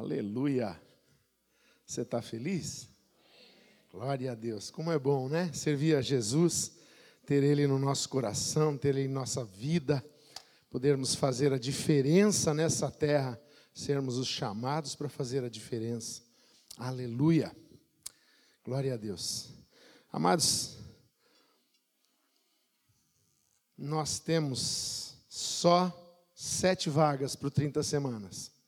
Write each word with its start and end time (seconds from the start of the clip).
Aleluia. 0.00 0.80
Você 1.84 2.00
está 2.00 2.22
feliz? 2.22 2.88
Glória 3.92 4.32
a 4.32 4.34
Deus. 4.34 4.70
Como 4.70 4.90
é 4.90 4.98
bom, 4.98 5.28
né? 5.28 5.52
Servir 5.52 5.94
a 5.94 6.00
Jesus, 6.00 6.72
ter 7.26 7.42
Ele 7.42 7.66
no 7.66 7.78
nosso 7.78 8.08
coração, 8.08 8.78
ter 8.78 8.96
Ele 8.96 9.02
em 9.02 9.08
nossa 9.08 9.44
vida, 9.44 10.02
podermos 10.70 11.14
fazer 11.14 11.52
a 11.52 11.58
diferença 11.58 12.54
nessa 12.54 12.90
terra, 12.90 13.38
sermos 13.74 14.16
os 14.16 14.26
chamados 14.26 14.94
para 14.94 15.10
fazer 15.10 15.44
a 15.44 15.50
diferença. 15.50 16.22
Aleluia. 16.78 17.54
Glória 18.64 18.94
a 18.94 18.96
Deus. 18.96 19.50
Amados, 20.10 20.78
nós 23.76 24.18
temos 24.18 25.14
só 25.28 25.92
sete 26.34 26.88
vagas 26.88 27.36
para 27.36 27.48
o 27.48 27.50
30 27.50 27.82
semanas. 27.82 28.59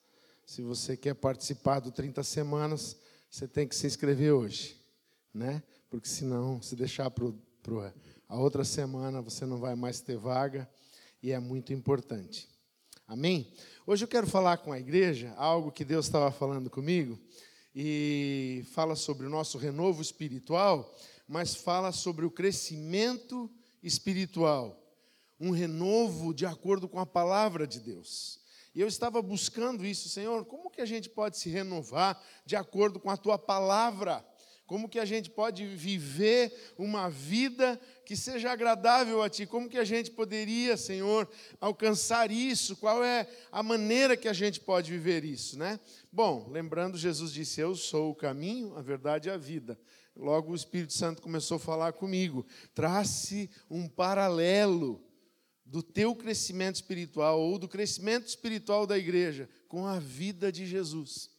Se 0.52 0.61
você 0.61 0.98
quer 0.98 1.15
participar 1.15 1.80
do 1.80 1.91
30 1.91 2.23
semanas, 2.23 2.95
você 3.30 3.48
tem 3.48 3.66
que 3.66 3.74
se 3.74 3.87
inscrever 3.87 4.34
hoje, 4.34 4.77
né? 5.33 5.62
Porque 5.88 6.06
senão, 6.06 6.60
se 6.60 6.77
deixar 6.77 7.10
para 7.10 7.24
a 8.29 8.38
outra 8.38 8.62
semana, 8.62 9.23
você 9.23 9.46
não 9.46 9.57
vai 9.57 9.74
mais 9.74 10.02
ter 10.02 10.19
vaga 10.19 10.69
e 11.23 11.33
é 11.33 11.38
muito 11.38 11.73
importante. 11.73 12.51
Amém? 13.09 13.51
Hoje 13.87 14.05
eu 14.05 14.09
quero 14.09 14.27
falar 14.27 14.59
com 14.59 14.73
a 14.73 14.79
igreja 14.79 15.33
algo 15.38 15.73
que 15.73 15.87
Deus 15.87 16.05
estava 16.05 16.30
falando 16.30 16.69
comigo 16.69 17.19
e 17.74 18.62
fala 18.74 18.95
sobre 18.95 19.27
o 19.27 19.30
nosso 19.30 19.57
renovo 19.57 20.02
espiritual, 20.02 20.95
mas 21.27 21.55
fala 21.55 21.93
sobre 21.93 22.27
o 22.27 22.30
crescimento 22.30 23.51
espiritual, 23.82 24.79
um 25.41 25.51
renovo 25.51 26.34
de 26.34 26.45
acordo 26.45 26.91
com 26.91 27.01
a 27.01 27.07
palavra 27.07 27.66
de 27.66 27.80
Deus. 27.80 28.41
E 28.74 28.80
eu 28.80 28.88
estava 28.88 29.20
buscando 29.20 29.84
isso, 29.84 30.08
Senhor, 30.08 30.44
como 30.44 30.70
que 30.70 30.80
a 30.80 30.86
gente 30.86 31.10
pode 31.10 31.38
se 31.38 31.51
renovar 31.51 32.23
de 32.46 32.56
acordo 32.56 32.98
com 32.98 33.10
a 33.10 33.16
tua 33.16 33.38
palavra? 33.38 34.24
Como 34.66 34.88
que 34.88 34.98
a 34.98 35.04
gente 35.04 35.29
pode 35.29 35.66
viver 35.66 36.73
uma 36.79 37.10
vida 37.10 37.79
que 38.06 38.16
seja 38.16 38.51
agradável 38.51 39.23
a 39.23 39.29
ti? 39.29 39.45
Como 39.45 39.68
que 39.68 39.76
a 39.76 39.84
gente 39.84 40.10
poderia, 40.10 40.79
Senhor, 40.79 41.29
alcançar 41.60 42.30
isso? 42.30 42.76
Qual 42.76 43.04
é 43.04 43.29
a 43.51 43.62
maneira 43.62 44.16
que 44.16 44.29
a 44.29 44.32
gente 44.32 44.60
pode 44.60 44.90
viver 44.90 45.24
isso, 45.24 45.59
né? 45.59 45.79
Bom, 46.10 46.48
lembrando, 46.51 46.96
Jesus 46.96 47.32
disse: 47.34 47.60
Eu 47.60 47.74
sou 47.74 48.12
o 48.12 48.14
caminho, 48.14 48.74
a 48.74 48.80
verdade 48.80 49.29
e 49.29 49.32
a 49.32 49.36
vida. 49.36 49.79
Logo 50.16 50.52
o 50.52 50.57
Espírito 50.57 50.95
Santo 50.95 51.20
começou 51.20 51.57
a 51.57 51.60
falar 51.60 51.92
comigo. 51.92 52.46
Trace 52.74 53.51
um 53.68 53.86
paralelo 53.86 55.04
do 55.73 55.82
teu 55.82 56.15
crescimento 56.15 56.74
espiritual 56.74 57.40
ou 57.40 57.59
do 57.59 57.66
crescimento 57.66 58.26
espiritual 58.26 58.87
da 58.87 58.98
igreja 58.98 59.48
com 59.68 59.87
a 59.87 59.98
vida 59.98 60.52
de 60.52 60.66
Jesus. 60.66 61.30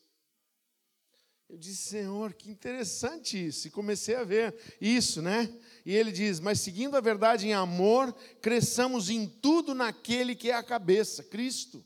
Eu 1.48 1.56
disse, 1.56 1.90
Senhor, 1.90 2.34
que 2.34 2.50
interessante 2.50 3.38
isso. 3.38 3.67
E 3.67 3.70
comecei 3.70 4.16
a 4.16 4.23
ver 4.23 4.56
isso, 4.81 5.22
né? 5.22 5.53
E 5.86 5.95
ele 5.95 6.12
diz: 6.12 6.40
Mas 6.40 6.59
seguindo 6.59 6.98
a 6.98 7.00
verdade 7.00 7.45
em 7.45 7.53
amor, 7.53 8.12
cresçamos 8.42 9.08
em 9.08 9.28
tudo 9.28 9.75
naquele 9.75 10.34
que 10.34 10.50
é 10.50 10.56
a 10.56 10.64
cabeça, 10.64 11.23
Cristo. 11.23 11.86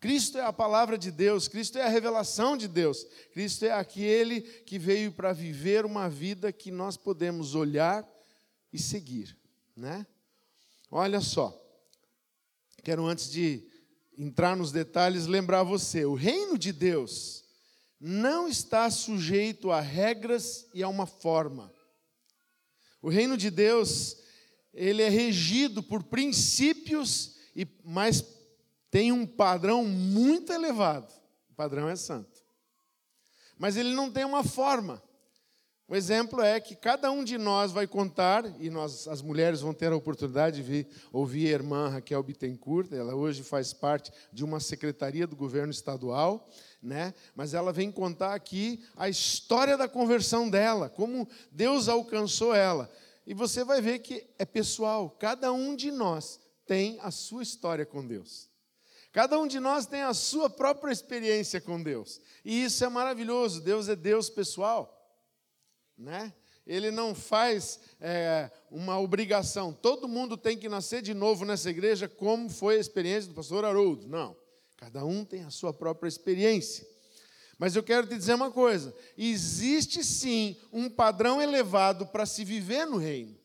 Cristo 0.00 0.38
é 0.38 0.42
a 0.42 0.54
palavra 0.54 0.96
de 0.96 1.10
Deus, 1.10 1.48
Cristo 1.48 1.76
é 1.76 1.82
a 1.82 1.90
revelação 1.90 2.56
de 2.56 2.66
Deus, 2.66 3.06
Cristo 3.34 3.66
é 3.66 3.72
aquele 3.72 4.40
que 4.40 4.78
veio 4.78 5.12
para 5.12 5.34
viver 5.34 5.84
uma 5.84 6.08
vida 6.08 6.50
que 6.50 6.70
nós 6.70 6.96
podemos 6.96 7.54
olhar 7.54 8.08
e 8.72 8.78
seguir, 8.78 9.36
né? 9.76 10.06
Olha 10.90 11.20
só, 11.20 11.56
quero 12.82 13.06
antes 13.06 13.30
de 13.30 13.64
entrar 14.18 14.56
nos 14.56 14.72
detalhes 14.72 15.26
lembrar 15.26 15.62
você: 15.62 16.04
o 16.04 16.14
reino 16.14 16.58
de 16.58 16.72
Deus 16.72 17.44
não 18.00 18.48
está 18.48 18.90
sujeito 18.90 19.70
a 19.70 19.80
regras 19.80 20.66
e 20.74 20.82
a 20.82 20.88
uma 20.88 21.06
forma. 21.06 21.72
O 23.00 23.08
reino 23.08 23.36
de 23.36 23.50
Deus, 23.50 24.16
ele 24.74 25.02
é 25.02 25.08
regido 25.08 25.82
por 25.82 26.02
princípios, 26.02 27.36
e 27.54 27.66
mas 27.84 28.24
tem 28.90 29.12
um 29.12 29.26
padrão 29.26 29.84
muito 29.84 30.52
elevado. 30.52 31.12
O 31.50 31.54
padrão 31.54 31.88
é 31.88 31.94
santo. 31.94 32.40
Mas 33.56 33.76
ele 33.76 33.94
não 33.94 34.10
tem 34.10 34.24
uma 34.24 34.42
forma. 34.42 35.02
O 35.90 35.96
exemplo 35.96 36.40
é 36.40 36.60
que 36.60 36.76
cada 36.76 37.10
um 37.10 37.24
de 37.24 37.36
nós 37.36 37.72
vai 37.72 37.84
contar, 37.84 38.44
e 38.60 38.70
nós, 38.70 39.08
as 39.08 39.20
mulheres 39.20 39.60
vão 39.60 39.74
ter 39.74 39.90
a 39.90 39.96
oportunidade 39.96 40.54
de 40.54 40.62
vir, 40.62 40.86
ouvir 41.12 41.48
a 41.48 41.50
irmã 41.50 41.88
Raquel 41.88 42.22
Bittencourt, 42.22 42.92
ela 42.92 43.16
hoje 43.16 43.42
faz 43.42 43.72
parte 43.72 44.12
de 44.32 44.44
uma 44.44 44.60
secretaria 44.60 45.26
do 45.26 45.34
governo 45.34 45.72
estadual, 45.72 46.48
né? 46.80 47.12
mas 47.34 47.54
ela 47.54 47.72
vem 47.72 47.90
contar 47.90 48.34
aqui 48.34 48.80
a 48.96 49.08
história 49.08 49.76
da 49.76 49.88
conversão 49.88 50.48
dela, 50.48 50.88
como 50.88 51.28
Deus 51.50 51.88
alcançou 51.88 52.54
ela. 52.54 52.88
E 53.26 53.34
você 53.34 53.64
vai 53.64 53.80
ver 53.80 53.98
que 53.98 54.24
é 54.38 54.44
pessoal, 54.44 55.10
cada 55.18 55.52
um 55.52 55.74
de 55.74 55.90
nós 55.90 56.38
tem 56.68 57.00
a 57.02 57.10
sua 57.10 57.42
história 57.42 57.84
com 57.84 58.06
Deus. 58.06 58.48
Cada 59.10 59.36
um 59.40 59.46
de 59.48 59.58
nós 59.58 59.86
tem 59.86 60.02
a 60.02 60.14
sua 60.14 60.48
própria 60.48 60.92
experiência 60.92 61.60
com 61.60 61.82
Deus. 61.82 62.20
E 62.44 62.62
isso 62.62 62.84
é 62.84 62.88
maravilhoso. 62.88 63.60
Deus 63.60 63.88
é 63.88 63.96
Deus 63.96 64.30
pessoal 64.30 64.99
né? 66.00 66.32
Ele 66.66 66.90
não 66.90 67.14
faz 67.14 67.80
é, 68.00 68.50
uma 68.70 68.98
obrigação. 68.98 69.72
Todo 69.72 70.08
mundo 70.08 70.36
tem 70.36 70.56
que 70.56 70.68
nascer 70.68 71.02
de 71.02 71.14
novo 71.14 71.44
nessa 71.44 71.70
igreja, 71.70 72.08
como 72.08 72.48
foi 72.48 72.76
a 72.76 72.80
experiência 72.80 73.28
do 73.28 73.34
pastor 73.34 73.64
Haroldo. 73.64 74.06
Não. 74.06 74.36
Cada 74.76 75.04
um 75.04 75.24
tem 75.24 75.44
a 75.44 75.50
sua 75.50 75.72
própria 75.72 76.08
experiência. 76.08 76.86
Mas 77.58 77.76
eu 77.76 77.82
quero 77.82 78.06
te 78.06 78.16
dizer 78.16 78.34
uma 78.34 78.50
coisa: 78.50 78.94
existe 79.18 80.02
sim 80.02 80.56
um 80.72 80.88
padrão 80.88 81.42
elevado 81.42 82.06
para 82.06 82.24
se 82.24 82.44
viver 82.44 82.86
no 82.86 82.96
reino. 82.96 83.36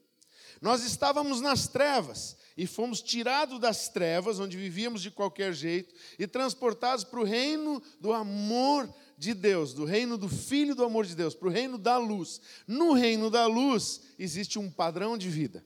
Nós 0.61 0.83
estávamos 0.83 1.41
nas 1.41 1.67
trevas 1.67 2.37
e 2.57 2.65
fomos 2.65 3.01
tirados 3.01 3.59
das 3.59 3.89
trevas, 3.89 4.39
onde 4.39 4.55
vivíamos 4.55 5.01
de 5.01 5.11
qualquer 5.11 5.53
jeito, 5.53 5.93
e 6.17 6.25
transportados 6.25 7.03
para 7.03 7.19
o 7.19 7.25
reino 7.25 7.81
do 7.99 8.13
amor 8.13 8.89
de 9.17 9.33
Deus, 9.33 9.73
do 9.73 9.85
reino 9.85 10.17
do 10.17 10.27
Filho 10.27 10.75
do 10.75 10.83
amor 10.83 11.05
de 11.05 11.15
Deus, 11.15 11.33
para 11.33 11.47
o 11.47 11.51
reino 11.51 11.77
da 11.77 11.97
luz. 11.97 12.41
No 12.67 12.93
reino 12.93 13.29
da 13.29 13.45
luz 13.47 14.01
existe 14.19 14.59
um 14.59 14.69
padrão 14.69 15.17
de 15.17 15.29
vida. 15.29 15.65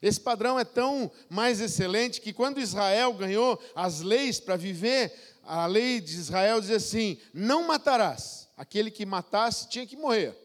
Esse 0.00 0.20
padrão 0.20 0.58
é 0.58 0.64
tão 0.64 1.10
mais 1.30 1.60
excelente 1.60 2.20
que 2.20 2.32
quando 2.32 2.60
Israel 2.60 3.14
ganhou 3.14 3.60
as 3.74 4.00
leis 4.00 4.40
para 4.40 4.56
viver, 4.56 5.12
a 5.44 5.64
lei 5.66 6.00
de 6.00 6.16
Israel 6.16 6.60
diz 6.60 6.70
assim: 6.70 7.18
não 7.32 7.66
matarás. 7.66 8.48
Aquele 8.56 8.90
que 8.90 9.06
matasse 9.06 9.68
tinha 9.68 9.86
que 9.86 9.96
morrer. 9.96 10.36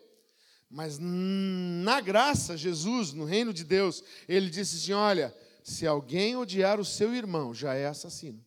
Mas 0.69 0.97
na 0.99 2.01
graça, 2.01 2.57
Jesus, 2.57 3.13
no 3.13 3.25
reino 3.25 3.53
de 3.53 3.63
Deus, 3.63 4.03
ele 4.27 4.49
disse 4.49 4.77
assim: 4.77 4.93
olha, 4.93 5.35
se 5.63 5.87
alguém 5.87 6.35
odiar 6.35 6.79
o 6.79 6.85
seu 6.85 7.15
irmão, 7.15 7.53
já 7.53 7.73
é 7.73 7.87
assassino. 7.87 8.45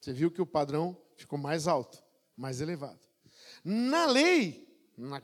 Você 0.00 0.12
viu 0.12 0.30
que 0.30 0.42
o 0.42 0.46
padrão 0.46 0.96
ficou 1.22 1.38
mais 1.38 1.66
alto, 1.66 2.02
mais 2.36 2.60
elevado. 2.60 3.00
Na 3.64 4.06
lei, 4.06 4.68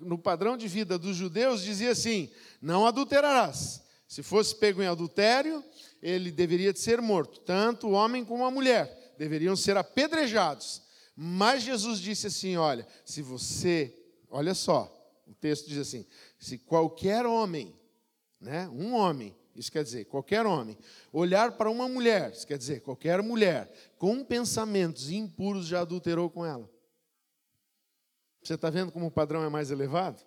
no 0.01 0.19
padrão 0.19 0.57
de 0.57 0.67
vida 0.67 0.99
dos 0.99 1.17
judeus, 1.17 1.63
dizia 1.63 1.91
assim: 1.91 2.31
não 2.61 2.87
adulterarás. 2.87 3.83
Se 4.07 4.23
fosse 4.23 4.55
pego 4.57 4.83
em 4.83 4.87
adultério, 4.87 5.63
ele 6.01 6.31
deveria 6.31 6.75
ser 6.75 7.01
morto. 7.03 7.41
Tanto 7.41 7.89
o 7.89 7.93
homem 7.93 8.25
como 8.25 8.45
a 8.45 8.51
mulher 8.51 9.15
deveriam 9.19 9.55
ser 9.55 9.77
apedrejados. 9.77 10.83
Mas 11.15 11.63
Jesus 11.63 12.01
disse 12.01 12.29
assim: 12.29 12.57
olha, 12.57 12.87
se 13.05 13.21
você, 13.21 13.95
olha 14.31 14.55
só, 14.55 14.95
o 15.27 15.35
texto 15.35 15.69
diz 15.69 15.79
assim: 15.79 16.07
se 16.39 16.59
qualquer 16.59 17.27
homem, 17.27 17.75
né, 18.41 18.69
um 18.69 18.95
homem, 18.95 19.37
isso 19.59 19.73
quer 19.73 19.83
dizer, 19.83 20.05
qualquer 20.05 20.47
homem, 20.47 20.79
olhar 21.13 21.53
para 21.53 21.69
uma 21.69 21.89
mulher, 21.89 22.31
isso 22.31 22.47
quer 22.47 22.57
dizer, 22.57 22.81
qualquer 22.81 23.23
mulher, 23.23 23.71
com 23.99 24.25
pensamentos 24.25 25.11
impuros 25.11 25.67
já 25.67 25.81
adulterou 25.81 26.31
com 26.31 26.47
ela. 26.47 26.71
Você 28.43 28.55
está 28.55 28.71
vendo 28.71 28.93
como 28.93 29.07
o 29.07 29.11
padrão 29.11 29.43
é 29.43 29.49
mais 29.49 29.71
elevado? 29.71 30.25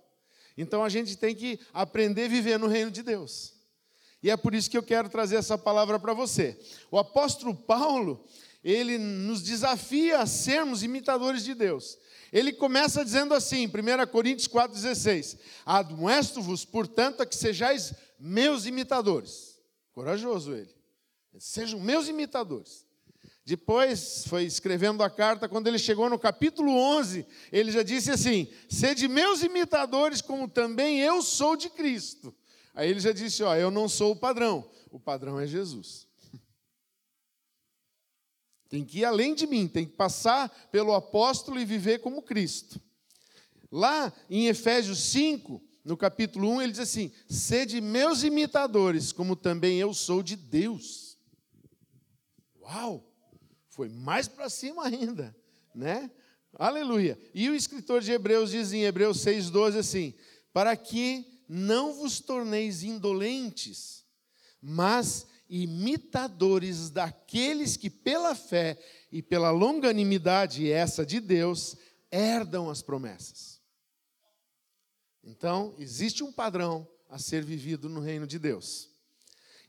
Então 0.58 0.84
a 0.84 0.90
gente 0.90 1.18
tem 1.18 1.34
que 1.34 1.60
aprender 1.74 2.26
a 2.26 2.28
viver 2.28 2.60
no 2.60 2.68
reino 2.68 2.92
de 2.92 3.02
Deus. 3.02 3.54
E 4.22 4.30
é 4.30 4.38
por 4.38 4.54
isso 4.54 4.70
que 4.70 4.78
eu 4.78 4.84
quero 4.84 5.10
trazer 5.10 5.38
essa 5.38 5.58
palavra 5.58 5.98
para 5.98 6.14
você. 6.14 6.60
O 6.92 6.98
apóstolo 6.98 7.56
Paulo, 7.56 8.24
ele 8.64 8.98
nos 8.98 9.42
desafia 9.42 10.20
a 10.20 10.26
sermos 10.26 10.84
imitadores 10.84 11.44
de 11.44 11.54
Deus. 11.54 11.98
Ele 12.32 12.54
começa 12.54 13.04
dizendo 13.04 13.34
assim, 13.34 13.68
1 13.68 14.08
Coríntios 14.12 14.48
4,16: 14.48 15.38
Admoesto-vos, 15.66 16.64
portanto, 16.64 17.22
a 17.22 17.26
que 17.26 17.36
sejais 17.36 17.94
meus 18.20 18.66
imitadores. 18.66 19.60
Corajoso 19.92 20.54
ele. 20.54 20.74
Sejam 21.40 21.80
meus 21.80 22.08
imitadores. 22.08 22.86
Depois 23.44 24.24
foi 24.28 24.44
escrevendo 24.44 25.02
a 25.02 25.10
carta, 25.10 25.50
quando 25.50 25.68
ele 25.68 25.80
chegou 25.80 26.10
no 26.10 26.20
capítulo 26.20 26.72
11, 26.72 27.26
ele 27.52 27.72
já 27.72 27.82
disse 27.82 28.12
assim: 28.12 28.48
Sede 28.70 29.08
meus 29.08 29.42
imitadores, 29.42 30.22
como 30.22 30.48
também 30.48 31.02
eu 31.02 31.22
sou 31.22 31.56
de 31.56 31.70
Cristo. 31.70 32.34
Aí 32.74 32.90
ele 32.90 33.00
já 33.00 33.12
disse: 33.12 33.42
Ó, 33.44 33.54
eu 33.56 33.72
não 33.72 33.90
sou 33.90 34.12
o 34.12 34.16
padrão, 34.16 34.70
o 34.92 35.00
padrão 35.00 35.40
é 35.40 35.48
Jesus. 35.48 36.08
Tem 38.72 38.86
que 38.86 39.00
ir 39.00 39.06
além 39.06 39.36
de 39.36 39.46
mim, 39.46 39.68
tem 39.68 39.86
que 39.86 39.92
passar 39.92 40.48
pelo 40.72 40.96
apóstolo 40.96 41.60
e 41.60 41.66
viver 41.66 42.00
como 42.00 42.22
Cristo. 42.22 42.80
Lá 43.70 44.14
em 44.30 44.48
Efésios 44.48 44.98
5, 45.00 45.62
no 45.84 45.98
capítulo 45.98 46.50
1, 46.52 46.62
ele 46.62 46.72
diz 46.72 46.80
assim: 46.80 47.12
Sede 47.30 47.82
meus 47.82 48.24
imitadores, 48.24 49.12
como 49.12 49.36
também 49.36 49.78
eu 49.78 49.94
sou 49.94 50.24
de 50.24 50.38
Deus. 50.38 51.18
Uau! 52.62 53.06
Foi 53.68 53.90
mais 53.90 54.30
para 54.30 54.50
cima 54.50 54.86
ainda, 54.86 55.36
né? 55.76 56.10
Aleluia. 56.54 57.20
E 57.34 57.50
o 57.50 57.56
escritor 57.56 58.02
de 58.02 58.14
Hebreus 58.14 58.52
diz 58.52 58.72
em 58.72 58.84
Hebreus 58.84 59.18
6,12 59.18 59.78
assim: 59.78 60.14
Para 60.54 60.78
que 60.78 61.26
não 61.50 61.92
vos 61.92 62.22
torneis 62.22 62.84
indolentes, 62.84 64.06
mas 64.62 65.28
imitadores 65.52 66.90
daqueles 66.90 67.76
que 67.76 67.90
pela 67.90 68.34
fé 68.34 68.80
e 69.12 69.22
pela 69.22 69.52
longanimidade 69.52 70.72
essa 70.72 71.06
de 71.06 71.20
Deus 71.20 71.76
herdam 72.10 72.70
as 72.70 72.82
promessas. 72.82 73.60
Então, 75.22 75.76
existe 75.78 76.24
um 76.24 76.32
padrão 76.32 76.88
a 77.10 77.20
ser 77.20 77.44
vivido 77.44 77.90
no 77.90 78.00
reino 78.00 78.26
de 78.26 78.40
Deus. 78.40 78.90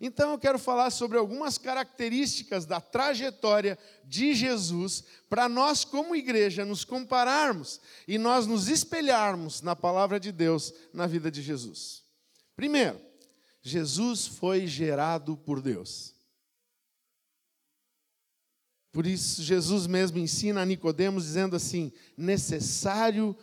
Então, 0.01 0.31
eu 0.31 0.39
quero 0.39 0.59
falar 0.59 0.91
sobre 0.91 1.19
algumas 1.19 1.59
características 1.59 2.65
da 2.65 2.81
trajetória 2.81 3.77
de 4.05 4.35
Jesus 4.35 5.03
para 5.29 5.49
nós, 5.49 5.85
como 5.85 6.15
igreja, 6.15 6.65
nos 6.65 6.85
compararmos 6.85 7.81
e 8.07 8.19
nós 8.19 8.47
nos 8.47 8.69
espelharmos 8.69 9.63
na 9.63 9.75
palavra 9.75 10.21
de 10.21 10.31
Deus 10.31 10.73
na 10.93 11.09
vida 11.09 11.31
de 11.31 11.43
Jesus. 11.43 12.05
Primeiro, 12.55 13.01
Jesus 13.63 14.27
foi 14.27 14.67
gerado 14.67 15.37
por 15.37 15.63
Deus. 15.63 16.15
Por 18.91 19.07
isso, 19.07 19.43
Jesus 19.43 19.87
mesmo 19.87 20.19
ensina 20.19 20.61
a 20.61 20.67
Nicodemos 20.67 21.25
dizendo 21.25 21.57
assim: 21.57 21.91
necessário 22.17 23.37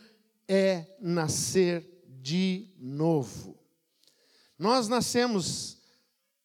é 0.47 0.95
nascer 0.99 2.03
de 2.21 2.71
novo. 2.77 3.57
Nós 4.57 4.87
nascemos 4.87 5.77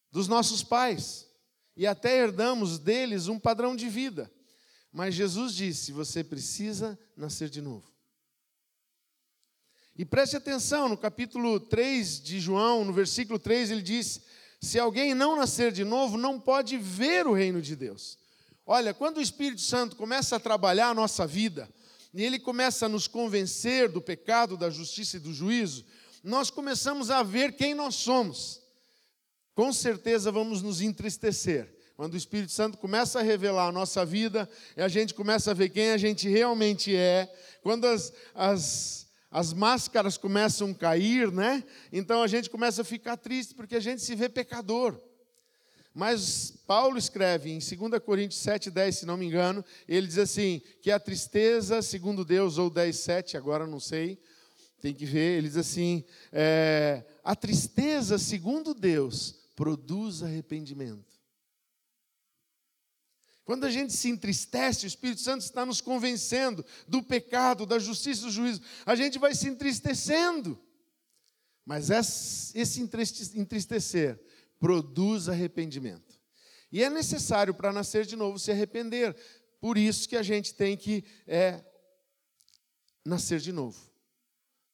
dos 0.09 0.27
nossos 0.27 0.63
pais 0.63 1.29
e 1.75 1.85
até 1.85 2.17
herdamos 2.17 2.79
deles 2.79 3.27
um 3.27 3.37
padrão 3.37 3.75
de 3.75 3.89
vida. 3.89 4.31
Mas 4.91 5.13
Jesus 5.13 5.53
disse: 5.53 5.91
você 5.91 6.23
precisa 6.23 6.97
nascer 7.15 7.49
de 7.49 7.61
novo. 7.61 7.94
E 9.97 10.03
preste 10.03 10.35
atenção, 10.35 10.89
no 10.89 10.97
capítulo 10.97 11.57
3 11.57 12.19
de 12.21 12.37
João, 12.37 12.83
no 12.83 12.91
versículo 12.91 13.39
3, 13.39 13.71
ele 13.71 13.81
diz: 13.81 14.19
Se 14.59 14.77
alguém 14.77 15.15
não 15.15 15.37
nascer 15.37 15.71
de 15.71 15.85
novo, 15.85 16.17
não 16.17 16.37
pode 16.37 16.77
ver 16.77 17.25
o 17.25 17.33
reino 17.33 17.61
de 17.61 17.77
Deus. 17.77 18.17
Olha, 18.65 18.93
quando 18.93 19.17
o 19.17 19.21
Espírito 19.21 19.61
Santo 19.61 19.95
começa 19.95 20.35
a 20.35 20.39
trabalhar 20.39 20.89
a 20.89 20.93
nossa 20.93 21.25
vida, 21.25 21.69
e 22.13 22.23
ele 22.23 22.37
começa 22.39 22.87
a 22.87 22.89
nos 22.89 23.07
convencer 23.07 23.87
do 23.87 24.01
pecado, 24.01 24.57
da 24.57 24.69
justiça 24.69 25.15
e 25.15 25.19
do 25.19 25.33
juízo, 25.33 25.85
nós 26.21 26.49
começamos 26.49 27.09
a 27.09 27.23
ver 27.23 27.53
quem 27.53 27.73
nós 27.73 27.95
somos. 27.95 28.61
Com 29.53 29.71
certeza 29.71 30.29
vamos 30.29 30.61
nos 30.61 30.81
entristecer. 30.81 31.73
Quando 31.95 32.15
o 32.15 32.17
Espírito 32.17 32.51
Santo 32.51 32.77
começa 32.77 33.19
a 33.19 33.23
revelar 33.23 33.67
a 33.67 33.71
nossa 33.71 34.05
vida, 34.05 34.49
e 34.75 34.81
a 34.81 34.89
gente 34.89 35.13
começa 35.13 35.51
a 35.51 35.53
ver 35.53 35.69
quem 35.69 35.91
a 35.91 35.97
gente 35.97 36.27
realmente 36.27 36.93
é, 36.93 37.33
quando 37.61 37.85
as, 37.85 38.11
as 38.33 39.04
as 39.35 39.51
máscaras 39.51 40.17
começam 40.17 40.71
a 40.71 40.73
cair, 40.73 41.29
né? 41.29 41.61
Então 41.91 42.23
a 42.23 42.27
gente 42.27 42.49
começa 42.49 42.83
a 42.83 42.85
ficar 42.85 43.17
triste 43.17 43.53
porque 43.53 43.75
a 43.75 43.81
gente 43.81 44.01
se 44.01 44.15
vê 44.15 44.29
pecador. 44.29 44.97
Mas 45.93 46.53
Paulo 46.65 46.97
escreve 46.97 47.51
em 47.51 47.59
2 47.59 48.01
Coríntios 48.01 48.39
7, 48.39 48.71
10, 48.71 48.95
se 48.95 49.05
não 49.05 49.17
me 49.17 49.25
engano, 49.25 49.63
ele 49.89 50.07
diz 50.07 50.19
assim: 50.19 50.61
que 50.81 50.89
a 50.89 50.97
tristeza, 50.97 51.81
segundo 51.81 52.23
Deus, 52.23 52.57
ou 52.57 52.69
10, 52.69 52.95
7, 52.95 53.35
agora 53.35 53.67
não 53.67 53.77
sei, 53.77 54.17
tem 54.79 54.93
que 54.93 55.05
ver, 55.05 55.39
ele 55.39 55.49
diz 55.49 55.57
assim: 55.57 56.05
é, 56.31 57.03
a 57.21 57.35
tristeza, 57.35 58.17
segundo 58.17 58.73
Deus, 58.73 59.35
produz 59.53 60.23
arrependimento. 60.23 61.14
Quando 63.45 63.63
a 63.65 63.69
gente 63.69 63.93
se 63.93 64.09
entristece, 64.09 64.85
o 64.85 64.87
Espírito 64.87 65.21
Santo 65.21 65.41
está 65.41 65.63
nos 65.63 65.79
convencendo 65.79 66.65
do 66.87 67.03
pecado, 67.03 67.65
da 67.65 67.77
justiça 67.77 68.21
e 68.21 68.25
do 68.25 68.31
juízo. 68.31 68.61
A 68.85 68.95
gente 68.95 69.19
vai 69.19 69.35
se 69.35 69.47
entristecendo. 69.47 70.59
Mas 71.63 71.89
esse 72.55 72.81
entristecer 72.81 74.19
produz 74.59 75.29
arrependimento. 75.29 76.19
E 76.71 76.83
é 76.83 76.89
necessário 76.89 77.53
para 77.53 77.71
nascer 77.71 78.05
de 78.05 78.15
novo 78.15 78.39
se 78.39 78.51
arrepender. 78.51 79.15
Por 79.61 79.77
isso 79.77 80.09
que 80.09 80.17
a 80.17 80.23
gente 80.23 80.55
tem 80.55 80.75
que 80.75 81.03
é, 81.27 81.63
nascer 83.05 83.39
de 83.39 83.51
novo. 83.51 83.79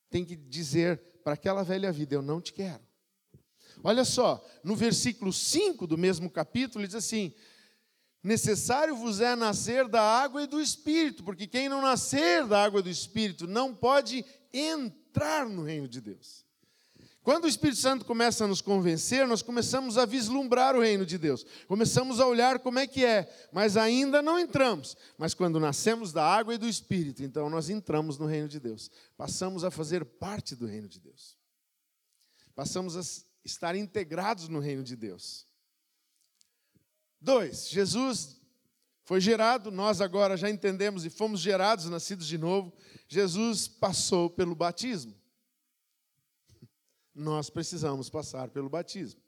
Tem 0.10 0.24
que 0.24 0.36
dizer 0.36 0.98
para 1.24 1.34
aquela 1.34 1.64
velha 1.64 1.92
vida: 1.92 2.16
Eu 2.16 2.22
não 2.22 2.40
te 2.42 2.54
quero. 2.54 2.82
Olha 3.84 4.06
só, 4.06 4.46
no 4.64 4.76
versículo 4.76 5.32
5 5.34 5.88
do 5.88 5.98
mesmo 5.98 6.30
capítulo, 6.30 6.86
diz 6.86 6.96
assim: 6.96 7.34
Necessário 8.24 8.96
vos 8.96 9.20
é 9.20 9.36
nascer 9.36 9.88
da 9.88 10.02
água 10.02 10.44
e 10.44 10.48
do 10.48 10.62
espírito, 10.62 11.24
porque 11.24 11.48
quem 11.48 11.68
não 11.68 11.82
nascer 11.82 12.46
da 12.46 12.64
água 12.64 12.80
e 12.80 12.84
do 12.84 12.90
espírito 12.90 13.48
não 13.48 13.74
pode 13.74 14.24
entrar 14.54 15.48
no 15.50 15.64
reino 15.64 15.88
de 15.88 16.00
Deus. 16.00 16.46
Quando 17.24 17.44
o 17.44 17.48
Espírito 17.48 17.80
Santo 17.80 18.04
começa 18.04 18.46
a 18.46 18.48
nos 18.48 18.62
convencer, 18.62 19.28
nós 19.28 19.44
começamos 19.44 19.96
a 19.96 20.06
vislumbrar 20.08 20.76
o 20.76 20.82
reino 20.82 21.06
de 21.06 21.20
Deus. 21.20 21.46
Começamos 21.68 22.20
a 22.20 22.26
olhar 22.26 22.58
como 22.58 22.80
é 22.80 22.88
que 22.88 23.06
é, 23.06 23.32
mas 23.52 23.78
ainda 23.78 24.24
não 24.24 24.40
entramos. 24.40 24.98
Mas 25.20 25.36
quando 25.36 25.60
nascemos 25.60 26.12
da 26.12 26.26
água 26.26 26.56
e 26.56 26.58
do 26.58 26.68
Espírito, 26.68 27.22
então 27.22 27.48
nós 27.48 27.70
entramos 27.70 28.18
no 28.18 28.26
reino 28.26 28.48
de 28.48 28.60
Deus. 28.60 28.90
Passamos 29.16 29.64
a 29.64 29.70
fazer 29.70 30.04
parte 30.04 30.56
do 30.56 30.66
reino 30.66 30.88
de 30.88 31.00
Deus. 31.00 31.38
Passamos 32.56 32.98
a 32.98 33.02
estar 33.46 33.76
integrados 33.76 34.48
no 34.48 34.60
reino 34.60 34.84
de 34.84 34.96
Deus. 34.96 35.46
Dois, 37.22 37.70
Jesus 37.70 38.42
foi 39.04 39.22
gerado, 39.22 39.70
nós 39.70 40.02
agora 40.02 40.36
já 40.36 40.50
entendemos 40.50 41.06
e 41.06 41.10
fomos 41.10 41.40
gerados, 41.40 41.86
nascidos 41.86 42.26
de 42.26 42.38
novo. 42.38 42.74
Jesus 43.08 43.68
passou 43.68 44.30
pelo 44.30 44.56
batismo. 44.56 45.14
Nós 47.14 47.50
precisamos 47.50 48.10
passar 48.10 48.50
pelo 48.50 48.70
batismo. 48.70 49.22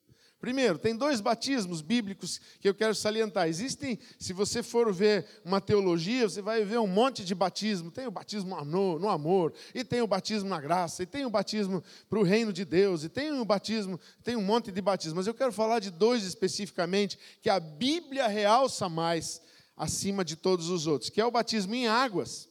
Primeiro, 0.44 0.78
tem 0.78 0.94
dois 0.94 1.22
batismos 1.22 1.82
bíblicos 1.82 2.38
que 2.60 2.68
eu 2.68 2.76
quero 2.76 2.94
salientar. 2.94 3.48
Existem, 3.48 3.98
se 4.20 4.34
você 4.34 4.62
for 4.62 4.92
ver 4.92 5.26
uma 5.46 5.62
teologia, 5.62 6.28
você 6.28 6.42
vai 6.42 6.66
ver 6.66 6.80
um 6.80 6.86
monte 6.86 7.24
de 7.24 7.34
batismo. 7.34 7.90
Tem 7.90 8.08
o 8.08 8.12
batismo 8.12 8.62
no 8.66 9.08
amor, 9.08 9.54
e 9.74 9.86
tem 9.86 10.02
o 10.02 10.06
batismo 10.06 10.50
na 10.50 10.60
graça, 10.60 11.02
e 11.02 11.06
tem 11.06 11.26
o 11.26 11.30
batismo 11.30 11.82
para 12.10 12.20
o 12.20 12.24
reino 12.24 12.52
de 12.52 12.66
Deus, 12.66 13.06
e 13.06 13.10
tem 13.10 13.32
o 13.32 13.46
batismo, 13.46 13.98
tem 14.22 14.36
um 14.36 14.44
monte 14.44 14.70
de 14.70 14.82
batismos. 14.82 15.16
Mas 15.16 15.28
eu 15.28 15.34
quero 15.34 15.54
falar 15.54 15.80
de 15.80 15.90
dois 15.90 16.26
especificamente 16.26 17.18
que 17.42 17.50
a 17.50 17.62
Bíblia 17.62 18.28
realça 18.28 18.90
mais 18.90 19.42
acima 19.78 20.26
de 20.26 20.36
todos 20.36 20.68
os 20.68 20.88
outros, 20.88 21.10
que 21.10 21.22
é 21.22 21.26
o 21.26 21.32
batismo 21.32 21.74
em 21.74 21.88
águas. 21.88 22.50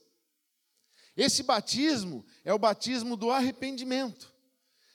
Esse 1.15 1.43
batismo 1.43 2.25
é 2.43 2.51
o 2.51 2.57
batismo 2.57 3.15
do 3.15 3.29
arrependimento. 3.29 4.33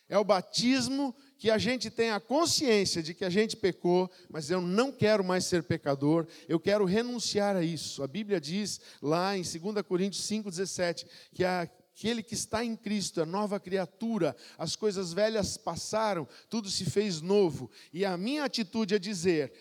É 0.09 0.19
o 0.19 0.25
batismo 0.25 1.14
que 1.38 1.50
a 1.50 1.57
gente 1.57 1.88
tenha 1.88 2.16
a 2.16 2.21
consciência 2.21 3.00
de 3.00 3.14
que 3.14 3.25
a 3.25 3.30
gente 3.30 3.57
pecou, 3.57 4.11
mas 4.28 4.50
eu 4.50 4.61
não 4.61 4.90
quero 4.90 5.23
mais 5.23 5.45
ser 5.45 5.62
pecador, 5.62 6.26
eu 6.49 6.59
quero 6.59 6.85
renunciar 6.85 7.54
a 7.54 7.62
isso. 7.62 8.02
A 8.02 8.09
Bíblia 8.09 8.40
diz 8.40 8.80
lá 9.00 9.37
em 9.38 9.42
2 9.42 9.83
Coríntios 9.87 10.26
5,17 10.26 11.07
que 11.33 11.45
aquele 11.45 12.25
que 12.25 12.35
está 12.35 12.64
em 12.64 12.75
Cristo 12.75 13.21
é 13.21 13.25
nova 13.25 13.61
criatura, 13.61 14.37
as 14.59 14.75
coisas 14.75 15.12
velhas 15.12 15.57
passaram, 15.57 16.26
tudo 16.50 16.68
se 16.68 16.85
fez 16.85 17.21
novo. 17.21 17.71
E 17.92 18.04
a 18.04 18.16
minha 18.16 18.42
atitude 18.42 18.97
é 18.97 18.99
dizer 18.99 19.52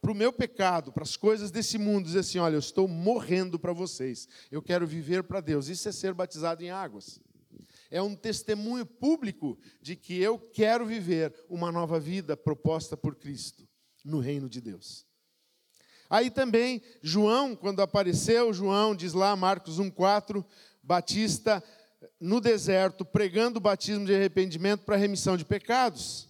para 0.00 0.10
o 0.10 0.14
meu 0.14 0.32
pecado, 0.32 0.92
para 0.92 1.04
as 1.04 1.16
coisas 1.16 1.50
desse 1.52 1.78
mundo, 1.78 2.06
dizer 2.06 2.18
assim: 2.18 2.38
olha, 2.38 2.56
eu 2.56 2.58
estou 2.58 2.88
morrendo 2.88 3.56
para 3.56 3.72
vocês, 3.72 4.28
eu 4.50 4.60
quero 4.60 4.84
viver 4.84 5.22
para 5.22 5.40
Deus. 5.40 5.68
Isso 5.68 5.88
é 5.88 5.92
ser 5.92 6.12
batizado 6.12 6.62
em 6.62 6.70
águas 6.70 7.20
é 7.94 8.02
um 8.02 8.16
testemunho 8.16 8.84
público 8.84 9.56
de 9.80 9.94
que 9.94 10.20
eu 10.20 10.36
quero 10.36 10.84
viver 10.84 11.32
uma 11.48 11.70
nova 11.70 12.00
vida 12.00 12.36
proposta 12.36 12.96
por 12.96 13.14
Cristo 13.14 13.68
no 14.04 14.18
reino 14.18 14.48
de 14.48 14.60
Deus. 14.60 15.06
Aí 16.10 16.28
também, 16.28 16.82
João, 17.00 17.54
quando 17.54 17.80
apareceu, 17.80 18.52
João 18.52 18.96
diz 18.96 19.12
lá, 19.12 19.36
Marcos 19.36 19.78
1,4, 19.78 20.44
Batista 20.82 21.62
no 22.18 22.40
deserto, 22.40 23.04
pregando 23.04 23.58
o 23.58 23.62
batismo 23.62 24.04
de 24.04 24.12
arrependimento 24.12 24.80
para 24.80 24.96
remissão 24.96 25.36
de 25.36 25.44
pecados. 25.44 26.28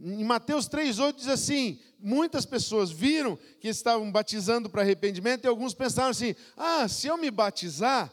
Em 0.00 0.24
Mateus 0.24 0.66
3,8 0.66 1.16
diz 1.16 1.28
assim: 1.28 1.78
muitas 2.00 2.46
pessoas 2.46 2.90
viram 2.90 3.38
que 3.60 3.68
estavam 3.68 4.10
batizando 4.10 4.70
para 4.70 4.80
arrependimento, 4.80 5.44
e 5.44 5.46
alguns 5.48 5.74
pensaram 5.74 6.08
assim: 6.08 6.34
ah, 6.56 6.88
se 6.88 7.06
eu 7.06 7.18
me 7.18 7.30
batizar, 7.30 8.10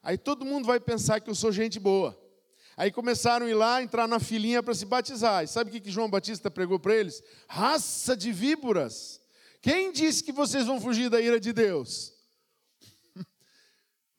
aí 0.00 0.16
todo 0.16 0.44
mundo 0.44 0.64
vai 0.64 0.78
pensar 0.78 1.18
que 1.18 1.28
eu 1.28 1.34
sou 1.34 1.50
gente 1.50 1.80
boa. 1.80 2.24
Aí 2.76 2.92
começaram 2.92 3.46
a 3.46 3.48
ir 3.48 3.54
lá, 3.54 3.82
entrar 3.82 4.06
na 4.06 4.20
filinha 4.20 4.62
para 4.62 4.74
se 4.74 4.84
batizar. 4.84 5.42
E 5.42 5.48
sabe 5.48 5.70
o 5.70 5.80
que, 5.80 5.90
João 5.90 6.10
Batista 6.10 6.50
pregou 6.50 6.78
para 6.78 6.94
eles? 6.94 7.22
Raça 7.48 8.14
de 8.14 8.30
víboras. 8.30 9.18
Quem 9.62 9.90
disse 9.90 10.22
que 10.22 10.30
vocês 10.30 10.66
vão 10.66 10.78
fugir 10.78 11.08
da 11.08 11.18
ira 11.18 11.40
de 11.40 11.54
Deus? 11.54 12.12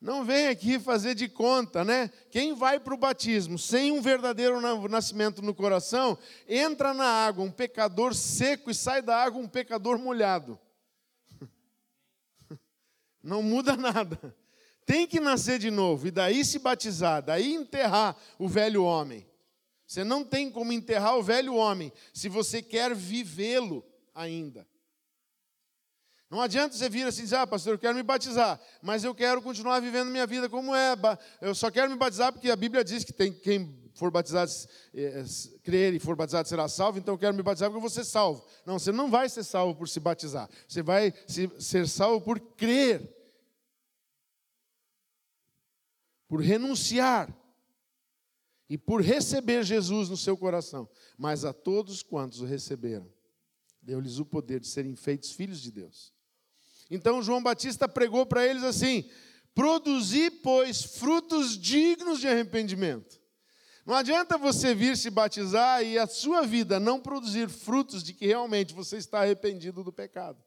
Não 0.02 0.26
vem 0.26 0.48
aqui 0.48 0.80
fazer 0.80 1.14
de 1.14 1.30
conta, 1.30 1.86
né? 1.86 2.10
Quem 2.32 2.56
vai 2.56 2.80
para 2.80 2.96
o 2.96 2.98
batismo 2.98 3.60
sem 3.60 3.92
um 3.92 4.02
verdadeiro 4.02 4.60
nascimento 4.90 5.44
no 5.44 5.54
coração, 5.54 6.18
entra 6.48 6.96
na 6.96 7.06
água 7.06 7.46
um 7.46 7.52
pecador 7.52 8.16
seco 8.16 8.72
e 8.72 8.76
sai 8.76 9.04
da 9.04 9.24
água 9.24 9.40
um 9.40 9.48
pecador 9.48 10.00
molhado. 10.00 10.60
Não 13.22 13.44
muda 13.44 13.78
nada. 13.78 14.36
Tem 14.88 15.06
que 15.06 15.20
nascer 15.20 15.60
de 15.60 15.70
novo 15.70 16.08
e 16.08 16.12
daí 16.12 16.46
se 16.46 16.60
batizar, 16.60 17.22
daí 17.22 17.54
enterrar 17.54 18.16
o 18.40 18.48
velho 18.48 18.86
homem. 18.86 19.28
Você 19.86 20.02
não 20.02 20.24
tem 20.24 20.50
como 20.50 20.72
enterrar 20.72 21.18
o 21.18 21.22
velho 21.22 21.56
homem 21.56 21.92
se 22.14 22.30
você 22.30 22.62
quer 22.62 22.96
vivê-lo 22.96 23.86
ainda. 24.16 24.66
Não 26.30 26.40
adianta 26.40 26.74
você 26.74 26.88
vir 26.88 27.06
assim 27.06 27.22
e 27.22 27.24
dizer, 27.26 27.36
ah, 27.36 27.46
pastor, 27.46 27.74
eu 27.74 27.80
quero 27.80 27.96
me 27.96 28.04
batizar, 28.04 28.62
mas 28.82 29.04
eu 29.04 29.14
quero 29.14 29.42
continuar 29.42 29.82
vivendo 29.82 30.10
minha 30.10 30.26
vida 30.26 30.48
como 30.48 30.74
é. 30.74 30.96
Eu 31.42 31.54
só 31.54 31.70
quero 31.70 31.92
me 31.92 31.98
batizar 31.98 32.32
porque 32.32 32.50
a 32.50 32.56
Bíblia 32.56 32.82
diz 32.82 33.04
que 33.04 33.12
tem 33.12 33.34
quem 33.34 33.92
for 33.94 34.10
batizado, 34.10 34.50
é, 34.96 35.26
crer 35.64 35.96
e 35.96 36.00
for 36.00 36.16
batizado 36.16 36.48
será 36.48 36.70
salvo, 36.70 36.98
então 36.98 37.16
eu 37.16 37.18
quero 37.18 37.36
me 37.36 37.44
batizar 37.44 37.70
porque 37.70 37.78
eu 37.78 37.82
vou 37.82 37.90
ser 37.90 38.06
salvo. 38.06 38.46
Não, 38.66 38.80
você 38.80 38.94
não 38.94 39.12
vai 39.12 39.28
ser 39.28 39.44
salvo 39.44 39.76
por 39.76 39.90
se 39.90 40.00
batizar. 40.00 40.50
Você 40.66 40.82
vai 40.82 41.14
ser 41.60 41.88
salvo 41.90 42.22
por 42.22 42.40
crer 42.40 43.17
por 46.28 46.42
renunciar 46.42 47.34
e 48.70 48.78
por 48.78 49.02
receber 49.02 49.64
Jesus 49.64 50.10
no 50.10 50.18
seu 50.18 50.38
coração, 50.38 50.90
mas 51.18 51.46
a 51.46 51.54
todos 51.54 52.04
quantos 52.04 52.42
o 52.42 52.46
receberam, 52.46 53.12
deu-lhes 53.82 54.20
o 54.20 54.26
poder 54.26 54.60
de 54.60 54.68
serem 54.68 54.96
feitos 54.96 55.32
filhos 55.32 55.62
de 55.62 55.72
Deus. 55.72 56.14
Então 56.90 57.24
João 57.24 57.42
Batista 57.42 57.88
pregou 57.88 58.26
para 58.26 58.46
eles 58.46 58.64
assim: 58.64 59.10
produzir, 59.56 60.42
pois, 60.42 60.84
frutos 60.84 61.58
dignos 61.58 62.20
de 62.20 62.28
arrependimento. 62.28 63.22
Não 63.86 63.96
adianta 63.96 64.38
você 64.38 64.76
vir 64.76 64.98
se 64.98 65.10
batizar 65.10 65.82
e 65.82 65.98
a 65.98 66.06
sua 66.06 66.46
vida 66.46 66.78
não 66.78 67.00
produzir 67.00 67.48
frutos 67.48 68.04
de 68.04 68.14
que 68.14 68.28
realmente 68.28 68.74
você 68.74 68.98
está 68.98 69.22
arrependido 69.22 69.82
do 69.82 69.94
pecado. 69.94 70.44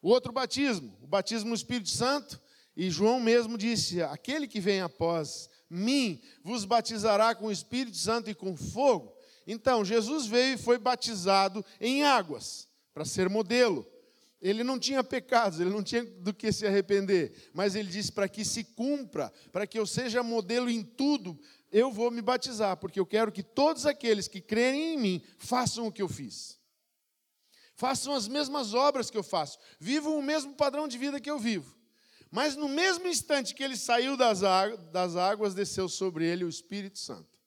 O 0.00 0.08
outro 0.08 0.32
batismo, 0.32 0.96
o 1.02 1.06
batismo 1.06 1.50
no 1.50 1.54
Espírito 1.54 1.90
Santo, 1.90 2.40
e 2.76 2.90
João 2.90 3.18
mesmo 3.18 3.56
disse: 3.56 4.02
Aquele 4.02 4.46
que 4.46 4.60
vem 4.60 4.82
após 4.82 5.48
mim 5.70 6.20
vos 6.42 6.64
batizará 6.64 7.34
com 7.34 7.46
o 7.46 7.52
Espírito 7.52 7.96
Santo 7.96 8.28
e 8.28 8.34
com 8.34 8.56
fogo. 8.56 9.16
Então, 9.46 9.84
Jesus 9.84 10.26
veio 10.26 10.54
e 10.54 10.58
foi 10.58 10.76
batizado 10.76 11.64
em 11.80 12.04
águas, 12.04 12.68
para 12.92 13.04
ser 13.04 13.28
modelo. 13.30 13.86
Ele 14.42 14.62
não 14.62 14.78
tinha 14.78 15.02
pecados, 15.02 15.58
ele 15.60 15.70
não 15.70 15.82
tinha 15.82 16.04
do 16.04 16.34
que 16.34 16.52
se 16.52 16.66
arrepender, 16.66 17.50
mas 17.54 17.74
ele 17.74 17.88
disse: 17.88 18.12
para 18.12 18.28
que 18.28 18.44
se 18.44 18.62
cumpra, 18.62 19.32
para 19.50 19.66
que 19.66 19.78
eu 19.78 19.86
seja 19.86 20.22
modelo 20.22 20.68
em 20.68 20.82
tudo, 20.82 21.38
eu 21.72 21.90
vou 21.90 22.10
me 22.10 22.20
batizar, 22.20 22.76
porque 22.76 23.00
eu 23.00 23.06
quero 23.06 23.32
que 23.32 23.42
todos 23.42 23.86
aqueles 23.86 24.28
que 24.28 24.40
crerem 24.40 24.94
em 24.94 24.98
mim 24.98 25.22
façam 25.38 25.86
o 25.86 25.92
que 25.92 26.02
eu 26.02 26.08
fiz. 26.08 26.58
Façam 27.74 28.14
as 28.14 28.26
mesmas 28.26 28.72
obras 28.72 29.10
que 29.10 29.18
eu 29.18 29.22
faço, 29.22 29.58
vivam 29.78 30.18
o 30.18 30.22
mesmo 30.22 30.54
padrão 30.54 30.86
de 30.88 30.96
vida 30.96 31.20
que 31.20 31.30
eu 31.30 31.38
vivo. 31.38 31.75
Mas 32.30 32.56
no 32.56 32.68
mesmo 32.68 33.06
instante 33.06 33.54
que 33.54 33.62
ele 33.62 33.76
saiu 33.76 34.16
das, 34.16 34.40
das 34.92 35.16
águas, 35.16 35.54
desceu 35.54 35.88
sobre 35.88 36.26
ele 36.26 36.44
o 36.44 36.48
Espírito 36.48 36.98
Santo. 36.98 37.38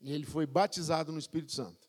E 0.00 0.12
ele 0.12 0.26
foi 0.26 0.46
batizado 0.46 1.12
no 1.12 1.18
Espírito 1.18 1.52
Santo. 1.52 1.88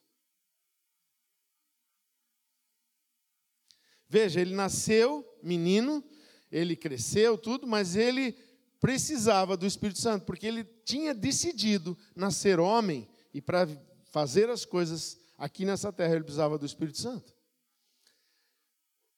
Veja, 4.08 4.40
ele 4.40 4.54
nasceu 4.54 5.26
menino, 5.42 6.04
ele 6.52 6.76
cresceu, 6.76 7.38
tudo, 7.38 7.68
mas 7.68 7.96
ele 7.96 8.32
precisava 8.80 9.58
do 9.58 9.66
Espírito 9.66 10.00
Santo, 10.00 10.26
porque 10.26 10.46
ele 10.46 10.64
tinha 10.64 11.14
decidido 11.14 11.98
nascer 12.16 12.60
homem 12.60 13.10
e 13.34 13.42
para 13.42 13.68
fazer 14.12 14.50
as 14.50 14.64
coisas 14.64 15.20
aqui 15.38 15.66
nessa 15.66 15.92
terra 15.92 16.14
ele 16.14 16.24
precisava 16.24 16.58
do 16.58 16.66
Espírito 16.66 17.00
Santo. 17.00 17.35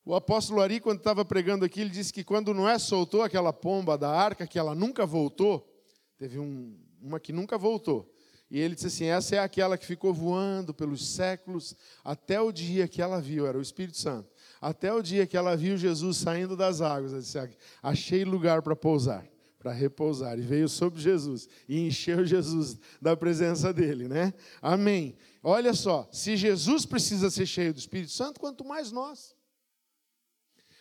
O 0.07 0.15
apóstolo 0.15 0.61
Ari, 0.61 0.79
quando 0.79 0.99
estava 0.99 1.25
pregando 1.25 1.65
aqui, 1.65 1.81
ele 1.81 1.89
disse 1.89 2.13
que 2.13 2.23
quando 2.23 2.53
Noé 2.53 2.79
soltou 2.79 3.23
aquela 3.23 3.51
pomba 3.51 3.97
da 3.97 4.09
arca, 4.09 4.47
que 4.47 4.57
ela 4.57 4.73
nunca 4.73 5.05
voltou, 5.05 5.69
teve 6.17 6.39
um, 6.39 6.77
uma 7.01 7.19
que 7.19 7.33
nunca 7.33 7.57
voltou. 7.57 8.09
E 8.49 8.57
ele 8.57 8.73
disse 8.73 8.87
assim: 8.87 9.03
essa 9.07 9.35
é 9.35 9.39
aquela 9.39 9.77
que 9.77 9.85
ficou 9.85 10.13
voando 10.13 10.73
pelos 10.73 11.05
séculos 11.09 11.75
até 12.05 12.39
o 12.39 12.53
dia 12.53 12.87
que 12.87 13.01
ela 13.01 13.19
viu, 13.19 13.45
era 13.45 13.57
o 13.57 13.61
Espírito 13.61 13.97
Santo. 13.97 14.29
Até 14.61 14.93
o 14.93 15.01
dia 15.01 15.27
que 15.27 15.35
ela 15.35 15.57
viu 15.57 15.75
Jesus 15.75 16.15
saindo 16.15 16.55
das 16.55 16.79
águas, 16.79 17.11
ela 17.11 17.21
disse: 17.21 17.37
achei 17.83 18.23
lugar 18.23 18.61
para 18.61 18.77
pousar, 18.77 19.27
para 19.59 19.73
repousar. 19.73 20.39
E 20.39 20.41
veio 20.41 20.69
sobre 20.69 21.01
Jesus 21.01 21.49
e 21.67 21.85
encheu 21.85 22.25
Jesus 22.25 22.79
da 23.01 23.17
presença 23.17 23.73
dele, 23.73 24.07
né? 24.07 24.33
Amém. 24.61 25.17
Olha 25.43 25.73
só, 25.73 26.07
se 26.13 26.37
Jesus 26.37 26.85
precisa 26.85 27.29
ser 27.29 27.45
cheio 27.45 27.73
do 27.73 27.79
Espírito 27.79 28.13
Santo, 28.13 28.39
quanto 28.39 28.63
mais 28.63 28.89
nós. 28.89 29.35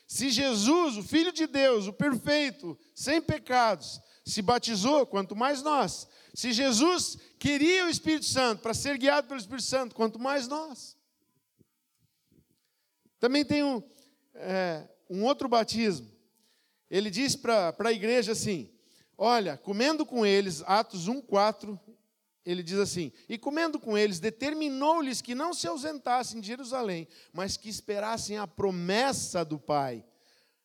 Se 0.07 0.31
Jesus, 0.31 0.97
o 0.97 1.03
Filho 1.03 1.33
de 1.33 1.47
Deus, 1.47 1.87
o 1.87 1.93
perfeito, 1.93 2.79
sem 2.95 3.21
pecados, 3.21 4.01
se 4.25 4.41
batizou, 4.41 5.07
quanto 5.07 5.35
mais 5.35 5.63
nós. 5.63 6.07
Se 6.35 6.53
Jesus 6.53 7.17
queria 7.39 7.87
o 7.87 7.91
Espírito 7.91 8.27
Santo 8.27 8.63
para 8.63 8.75
ser 8.75 8.99
guiado 8.99 9.27
pelo 9.27 9.41
Espírito 9.41 9.65
Santo, 9.65 9.95
quanto 9.95 10.19
mais 10.19 10.47
nós. 10.47 10.97
Também 13.19 13.45
tem 13.45 13.65
um, 13.65 13.83
é, 14.35 14.89
um 15.09 15.25
outro 15.25 15.49
batismo. 15.49 16.11
Ele 16.91 17.11
diz 17.11 17.35
para 17.35 17.75
a 17.79 17.93
igreja 17.93 18.33
assim: 18.33 18.71
Olha, 19.19 19.57
comendo 19.57 20.05
com 20.05 20.27
eles, 20.27 20.63
Atos 20.67 21.09
1, 21.09 21.23
4, 21.23 21.81
ele 22.47 22.63
diz 22.63 22.79
assim: 22.79 23.13
E 23.29 23.37
comendo 23.37 23.79
com 23.81 23.99
eles, 23.99 24.21
determinou-lhes 24.21 25.21
que 25.21 25.35
não 25.35 25.53
se 25.53 25.67
ausentassem 25.67 26.41
de 26.41 26.47
Jerusalém, 26.47 27.09
mas 27.33 27.57
que 27.57 27.69
esperassem 27.69 28.39
a 28.39 28.47
promessa 28.47 29.45
do 29.45 29.59
Pai, 29.59 30.07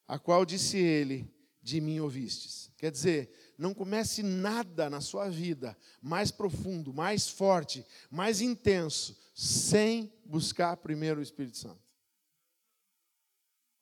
a 0.07 0.19
qual 0.19 0.45
disse 0.45 0.77
ele: 0.77 1.33
De 1.61 1.81
mim 1.81 2.00
ouvistes. 2.00 2.69
Quer 2.77 2.91
dizer, 2.91 3.53
não 3.57 3.73
comece 3.73 4.21
nada 4.21 4.89
na 4.89 5.01
sua 5.01 5.29
vida 5.29 5.77
mais 6.01 6.31
profundo, 6.31 6.93
mais 6.93 7.27
forte, 7.27 7.85
mais 8.09 8.41
intenso, 8.41 9.17
sem 9.33 10.11
buscar 10.23 10.77
primeiro 10.77 11.19
o 11.19 11.23
Espírito 11.23 11.57
Santo. 11.57 11.81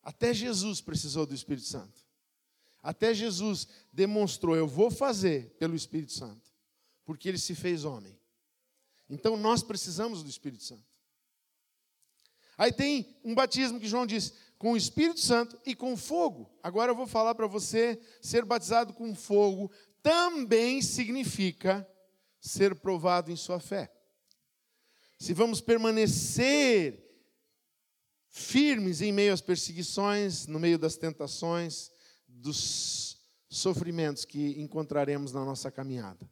Até 0.01 0.33
Jesus 0.33 0.79
precisou 0.79 1.25
do 1.25 1.35
Espírito 1.35 1.67
Santo. 1.67 2.01
Até 2.81 3.13
Jesus 3.13 3.67
demonstrou: 3.91 4.55
Eu 4.55 4.67
vou 4.67 4.89
fazer 4.89 5.49
pelo 5.59 5.75
Espírito 5.75 6.13
Santo 6.13 6.48
porque 7.09 7.27
ele 7.27 7.39
se 7.39 7.55
fez 7.55 7.85
homem. 7.85 8.15
Então 9.09 9.35
nós 9.35 9.63
precisamos 9.63 10.21
do 10.21 10.29
Espírito 10.29 10.63
Santo. 10.63 10.85
Aí 12.55 12.71
tem 12.71 13.17
um 13.23 13.33
batismo 13.33 13.79
que 13.79 13.87
João 13.87 14.05
diz, 14.05 14.31
com 14.59 14.73
o 14.73 14.77
Espírito 14.77 15.19
Santo 15.19 15.59
e 15.65 15.73
com 15.73 15.97
fogo. 15.97 16.55
Agora 16.61 16.91
eu 16.91 16.95
vou 16.95 17.07
falar 17.07 17.33
para 17.33 17.47
você, 17.47 17.99
ser 18.21 18.45
batizado 18.45 18.93
com 18.93 19.15
fogo 19.15 19.71
também 20.03 20.83
significa 20.83 21.89
ser 22.39 22.75
provado 22.75 23.31
em 23.31 23.35
sua 23.35 23.59
fé. 23.59 23.91
Se 25.17 25.33
vamos 25.33 25.59
permanecer 25.59 27.03
firmes 28.27 29.01
em 29.01 29.11
meio 29.11 29.33
às 29.33 29.41
perseguições, 29.41 30.45
no 30.45 30.59
meio 30.59 30.77
das 30.77 30.95
tentações, 30.95 31.89
dos 32.27 33.17
sofrimentos 33.49 34.25
que 34.25 34.61
encontraremos 34.61 35.33
na 35.33 35.43
nossa 35.43 35.71
caminhada. 35.71 36.29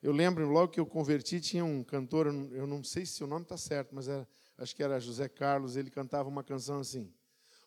Eu 0.00 0.12
lembro, 0.12 0.48
logo 0.48 0.72
que 0.72 0.78
eu 0.78 0.86
converti, 0.86 1.40
tinha 1.40 1.64
um 1.64 1.82
cantor, 1.82 2.26
eu 2.26 2.66
não 2.66 2.84
sei 2.84 3.04
se 3.04 3.24
o 3.24 3.26
nome 3.26 3.42
está 3.42 3.56
certo, 3.56 3.92
mas 3.92 4.06
era, 4.06 4.28
acho 4.56 4.74
que 4.74 4.82
era 4.82 5.00
José 5.00 5.28
Carlos, 5.28 5.76
ele 5.76 5.90
cantava 5.90 6.28
uma 6.28 6.44
canção 6.44 6.80
assim: 6.80 7.12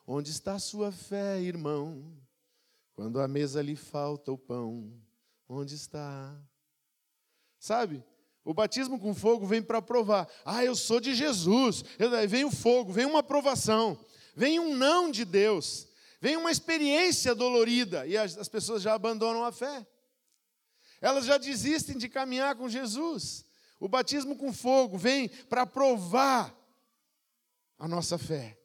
Onde 0.08 0.32
está 0.32 0.58
sua 0.58 0.92
fé, 0.92 1.42
irmão? 1.42 2.18
Quando 2.94 3.20
a 3.20 3.28
mesa 3.28 3.62
lhe 3.62 3.76
falta 3.76 4.32
o 4.32 4.38
pão, 4.38 4.94
onde 5.48 5.76
está? 5.76 6.40
Sabe? 7.60 8.04
O 8.46 8.54
batismo 8.54 8.98
com 8.98 9.14
fogo 9.14 9.46
vem 9.46 9.62
para 9.62 9.82
provar. 9.82 10.28
Ah, 10.46 10.64
eu 10.64 10.76
sou 10.76 11.00
de 11.00 11.14
Jesus. 11.14 11.84
Vem 12.30 12.46
o 12.46 12.52
fogo, 12.52 12.92
vem 12.92 13.06
uma 13.06 13.20
aprovação, 13.20 14.00
vem 14.36 14.60
um 14.60 14.76
não 14.76 15.12
de 15.12 15.26
Deus, 15.26 15.88
vem 16.20 16.38
uma 16.38 16.52
experiência 16.52 17.36
dolorida 17.36 18.08
e 18.08 18.18
as 18.18 18.48
pessoas 18.48 18.82
já 18.82 18.94
abandonam 18.94 19.44
a 19.44 19.52
fé. 19.52 19.86
Elas 21.02 21.26
já 21.26 21.38
desistem 21.38 21.98
de 21.98 22.08
caminhar 22.08 22.56
com 22.56 22.70
Jesus. 22.70 23.44
O 23.80 23.90
batismo 23.90 24.38
com 24.38 24.54
fogo 24.54 24.98
vem 24.98 25.28
para 25.28 25.66
provar 25.66 26.56
a 27.78 27.88
nossa 27.88 28.20
fé. 28.20 28.56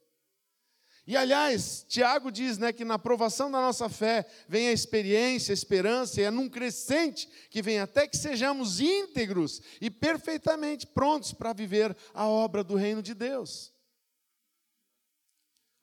E 1.07 1.17
aliás, 1.17 1.87
Tiago 1.89 2.33
diz 2.33 2.59
né, 2.59 2.73
que 2.73 2.85
na 2.85 2.95
aprovação 2.95 3.49
da 3.49 3.61
nossa 3.61 3.89
fé 3.89 4.29
vem 4.49 4.69
a 4.69 4.73
experiência, 4.73 5.53
a 5.53 5.55
esperança, 5.55 6.21
e 6.21 6.25
é 6.25 6.31
num 6.31 6.49
crescente 6.49 7.29
que 7.49 7.63
vem 7.63 7.79
até 7.79 8.09
que 8.09 8.17
sejamos 8.17 8.81
íntegros 8.81 9.63
e 9.81 9.89
perfeitamente 9.89 10.87
prontos 10.87 11.33
para 11.33 11.53
viver 11.53 11.97
a 12.13 12.27
obra 12.27 12.65
do 12.65 12.75
reino 12.75 13.01
de 13.01 13.15
Deus. 13.15 13.73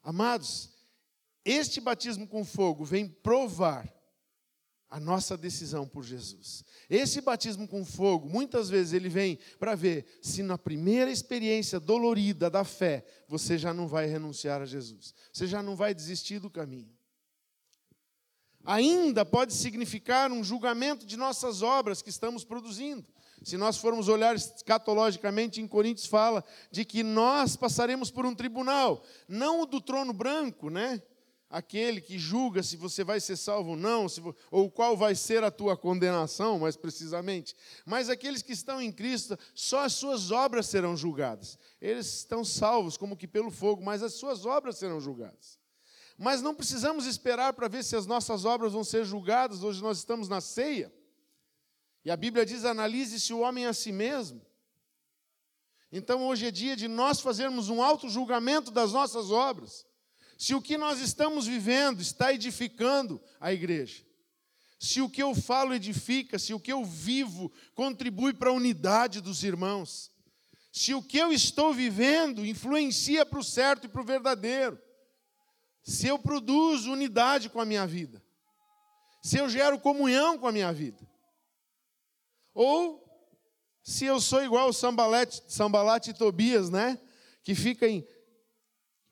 Amados, 0.04 0.70
este 1.46 1.80
batismo 1.80 2.28
com 2.28 2.44
fogo 2.44 2.84
vem 2.84 3.08
provar 3.08 3.92
a 4.94 5.00
nossa 5.00 5.36
decisão 5.36 5.88
por 5.88 6.04
Jesus. 6.04 6.64
Esse 6.88 7.20
batismo 7.20 7.68
com 7.68 7.84
fogo, 7.84 8.30
muitas 8.30 8.70
vezes 8.70 8.94
ele 8.94 9.10
vem 9.10 9.40
para 9.58 9.74
ver 9.74 10.06
se 10.22 10.44
na 10.44 10.56
primeira 10.56 11.10
experiência 11.10 11.80
dolorida 11.80 12.48
da 12.48 12.64
fé, 12.64 13.04
você 13.28 13.58
já 13.58 13.74
não 13.74 13.88
vai 13.88 14.06
renunciar 14.06 14.62
a 14.62 14.68
Jesus. 14.68 15.16
Você 15.32 15.48
já 15.48 15.64
não 15.64 15.76
vai 15.76 15.96
desistir 15.96 16.38
do 16.38 16.48
caminho. 16.48 16.94
Ainda 18.64 19.26
pode 19.26 19.54
significar 19.54 20.32
um 20.32 20.44
julgamento 20.44 21.08
de 21.08 21.18
nossas 21.18 21.64
obras 21.64 22.04
que 22.04 22.12
estamos 22.12 22.44
produzindo. 22.44 23.12
Se 23.42 23.58
nós 23.58 23.78
formos 23.78 24.08
olhar 24.08 24.36
escatologicamente, 24.36 25.60
em 25.60 25.68
Coríntios 25.68 26.06
fala 26.06 26.46
de 26.70 26.86
que 26.86 27.02
nós 27.02 27.56
passaremos 27.56 28.12
por 28.12 28.28
um 28.28 28.36
tribunal, 28.36 29.04
não 29.28 29.62
o 29.62 29.66
do 29.66 29.82
trono 29.82 30.14
branco, 30.14 30.70
né? 30.70 31.02
Aquele 31.54 32.02
que 32.02 32.18
julga 32.18 32.64
se 32.64 32.76
você 32.76 33.04
vai 33.04 33.20
ser 33.20 33.38
salvo 33.38 33.72
ou 33.72 33.76
não, 33.76 34.08
ou 34.50 34.72
qual 34.72 34.98
vai 34.98 35.14
ser 35.14 35.44
a 35.44 35.52
tua 35.52 35.78
condenação, 35.78 36.58
mais 36.58 36.76
precisamente. 36.76 37.56
Mas 37.86 38.10
aqueles 38.10 38.42
que 38.42 38.54
estão 38.54 38.82
em 38.82 38.92
Cristo, 38.92 39.38
só 39.54 39.82
as 39.82 39.94
suas 39.94 40.32
obras 40.32 40.66
serão 40.66 40.98
julgadas. 40.98 41.60
Eles 41.80 42.08
estão 42.08 42.44
salvos 42.44 42.98
como 42.98 43.16
que 43.16 43.28
pelo 43.28 43.52
fogo, 43.52 43.84
mas 43.84 44.02
as 44.02 44.16
suas 44.16 44.48
obras 44.48 44.78
serão 44.78 45.00
julgadas. 45.00 45.60
Mas 46.18 46.42
não 46.42 46.56
precisamos 46.56 47.06
esperar 47.06 47.54
para 47.54 47.68
ver 47.68 47.84
se 47.84 47.96
as 47.96 48.08
nossas 48.08 48.46
obras 48.46 48.74
vão 48.74 48.84
ser 48.84 49.06
julgadas. 49.06 49.62
Hoje 49.62 49.80
nós 49.80 50.00
estamos 50.00 50.28
na 50.28 50.42
ceia. 50.42 50.92
E 52.04 52.10
a 52.10 52.18
Bíblia 52.18 52.48
diz: 52.48 52.66
analise-se 52.66 53.32
o 53.32 53.42
homem 53.42 53.68
a 53.68 53.74
si 53.74 53.92
mesmo. 53.92 54.42
Então 55.92 56.26
hoje 56.26 56.48
é 56.48 56.52
dia 56.52 56.76
de 56.76 56.88
nós 56.88 57.20
fazermos 57.20 57.70
um 57.70 57.84
auto-julgamento 57.84 58.72
das 58.72 58.92
nossas 58.92 59.30
obras 59.30 59.86
se 60.38 60.54
o 60.56 60.62
que 60.62 60.78
nós 60.78 61.00
estamos 61.00 61.46
vivendo 61.48 62.02
está 62.02 62.34
edificando 62.34 63.22
a 63.40 63.54
igreja, 63.54 64.04
se 64.80 65.02
o 65.02 65.10
que 65.10 65.24
eu 65.24 65.34
falo 65.34 65.74
edifica, 65.74 66.38
se 66.38 66.54
o 66.54 66.60
que 66.60 66.72
eu 66.72 66.84
vivo 66.84 67.52
contribui 67.74 68.34
para 68.34 68.50
a 68.50 68.54
unidade 68.54 69.22
dos 69.22 69.44
irmãos, 69.44 70.12
se 70.72 70.94
o 70.94 71.02
que 71.02 71.18
eu 71.18 71.32
estou 71.32 71.74
vivendo 71.74 72.46
influencia 72.46 73.26
para 73.26 73.40
o 73.40 73.44
certo 73.44 73.86
e 73.86 73.90
para 73.90 74.02
o 74.02 74.06
verdadeiro, 74.06 74.78
se 75.84 76.08
eu 76.08 76.18
produzo 76.18 76.92
unidade 76.92 77.50
com 77.50 77.62
a 77.62 77.66
minha 77.66 77.86
vida, 77.86 78.22
se 79.22 79.38
eu 79.38 79.48
gero 79.48 79.80
comunhão 79.80 80.38
com 80.38 80.48
a 80.48 80.52
minha 80.52 80.74
vida, 80.74 81.00
ou 82.54 83.04
se 83.84 84.06
eu 84.06 84.20
sou 84.22 84.44
igual 84.44 84.70
o 84.70 84.74
Sambalate, 84.74 85.44
Sambalate 85.48 86.12
e 86.12 86.14
Tobias, 86.14 86.70
né? 86.70 87.00
Que 87.44 87.54
fica 87.54 87.88
em 87.88 88.08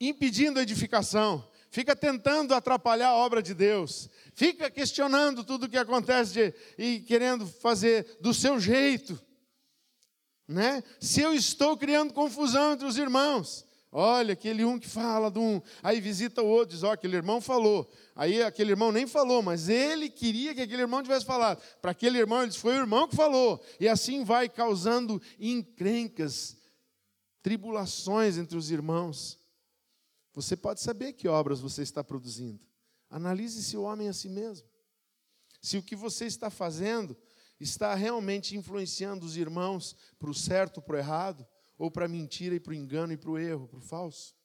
impedindo 0.01 0.59
a 0.59 0.63
edificação, 0.63 1.47
fica 1.69 1.95
tentando 1.95 2.53
atrapalhar 2.55 3.09
a 3.09 3.15
obra 3.15 3.41
de 3.41 3.53
Deus, 3.53 4.09
fica 4.33 4.69
questionando 4.69 5.43
tudo 5.43 5.65
o 5.65 5.69
que 5.69 5.77
acontece 5.77 6.33
de, 6.33 6.53
e 6.77 6.99
querendo 7.01 7.45
fazer 7.45 8.17
do 8.19 8.33
seu 8.33 8.59
jeito. 8.59 9.19
Né? 10.47 10.83
Se 10.99 11.21
eu 11.21 11.33
estou 11.33 11.77
criando 11.77 12.13
confusão 12.13 12.73
entre 12.73 12.85
os 12.85 12.97
irmãos, 12.97 13.65
olha, 13.91 14.33
aquele 14.33 14.65
um 14.65 14.79
que 14.79 14.87
fala 14.87 15.29
de 15.29 15.39
um, 15.39 15.61
aí 15.83 16.01
visita 16.01 16.41
o 16.41 16.47
outro, 16.47 16.73
diz: 16.73 16.83
Ó, 16.83 16.89
oh, 16.89 16.91
aquele 16.91 17.15
irmão 17.15 17.39
falou. 17.39 17.89
Aí 18.15 18.43
aquele 18.43 18.71
irmão 18.71 18.91
nem 18.91 19.07
falou, 19.07 19.41
mas 19.41 19.69
ele 19.69 20.09
queria 20.09 20.53
que 20.53 20.61
aquele 20.61 20.81
irmão 20.81 21.01
tivesse 21.01 21.25
falado. 21.25 21.61
Para 21.81 21.91
aquele 21.91 22.17
irmão, 22.17 22.39
ele 22.39 22.49
disse: 22.49 22.59
Foi 22.59 22.73
o 22.73 22.79
irmão 22.81 23.07
que 23.07 23.15
falou. 23.15 23.63
E 23.79 23.87
assim 23.87 24.25
vai 24.25 24.49
causando 24.49 25.21
encrencas, 25.39 26.57
tribulações 27.41 28.37
entre 28.37 28.57
os 28.57 28.71
irmãos. 28.71 29.40
Você 30.33 30.55
pode 30.55 30.81
saber 30.81 31.13
que 31.13 31.27
obras 31.27 31.59
você 31.59 31.81
está 31.81 32.03
produzindo. 32.03 32.59
Analise 33.09 33.61
se 33.63 33.75
o 33.75 33.83
homem 33.83 34.07
é 34.07 34.11
a 34.11 34.13
si 34.13 34.29
mesmo. 34.29 34.67
Se 35.61 35.77
o 35.77 35.83
que 35.83 35.95
você 35.95 36.25
está 36.25 36.49
fazendo 36.49 37.17
está 37.59 37.93
realmente 37.93 38.57
influenciando 38.57 39.25
os 39.25 39.37
irmãos 39.37 39.95
para 40.17 40.29
o 40.29 40.33
certo, 40.33 40.81
para 40.81 40.95
o 40.95 40.97
errado, 40.97 41.47
ou 41.77 41.91
para 41.91 42.05
a 42.05 42.07
mentira 42.07 42.55
e 42.55 42.59
para 42.59 42.71
o 42.71 42.75
engano 42.75 43.13
e 43.13 43.17
para 43.17 43.31
o 43.31 43.37
erro, 43.37 43.67
para 43.67 43.79
o 43.79 43.81
falso. 43.81 44.35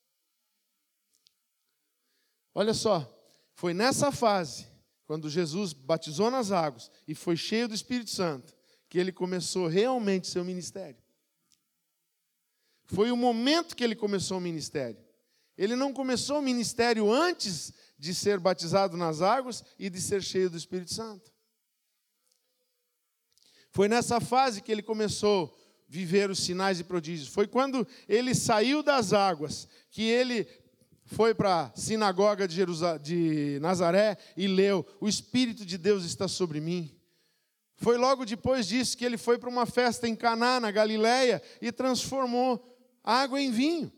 Olha 2.54 2.74
só, 2.74 3.06
foi 3.54 3.72
nessa 3.72 4.10
fase, 4.10 4.66
quando 5.04 5.30
Jesus 5.30 5.72
batizou 5.72 6.30
nas 6.30 6.50
águas 6.50 6.90
e 7.06 7.14
foi 7.14 7.36
cheio 7.36 7.68
do 7.68 7.74
Espírito 7.74 8.10
Santo, 8.10 8.54
que 8.88 8.98
ele 8.98 9.12
começou 9.12 9.66
realmente 9.66 10.26
seu 10.26 10.44
ministério. 10.44 11.00
Foi 12.86 13.10
o 13.10 13.16
momento 13.16 13.76
que 13.76 13.84
ele 13.84 13.94
começou 13.94 14.38
o 14.38 14.40
ministério. 14.40 15.05
Ele 15.56 15.74
não 15.74 15.92
começou 15.92 16.38
o 16.38 16.42
ministério 16.42 17.10
antes 17.10 17.72
de 17.98 18.14
ser 18.14 18.38
batizado 18.38 18.96
nas 18.96 19.22
águas 19.22 19.64
e 19.78 19.88
de 19.88 20.00
ser 20.00 20.22
cheio 20.22 20.50
do 20.50 20.56
Espírito 20.56 20.92
Santo. 20.92 21.32
Foi 23.70 23.88
nessa 23.88 24.20
fase 24.20 24.62
que 24.62 24.72
ele 24.72 24.82
começou 24.82 25.46
a 25.46 25.66
viver 25.88 26.30
os 26.30 26.40
sinais 26.40 26.80
e 26.80 26.84
prodígios. 26.84 27.28
Foi 27.28 27.46
quando 27.46 27.86
ele 28.08 28.34
saiu 28.34 28.82
das 28.82 29.12
águas 29.12 29.68
que 29.90 30.02
ele 30.02 30.46
foi 31.04 31.34
para 31.34 31.66
a 31.66 31.76
sinagoga 31.76 32.48
de, 32.48 32.64
de 33.02 33.58
Nazaré 33.60 34.18
e 34.36 34.46
leu: 34.46 34.84
O 35.00 35.08
Espírito 35.08 35.64
de 35.64 35.78
Deus 35.78 36.04
está 36.04 36.26
sobre 36.26 36.60
mim. 36.60 36.92
Foi 37.76 37.96
logo 37.96 38.24
depois 38.24 38.66
disso 38.66 38.96
que 38.96 39.04
ele 39.04 39.18
foi 39.18 39.38
para 39.38 39.50
uma 39.50 39.66
festa 39.66 40.08
em 40.08 40.16
Caná, 40.16 40.58
na 40.58 40.70
Galiléia, 40.70 41.42
e 41.60 41.70
transformou 41.70 42.76
água 43.04 43.40
em 43.40 43.50
vinho. 43.50 43.92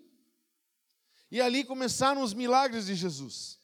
E 1.30 1.40
ali 1.40 1.64
começaram 1.64 2.22
os 2.22 2.32
milagres 2.32 2.86
de 2.86 2.94
Jesus. 2.94 3.58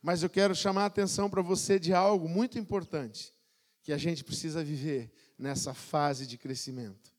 Mas 0.00 0.22
eu 0.22 0.30
quero 0.30 0.54
chamar 0.54 0.82
a 0.82 0.86
atenção 0.86 1.30
para 1.30 1.42
você 1.42 1.78
de 1.78 1.92
algo 1.92 2.28
muito 2.28 2.58
importante 2.58 3.32
que 3.82 3.92
a 3.92 3.98
gente 3.98 4.24
precisa 4.24 4.64
viver 4.64 5.12
nessa 5.38 5.74
fase 5.74 6.26
de 6.26 6.38
crescimento. 6.38 7.12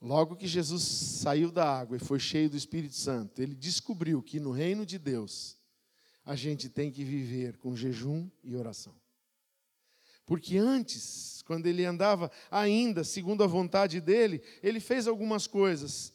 Logo 0.00 0.36
que 0.36 0.46
Jesus 0.46 0.82
saiu 0.82 1.50
da 1.50 1.78
água 1.78 1.96
e 1.96 2.00
foi 2.00 2.18
cheio 2.18 2.48
do 2.48 2.56
Espírito 2.56 2.94
Santo, 2.94 3.42
ele 3.42 3.54
descobriu 3.54 4.22
que 4.22 4.38
no 4.38 4.52
reino 4.52 4.86
de 4.86 4.98
Deus 4.98 5.56
a 6.24 6.36
gente 6.36 6.68
tem 6.68 6.90
que 6.90 7.04
viver 7.04 7.56
com 7.56 7.74
jejum 7.74 8.28
e 8.44 8.54
oração. 8.54 8.94
Porque 10.24 10.58
antes, 10.58 11.42
quando 11.46 11.66
ele 11.66 11.86
andava 11.86 12.30
ainda 12.50 13.02
segundo 13.02 13.42
a 13.42 13.46
vontade 13.46 13.98
dele, 13.98 14.42
ele 14.62 14.78
fez 14.78 15.08
algumas 15.08 15.46
coisas. 15.46 16.12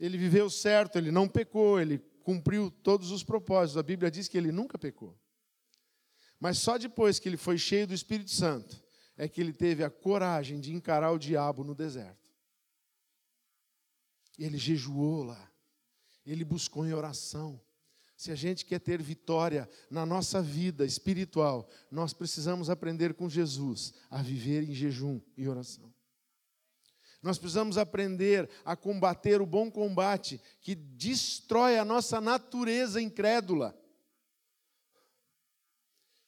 Ele 0.00 0.18
viveu 0.18 0.50
certo, 0.50 0.98
ele 0.98 1.12
não 1.12 1.28
pecou, 1.28 1.80
ele 1.80 2.02
cumpriu 2.22 2.70
todos 2.70 3.10
os 3.10 3.22
propósitos. 3.22 3.76
A 3.76 3.82
Bíblia 3.82 4.10
diz 4.10 4.28
que 4.28 4.38
ele 4.38 4.52
nunca 4.52 4.78
pecou. 4.78 5.18
Mas 6.40 6.58
só 6.58 6.78
depois 6.78 7.18
que 7.18 7.28
ele 7.28 7.36
foi 7.36 7.58
cheio 7.58 7.86
do 7.86 7.94
Espírito 7.94 8.30
Santo 8.30 8.82
é 9.16 9.28
que 9.28 9.40
ele 9.40 9.52
teve 9.52 9.84
a 9.84 9.90
coragem 9.90 10.58
de 10.58 10.72
encarar 10.72 11.12
o 11.12 11.18
diabo 11.18 11.62
no 11.62 11.74
deserto. 11.74 12.28
Ele 14.38 14.58
jejuou 14.58 15.22
lá. 15.22 15.52
Ele 16.24 16.44
buscou 16.44 16.86
em 16.86 16.92
oração. 16.92 17.60
Se 18.16 18.30
a 18.30 18.34
gente 18.34 18.64
quer 18.64 18.78
ter 18.78 19.02
vitória 19.02 19.68
na 19.90 20.06
nossa 20.06 20.40
vida 20.40 20.84
espiritual, 20.84 21.68
nós 21.90 22.12
precisamos 22.12 22.70
aprender 22.70 23.14
com 23.14 23.28
Jesus 23.28 23.92
a 24.08 24.22
viver 24.22 24.62
em 24.62 24.72
jejum 24.72 25.20
e 25.36 25.48
oração. 25.48 25.91
Nós 27.22 27.38
precisamos 27.38 27.78
aprender 27.78 28.50
a 28.64 28.74
combater 28.74 29.40
o 29.40 29.46
bom 29.46 29.70
combate 29.70 30.40
que 30.60 30.74
destrói 30.74 31.78
a 31.78 31.84
nossa 31.84 32.20
natureza 32.20 33.00
incrédula. 33.00 33.78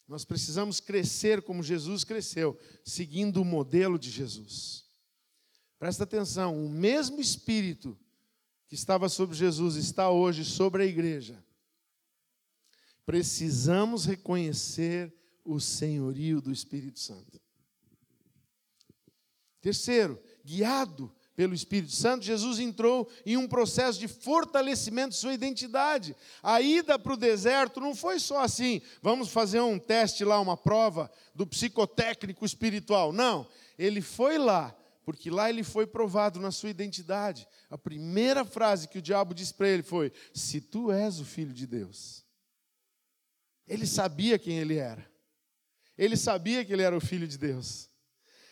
Nós 0.07 0.25
precisamos 0.25 0.79
crescer 0.79 1.43
como 1.43 1.63
Jesus 1.63 2.05
cresceu, 2.05 2.57
seguindo 2.85 3.43
o 3.43 3.45
modelo 3.45 3.99
de 3.99 4.11
Jesus. 4.11 4.85
Presta 5.79 6.05
atenção, 6.05 6.65
o 6.65 6.69
mesmo 6.69 7.21
Espírito 7.21 7.99
que 8.69 8.77
estava 8.77 9.09
sobre 9.09 9.37
Jesus 9.37 9.75
está 9.77 10.11
hoje 10.11 10.45
sobre 10.45 10.85
a 10.85 10.87
igreja. 10.87 11.45
Precisamos 13.05 14.05
reconhecer 14.05 15.13
o 15.45 15.59
senhorio 15.59 16.41
do 16.41 16.53
Espírito 16.53 17.01
Santo. 17.01 17.41
Terceiro, 19.61 20.23
guiado 20.45 21.13
pelo 21.35 21.55
Espírito 21.55 21.93
Santo, 21.93 22.25
Jesus 22.25 22.61
entrou 22.61 23.09
em 23.27 23.37
um 23.37 23.49
processo 23.49 23.99
de 23.99 24.07
fortalecimento 24.07 25.11
de 25.11 25.17
sua 25.17 25.35
identidade. 25.35 26.15
A 26.43 26.61
ida 26.61 26.99
para 26.99 27.15
o 27.15 27.17
deserto 27.17 27.81
não 27.81 27.95
foi 27.95 28.21
só 28.21 28.41
assim, 28.41 28.81
vamos 29.03 29.31
fazer 29.31 29.61
um 29.61 29.79
teste 29.79 30.25
lá, 30.25 30.39
uma 30.39 30.57
prova 30.57 31.11
do 31.35 31.47
psicotécnico 31.47 32.45
espiritual. 32.45 33.13
Não, 33.13 33.47
ele 33.77 34.01
foi 34.01 34.39
lá, 34.39 34.75
porque 35.05 35.29
lá 35.29 35.51
ele 35.51 35.65
foi 35.65 35.87
provado 35.87 36.39
na 36.39 36.53
sua 36.53 36.71
identidade. 36.71 37.49
A 37.69 37.77
primeira 37.77 38.45
frase 38.45 38.87
que 38.87 38.99
o 38.99 39.03
diabo 39.03 39.35
disse 39.35 39.55
para 39.55 39.69
ele 39.69 39.83
foi: 39.83 40.13
Se 40.33 40.61
tu 40.61 40.93
és 40.93 41.19
o 41.19 41.25
filho 41.25 41.53
de 41.53 41.67
Deus. 41.67 42.25
Ele 43.67 43.87
sabia 43.87 44.39
quem 44.39 44.59
ele 44.59 44.77
era. 44.77 45.05
Ele 45.97 46.17
sabia 46.17 46.65
que 46.65 46.73
ele 46.73 46.83
era 46.83 46.97
o 46.97 47.01
filho 47.01 47.27
de 47.27 47.39
Deus. 47.39 47.89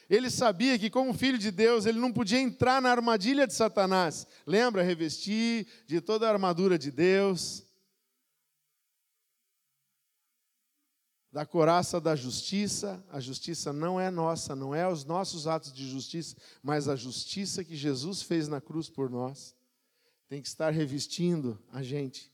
Ele 0.08 0.30
sabia 0.30 0.78
que, 0.78 0.90
como 0.90 1.14
filho 1.14 1.38
de 1.38 1.50
Deus, 1.50 1.86
ele 1.86 1.98
não 1.98 2.12
podia 2.12 2.40
entrar 2.40 2.82
na 2.82 2.90
armadilha 2.90 3.46
de 3.46 3.54
Satanás. 3.54 4.26
Lembra? 4.46 4.82
Revestir 4.82 5.66
de 5.86 6.00
toda 6.00 6.26
a 6.26 6.32
armadura 6.32 6.78
de 6.78 6.90
Deus, 6.90 7.64
da 11.32 11.46
coraça 11.46 12.00
da 12.00 12.14
justiça. 12.14 13.04
A 13.10 13.20
justiça 13.20 13.72
não 13.72 13.98
é 13.98 14.10
nossa, 14.10 14.54
não 14.54 14.74
é 14.74 14.86
os 14.86 15.04
nossos 15.04 15.46
atos 15.46 15.72
de 15.72 15.88
justiça, 15.88 16.36
mas 16.62 16.88
a 16.88 16.96
justiça 16.96 17.64
que 17.64 17.76
Jesus 17.76 18.22
fez 18.22 18.48
na 18.48 18.60
cruz 18.60 18.88
por 18.88 19.08
nós. 19.08 19.54
Tem 20.28 20.42
que 20.42 20.48
estar 20.48 20.70
revestindo 20.70 21.62
a 21.70 21.82
gente. 21.82 22.32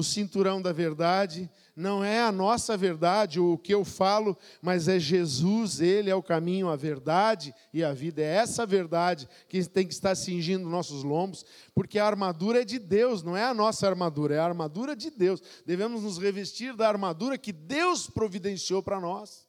O 0.00 0.02
cinturão 0.02 0.62
da 0.62 0.72
verdade 0.72 1.50
não 1.76 2.02
é 2.02 2.22
a 2.22 2.32
nossa 2.32 2.74
verdade 2.74 3.38
ou 3.38 3.52
o 3.52 3.58
que 3.58 3.74
eu 3.74 3.84
falo, 3.84 4.34
mas 4.62 4.88
é 4.88 4.98
Jesus, 4.98 5.78
Ele 5.78 6.08
é 6.08 6.14
o 6.14 6.22
caminho, 6.22 6.70
a 6.70 6.76
verdade 6.76 7.54
e 7.70 7.84
a 7.84 7.92
vida. 7.92 8.22
É 8.22 8.36
essa 8.36 8.64
verdade 8.64 9.28
que 9.46 9.62
tem 9.68 9.86
que 9.86 9.92
estar 9.92 10.14
cingindo 10.14 10.66
nossos 10.70 11.02
lombos, 11.02 11.44
porque 11.74 11.98
a 11.98 12.06
armadura 12.06 12.62
é 12.62 12.64
de 12.64 12.78
Deus, 12.78 13.22
não 13.22 13.36
é 13.36 13.44
a 13.44 13.52
nossa 13.52 13.86
armadura, 13.86 14.36
é 14.36 14.38
a 14.38 14.44
armadura 14.46 14.96
de 14.96 15.10
Deus. 15.10 15.42
Devemos 15.66 16.02
nos 16.02 16.16
revestir 16.16 16.74
da 16.74 16.88
armadura 16.88 17.36
que 17.36 17.52
Deus 17.52 18.08
providenciou 18.08 18.82
para 18.82 18.98
nós. 18.98 19.46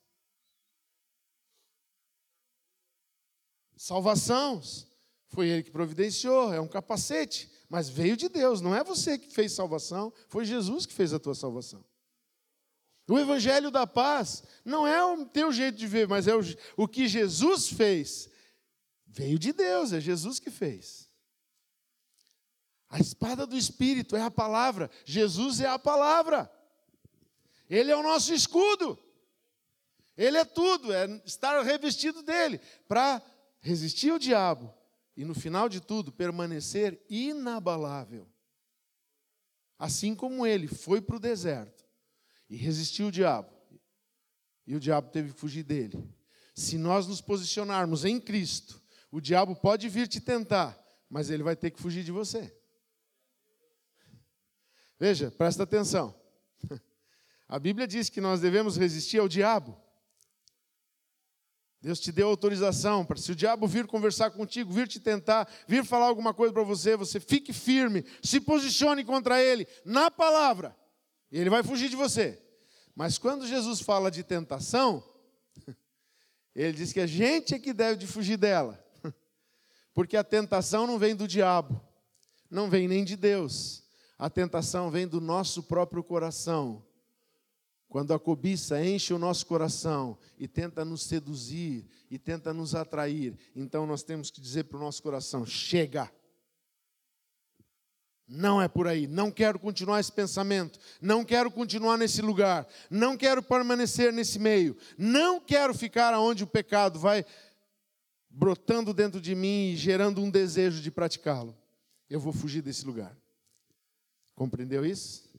Salvação, 3.78 4.62
foi 5.30 5.48
Ele 5.48 5.64
que 5.64 5.72
providenciou, 5.72 6.54
é 6.54 6.60
um 6.60 6.68
capacete. 6.68 7.50
Mas 7.72 7.88
veio 7.88 8.18
de 8.18 8.28
Deus, 8.28 8.60
não 8.60 8.76
é 8.76 8.84
você 8.84 9.18
que 9.18 9.34
fez 9.34 9.54
salvação, 9.54 10.12
foi 10.28 10.44
Jesus 10.44 10.86
que 10.86 10.92
fez 10.92 11.14
a 11.14 11.20
tua 11.20 11.34
salvação. 11.34 11.82
O 13.10 13.18
evangelho 13.18 13.72
da 13.72 13.88
paz 13.88 14.44
não 14.66 14.86
é 14.86 15.02
o 15.06 15.26
teu 15.26 15.54
jeito 15.54 15.78
de 15.78 15.88
ver, 15.88 16.06
mas 16.06 16.28
é 16.28 16.36
o, 16.36 16.42
o 16.76 16.86
que 16.86 17.08
Jesus 17.08 17.70
fez. 17.70 18.30
Veio 19.08 19.40
de 19.40 19.54
Deus, 19.54 19.94
é 19.94 20.02
Jesus 20.02 20.38
que 20.38 20.52
fez. 20.52 21.10
A 22.90 23.00
espada 23.00 23.48
do 23.48 23.56
Espírito 23.56 24.18
é 24.18 24.22
a 24.22 24.30
palavra, 24.30 24.92
Jesus 25.06 25.62
é 25.62 25.70
a 25.70 25.80
palavra. 25.80 26.52
Ele 27.70 27.90
é 27.90 27.96
o 27.96 28.04
nosso 28.04 28.34
escudo. 28.34 29.00
Ele 30.18 30.38
é 30.38 30.44
tudo, 30.44 30.92
é 30.92 31.06
estar 31.26 31.62
revestido 31.62 32.22
dele 32.22 32.60
para 32.86 33.22
resistir 33.62 34.10
ao 34.10 34.20
diabo 34.20 34.81
e 35.15 35.26
no 35.26 35.34
final 35.34 35.67
de 35.67 35.82
tudo 35.82 36.12
permanecer 36.12 37.04
inabalável. 37.10 38.28
Assim 39.78 40.15
como 40.15 40.45
ele 40.45 40.67
foi 40.67 41.02
para 41.02 41.15
o 41.15 41.19
deserto 41.19 41.86
e 42.50 42.56
resistiu 42.56 43.08
o 43.08 43.12
diabo, 43.12 43.52
e 44.65 44.76
o 44.76 44.80
diabo 44.80 45.10
teve 45.10 45.34
que 45.34 45.39
fugir 45.39 45.63
dele. 45.63 46.08
Se 46.54 46.78
nós 46.78 47.08
nos 47.08 47.21
posicionarmos 47.21 48.06
em 48.06 48.19
Cristo, 48.19 48.82
o 49.10 49.19
diabo 49.19 49.56
pode 49.56 49.89
vir 49.89 50.08
te 50.08 50.21
tentar, 50.21 50.80
mas 51.10 51.30
ele 51.30 51.43
vai 51.43 51.56
ter 51.56 51.71
que 51.71 51.82
fugir 51.82 52.04
de 52.04 52.12
você. 52.12 52.56
Veja, 55.00 55.32
presta 55.32 55.63
atenção. 55.63 56.15
A 57.47 57.58
Bíblia 57.58 57.88
diz 57.88 58.10
que 58.10 58.21
nós 58.21 58.39
devemos 58.39 58.78
resistir 58.78 59.17
ao 59.17 59.28
diabo. 59.28 59.76
Deus 61.82 62.00
te 62.00 62.12
deu 62.12 62.28
autorização 62.28 63.04
para, 63.04 63.17
se 63.17 63.32
o 63.32 63.36
diabo 63.36 63.65
vir 63.65 63.88
conversar 63.88 64.30
contigo, 64.30 64.72
vir 64.72 64.88
te 64.88 65.00
tentar, 65.00 65.50
vir 65.67 65.84
falar 65.84 66.06
alguma 66.06 66.32
coisa 66.32 66.54
para 66.54 66.62
você, 66.62 66.96
você 66.96 67.20
fique 67.20 67.52
firme, 67.52 68.06
se 68.22 68.39
posicione 68.39 69.04
contra 69.04 69.41
ele 69.41 69.67
na 69.84 70.12
palavra, 70.12 70.78
e 71.32 71.39
ele 71.39 71.50
vai 71.50 71.63
fugir 71.63 71.89
de 71.89 71.96
você. 71.96 72.39
Mas 72.96 73.17
quando 73.17 73.48
Jesus 73.48 73.82
fala 73.82 74.12
de 74.12 74.22
tentação, 74.22 75.04
ele 76.54 76.74
diz 76.74 76.94
que 76.94 77.00
a 77.00 77.08
gente 77.08 77.56
é 77.56 77.60
que 77.60 77.74
deve 77.74 77.98
de 77.98 78.06
fugir 78.06 78.38
dela, 78.38 78.80
porque 79.91 80.15
a 80.15 80.24
tentação 80.24 80.86
não 80.86 81.00
vem 81.00 81.15
do 81.15 81.28
diabo, 81.28 81.82
não 82.48 82.70
vem 82.70 82.88
nem 82.88 83.04
de 83.04 83.15
Deus, 83.15 83.84
a 84.20 84.30
tentação 84.30 84.91
vem 84.91 85.08
do 85.08 85.20
nosso 85.20 85.63
próprio 85.63 86.04
coração 86.04 86.86
quando 87.91 88.13
a 88.13 88.19
cobiça 88.19 88.82
enche 88.82 89.13
o 89.13 89.19
nosso 89.19 89.45
coração 89.45 90.17
e 90.39 90.47
tenta 90.47 90.86
nos 90.86 91.04
seduzir 91.04 91.86
e 92.10 92.17
tenta 92.17 92.54
nos 92.54 92.73
atrair, 92.73 93.38
então 93.54 93.86
nós 93.86 94.01
temos 94.01 94.32
que 94.32 94.39
dizer 94.39 94.63
para 94.63 94.77
o 94.77 94.80
nosso 94.80 95.04
coração: 95.04 95.45
chega. 95.45 96.10
Não 98.25 98.62
é 98.62 98.69
por 98.69 98.88
aí. 98.88 99.08
Não 99.08 99.30
quero 99.30 99.60
continuar 99.60 99.99
esse 99.99 100.10
pensamento. 100.10 100.80
Não 101.01 101.25
quero 101.25 101.51
continuar 101.51 101.97
nesse 101.97 102.21
lugar. 102.21 102.65
Não 102.89 103.17
quero 103.17 103.43
permanecer 103.43 104.13
nesse 104.13 104.39
meio. 104.39 104.77
Não 104.97 105.38
quero 105.41 105.73
ficar 105.73 106.17
onde 106.17 106.45
o 106.45 106.47
pecado 106.47 106.97
vai 106.97 107.25
brotando 108.30 108.93
dentro 108.93 109.19
de 109.19 109.36
mim 109.36 109.71
e 109.71 109.75
gerando 109.75 110.21
um 110.21 110.30
desejo 110.32 110.82
de 110.82 110.89
praticá-lo. 110.89 111.54
Eu 112.10 112.21
vou 112.21 112.32
fugir 112.32 112.62
desse 112.62 112.86
lugar. 112.86 113.13
Compreendeu 114.34 114.86
isso? 114.86 115.31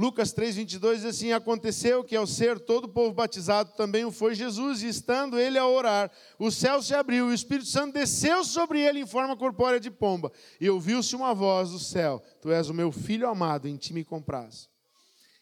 Lucas 0.00 0.32
3, 0.32 0.56
22 0.56 1.02
diz 1.02 1.04
assim: 1.04 1.32
Aconteceu 1.32 2.02
que 2.02 2.16
ao 2.16 2.26
ser 2.26 2.58
todo 2.58 2.84
o 2.84 2.88
povo 2.88 3.12
batizado, 3.12 3.74
também 3.76 4.02
o 4.02 4.10
foi 4.10 4.34
Jesus, 4.34 4.82
e 4.82 4.88
estando 4.88 5.38
ele 5.38 5.58
a 5.58 5.66
orar, 5.66 6.10
o 6.38 6.50
céu 6.50 6.80
se 6.80 6.94
abriu, 6.94 7.28
e 7.28 7.32
o 7.32 7.34
Espírito 7.34 7.68
Santo 7.68 7.92
desceu 7.92 8.42
sobre 8.42 8.80
ele 8.80 9.00
em 9.00 9.06
forma 9.06 9.36
corpórea 9.36 9.78
de 9.78 9.90
pomba, 9.90 10.32
e 10.58 10.70
ouviu-se 10.70 11.14
uma 11.14 11.34
voz 11.34 11.68
do 11.68 11.78
céu: 11.78 12.22
Tu 12.40 12.50
és 12.50 12.70
o 12.70 12.74
meu 12.74 12.90
filho 12.90 13.28
amado, 13.28 13.68
em 13.68 13.76
ti 13.76 13.92
me 13.92 14.02
compraz. 14.02 14.70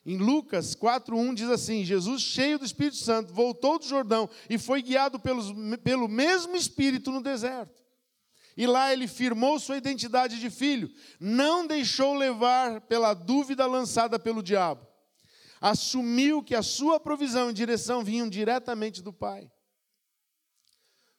Em 0.05 0.17
Lucas 0.17 0.75
4:1 0.75 1.35
diz 1.35 1.51
assim: 1.51 1.85
Jesus, 1.85 2.21
cheio 2.21 2.59
do 2.59 2.65
Espírito 2.65 2.97
Santo, 2.97 3.33
voltou 3.33 3.79
do 3.79 3.87
Jordão 3.87 4.29
e 4.51 4.59
foi 4.59 4.83
guiado 4.83 5.21
pelos, 5.21 5.53
pelo 5.85 6.09
mesmo 6.09 6.57
Espírito 6.57 7.13
no 7.13 7.23
deserto 7.23 7.79
e 8.59 8.67
lá 8.67 8.93
ele 8.93 9.07
firmou 9.07 9.61
sua 9.61 9.77
identidade 9.77 10.41
de 10.41 10.51
filho, 10.51 10.93
não 11.21 11.65
deixou 11.65 12.13
levar 12.13 12.81
pela 12.81 13.15
dúvida 13.15 13.65
lançada 13.67 14.19
pelo 14.19 14.43
diabo. 14.43 14.85
Assumiu 15.61 16.43
que 16.43 16.57
a 16.57 16.63
sua 16.63 16.99
provisão 16.99 17.51
e 17.51 17.53
direção 17.53 18.03
vinham 18.03 18.29
diretamente 18.29 19.01
do 19.01 19.13
Pai. 19.13 19.49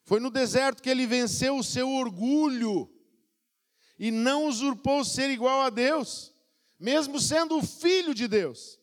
Foi 0.04 0.20
no 0.20 0.30
deserto 0.30 0.82
que 0.82 0.90
ele 0.90 1.06
venceu 1.06 1.56
o 1.56 1.64
seu 1.64 1.88
orgulho 1.88 2.92
e 3.98 4.10
não 4.10 4.44
usurpou 4.44 5.02
ser 5.02 5.30
igual 5.30 5.62
a 5.62 5.70
Deus, 5.70 6.34
mesmo 6.78 7.18
sendo 7.18 7.56
o 7.56 7.64
filho 7.64 8.14
de 8.14 8.28
Deus. 8.28 8.78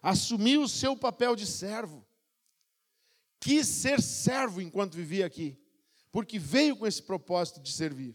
Assumiu 0.00 0.62
o 0.62 0.68
seu 0.68 0.96
papel 0.96 1.36
de 1.36 1.46
servo 1.46 2.04
quis 3.42 3.66
ser 3.66 4.00
servo 4.00 4.60
enquanto 4.60 4.94
vivia 4.94 5.26
aqui, 5.26 5.58
porque 6.12 6.38
veio 6.38 6.76
com 6.76 6.86
esse 6.86 7.02
propósito 7.02 7.60
de 7.60 7.72
servir. 7.72 8.14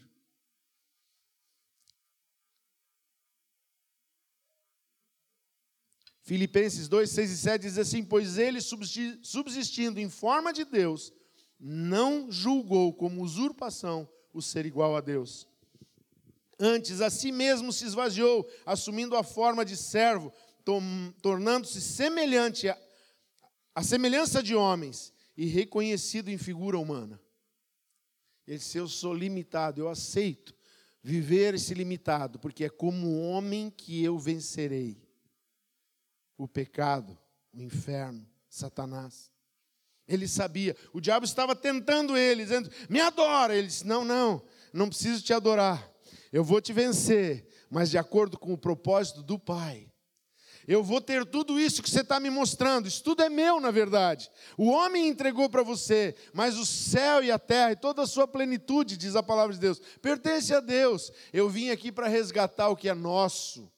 Filipenses 6.22 6.88
2, 6.88 7.10
6 7.10 7.30
e 7.30 7.36
7 7.36 7.62
diz 7.62 7.78
assim: 7.78 8.02
Pois 8.02 8.38
ele, 8.38 8.60
subsistindo 8.60 10.00
em 10.00 10.08
forma 10.08 10.50
de 10.50 10.64
Deus, 10.64 11.12
não 11.60 12.32
julgou 12.32 12.94
como 12.94 13.22
usurpação 13.22 14.08
o 14.32 14.40
ser 14.40 14.64
igual 14.64 14.96
a 14.96 15.00
Deus. 15.00 15.46
Antes, 16.58 17.02
a 17.02 17.10
si 17.10 17.30
mesmo 17.30 17.70
se 17.72 17.84
esvaziou, 17.84 18.48
assumindo 18.64 19.14
a 19.14 19.22
forma 19.22 19.64
de 19.64 19.76
servo, 19.76 20.32
tornando-se 21.22 21.80
semelhante 21.80 22.68
a 23.74 23.82
semelhança 23.82 24.42
de 24.42 24.54
homens 24.54 25.12
e 25.38 25.46
reconhecido 25.46 26.30
em 26.30 26.36
figura 26.36 26.76
humana. 26.76 27.20
Ele 28.44 28.58
disse: 28.58 28.76
Eu 28.76 28.88
sou 28.88 29.14
limitado, 29.14 29.80
eu 29.80 29.88
aceito 29.88 30.52
viver 31.00 31.54
esse 31.54 31.72
limitado, 31.74 32.40
porque 32.40 32.64
é 32.64 32.68
como 32.68 33.20
homem 33.20 33.70
que 33.70 34.02
eu 34.02 34.18
vencerei 34.18 35.00
o 36.36 36.48
pecado, 36.48 37.16
o 37.54 37.62
inferno, 37.62 38.28
Satanás. 38.48 39.30
Ele 40.08 40.26
sabia, 40.26 40.76
o 40.92 41.00
diabo 41.00 41.24
estava 41.24 41.54
tentando 41.54 42.16
ele, 42.16 42.42
dizendo: 42.42 42.68
Me 42.90 43.00
adora. 43.00 43.56
Ele 43.56 43.68
disse: 43.68 43.86
Não, 43.86 44.04
não, 44.04 44.44
não 44.72 44.88
preciso 44.88 45.22
te 45.22 45.32
adorar. 45.32 45.88
Eu 46.32 46.42
vou 46.42 46.60
te 46.60 46.72
vencer, 46.72 47.46
mas 47.70 47.90
de 47.90 47.96
acordo 47.96 48.36
com 48.36 48.52
o 48.52 48.58
propósito 48.58 49.22
do 49.22 49.38
Pai. 49.38 49.88
Eu 50.68 50.84
vou 50.84 51.00
ter 51.00 51.24
tudo 51.24 51.58
isso 51.58 51.82
que 51.82 51.88
você 51.88 52.02
está 52.02 52.20
me 52.20 52.28
mostrando. 52.28 52.86
Isso 52.86 53.02
tudo 53.02 53.22
é 53.22 53.30
meu, 53.30 53.58
na 53.58 53.70
verdade. 53.70 54.30
O 54.54 54.68
homem 54.68 55.08
entregou 55.08 55.48
para 55.48 55.62
você, 55.62 56.14
mas 56.34 56.58
o 56.58 56.66
céu 56.66 57.24
e 57.24 57.30
a 57.30 57.38
terra 57.38 57.72
e 57.72 57.76
toda 57.76 58.02
a 58.02 58.06
sua 58.06 58.28
plenitude, 58.28 58.98
diz 58.98 59.16
a 59.16 59.22
palavra 59.22 59.54
de 59.54 59.60
Deus, 59.60 59.80
pertence 60.02 60.54
a 60.54 60.60
Deus. 60.60 61.10
Eu 61.32 61.48
vim 61.48 61.70
aqui 61.70 61.90
para 61.90 62.06
resgatar 62.06 62.68
o 62.68 62.76
que 62.76 62.86
é 62.86 62.92
nosso, 62.92 63.72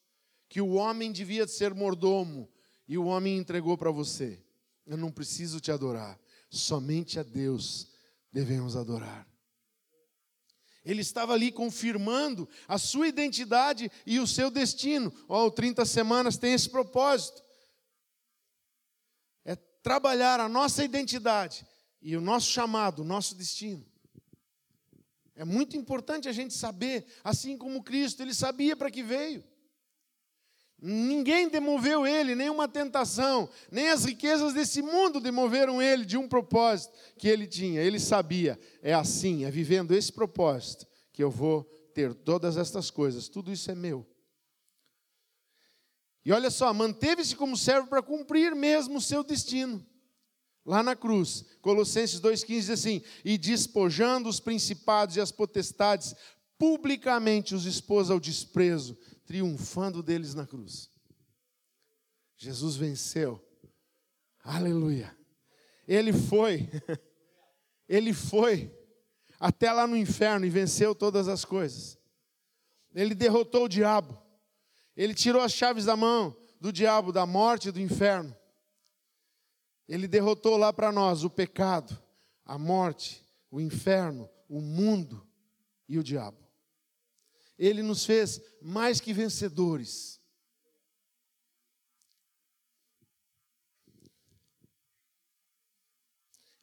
que 0.49 0.59
o 0.59 0.73
homem 0.73 1.13
devia 1.13 1.47
ser 1.47 1.73
mordomo 1.73 2.49
e 2.85 2.97
o 2.97 3.05
homem 3.05 3.37
entregou 3.37 3.77
para 3.77 3.89
você. 3.89 4.43
Eu 4.85 4.97
não 4.97 5.13
preciso 5.13 5.61
te 5.61 5.71
adorar, 5.71 6.19
somente 6.49 7.17
a 7.17 7.23
Deus 7.23 7.87
devemos 8.33 8.75
adorar. 8.75 9.30
Ele 10.83 11.01
estava 11.01 11.33
ali 11.33 11.51
confirmando 11.51 12.49
a 12.67 12.77
sua 12.77 13.07
identidade 13.07 13.91
e 14.05 14.19
o 14.19 14.25
seu 14.25 14.49
destino. 14.49 15.13
Ó, 15.27 15.45
oh, 15.45 15.51
30 15.51 15.85
semanas 15.85 16.37
tem 16.37 16.53
esse 16.53 16.69
propósito. 16.69 17.43
É 19.45 19.55
trabalhar 19.55 20.39
a 20.39 20.49
nossa 20.49 20.83
identidade 20.83 21.65
e 22.01 22.15
o 22.15 22.21
nosso 22.21 22.49
chamado, 22.49 23.03
o 23.03 23.05
nosso 23.05 23.35
destino. 23.35 23.85
É 25.35 25.45
muito 25.45 25.77
importante 25.77 26.27
a 26.27 26.31
gente 26.31 26.53
saber, 26.53 27.05
assim 27.23 27.57
como 27.57 27.83
Cristo, 27.83 28.21
ele 28.21 28.33
sabia 28.33 28.75
para 28.75 28.91
que 28.91 29.03
veio. 29.03 29.43
Ninguém 30.81 31.47
demoveu 31.47 32.07
ele, 32.07 32.33
nenhuma 32.33 32.67
tentação, 32.67 33.47
nem 33.71 33.89
as 33.89 34.03
riquezas 34.03 34.51
desse 34.53 34.81
mundo 34.81 35.19
demoveram 35.19 35.79
ele 35.79 36.03
de 36.03 36.17
um 36.17 36.27
propósito 36.27 36.91
que 37.19 37.27
ele 37.27 37.45
tinha. 37.45 37.81
Ele 37.81 37.99
sabia, 37.99 38.59
é 38.81 38.91
assim, 38.91 39.45
é 39.45 39.51
vivendo 39.51 39.93
esse 39.93 40.11
propósito 40.11 40.87
que 41.13 41.23
eu 41.23 41.29
vou 41.29 41.63
ter 41.93 42.15
todas 42.15 42.57
estas 42.57 42.89
coisas, 42.89 43.29
tudo 43.29 43.51
isso 43.51 43.69
é 43.69 43.75
meu. 43.75 44.07
E 46.25 46.31
olha 46.31 46.49
só, 46.49 46.73
manteve-se 46.73 47.35
como 47.35 47.55
servo 47.55 47.87
para 47.87 48.01
cumprir 48.01 48.55
mesmo 48.55 48.97
o 48.97 49.01
seu 49.01 49.23
destino. 49.23 49.85
Lá 50.65 50.81
na 50.81 50.95
cruz, 50.95 51.45
Colossenses 51.61 52.19
2,15 52.19 52.45
diz 52.47 52.69
assim: 52.69 53.01
E 53.25 53.37
despojando 53.37 54.29
os 54.29 54.39
principados 54.39 55.15
e 55.15 55.21
as 55.21 55.31
potestades, 55.31 56.15
publicamente 56.57 57.55
os 57.55 57.65
expôs 57.65 58.11
ao 58.11 58.19
desprezo, 58.19 58.95
triunfando 59.31 60.03
deles 60.03 60.35
na 60.35 60.45
cruz. 60.45 60.91
Jesus 62.35 62.75
venceu. 62.75 63.41
Aleluia. 64.43 65.17
Ele 65.87 66.11
foi, 66.11 66.69
ele 67.87 68.13
foi 68.13 68.77
até 69.39 69.71
lá 69.71 69.87
no 69.87 69.95
inferno 69.95 70.45
e 70.45 70.49
venceu 70.49 70.93
todas 70.93 71.29
as 71.29 71.45
coisas. 71.45 71.97
Ele 72.93 73.15
derrotou 73.15 73.63
o 73.63 73.69
diabo. 73.69 74.21
Ele 74.97 75.13
tirou 75.13 75.41
as 75.41 75.53
chaves 75.53 75.85
da 75.85 75.95
mão 75.95 76.35
do 76.59 76.73
diabo, 76.73 77.13
da 77.13 77.25
morte 77.25 77.69
e 77.69 77.71
do 77.71 77.79
inferno. 77.79 78.35
Ele 79.87 80.09
derrotou 80.09 80.57
lá 80.57 80.73
para 80.73 80.91
nós 80.91 81.23
o 81.23 81.29
pecado, 81.29 81.97
a 82.43 82.57
morte, 82.57 83.25
o 83.49 83.61
inferno, 83.61 84.29
o 84.49 84.59
mundo 84.59 85.25
e 85.87 85.97
o 85.97 86.03
diabo. 86.03 86.40
Ele 87.61 87.83
nos 87.83 88.03
fez 88.03 88.41
mais 88.59 88.99
que 88.99 89.13
vencedores. 89.13 90.19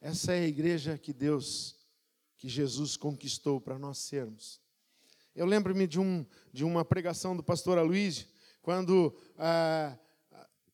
Essa 0.01 0.33
é 0.33 0.41
a 0.41 0.49
igreja 0.49 0.99
que 0.99 1.13
Deus, 1.13 1.77
que 2.37 2.49
Jesus 2.49 2.97
conquistou 2.97 3.61
para 3.61 3.79
nós 3.79 3.99
sermos. 3.99 4.61
Eu 5.37 5.47
lembro-me 5.47 5.87
de, 5.87 6.01
um, 6.01 6.27
de 6.53 6.65
uma 6.65 6.85
pregação 6.85 7.37
do 7.37 7.45
pastor 7.45 7.79
Aloysio, 7.79 8.27
quando 8.61 9.17
ah, 9.37 9.97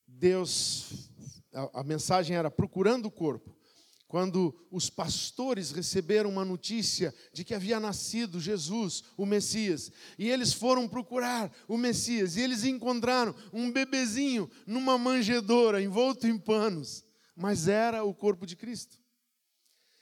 Deus, 0.07 1.11
a, 1.53 1.81
a 1.81 1.85
mensagem 1.85 2.35
era 2.35 2.51
procurando 2.51 3.05
o 3.05 3.11
corpo 3.11 3.54
quando 4.15 4.55
os 4.71 4.89
pastores 4.89 5.73
receberam 5.73 6.31
uma 6.31 6.45
notícia 6.45 7.13
de 7.33 7.43
que 7.43 7.53
havia 7.53 7.81
nascido 7.81 8.39
Jesus, 8.39 9.03
o 9.17 9.27
Messias, 9.27 9.91
e 10.17 10.31
eles 10.31 10.53
foram 10.53 10.87
procurar 10.87 11.53
o 11.67 11.77
Messias, 11.77 12.37
e 12.37 12.41
eles 12.41 12.63
encontraram 12.63 13.35
um 13.53 13.73
bebezinho 13.73 14.49
numa 14.69 14.97
manjedoura, 14.97 15.83
envolto 15.83 16.29
em 16.29 16.39
panos, 16.39 17.05
mas 17.35 17.67
era 17.67 18.05
o 18.05 18.15
corpo 18.15 18.47
de 18.47 18.55
Cristo. 18.55 19.01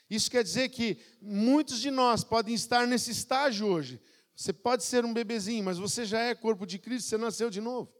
Isso 0.07 0.29
quer 0.29 0.43
dizer 0.43 0.69
que 0.69 0.99
muitos 1.19 1.79
de 1.79 1.89
nós 1.89 2.23
podem 2.23 2.53
estar 2.53 2.85
nesse 2.85 3.09
estágio 3.09 3.65
hoje. 3.65 3.99
Você 4.35 4.53
pode 4.53 4.83
ser 4.83 5.03
um 5.03 5.11
bebezinho, 5.11 5.63
mas 5.63 5.79
você 5.79 6.05
já 6.05 6.19
é 6.19 6.35
corpo 6.35 6.67
de 6.67 6.77
Cristo, 6.77 7.09
você 7.09 7.17
nasceu 7.17 7.49
de 7.49 7.59
novo. 7.59 7.91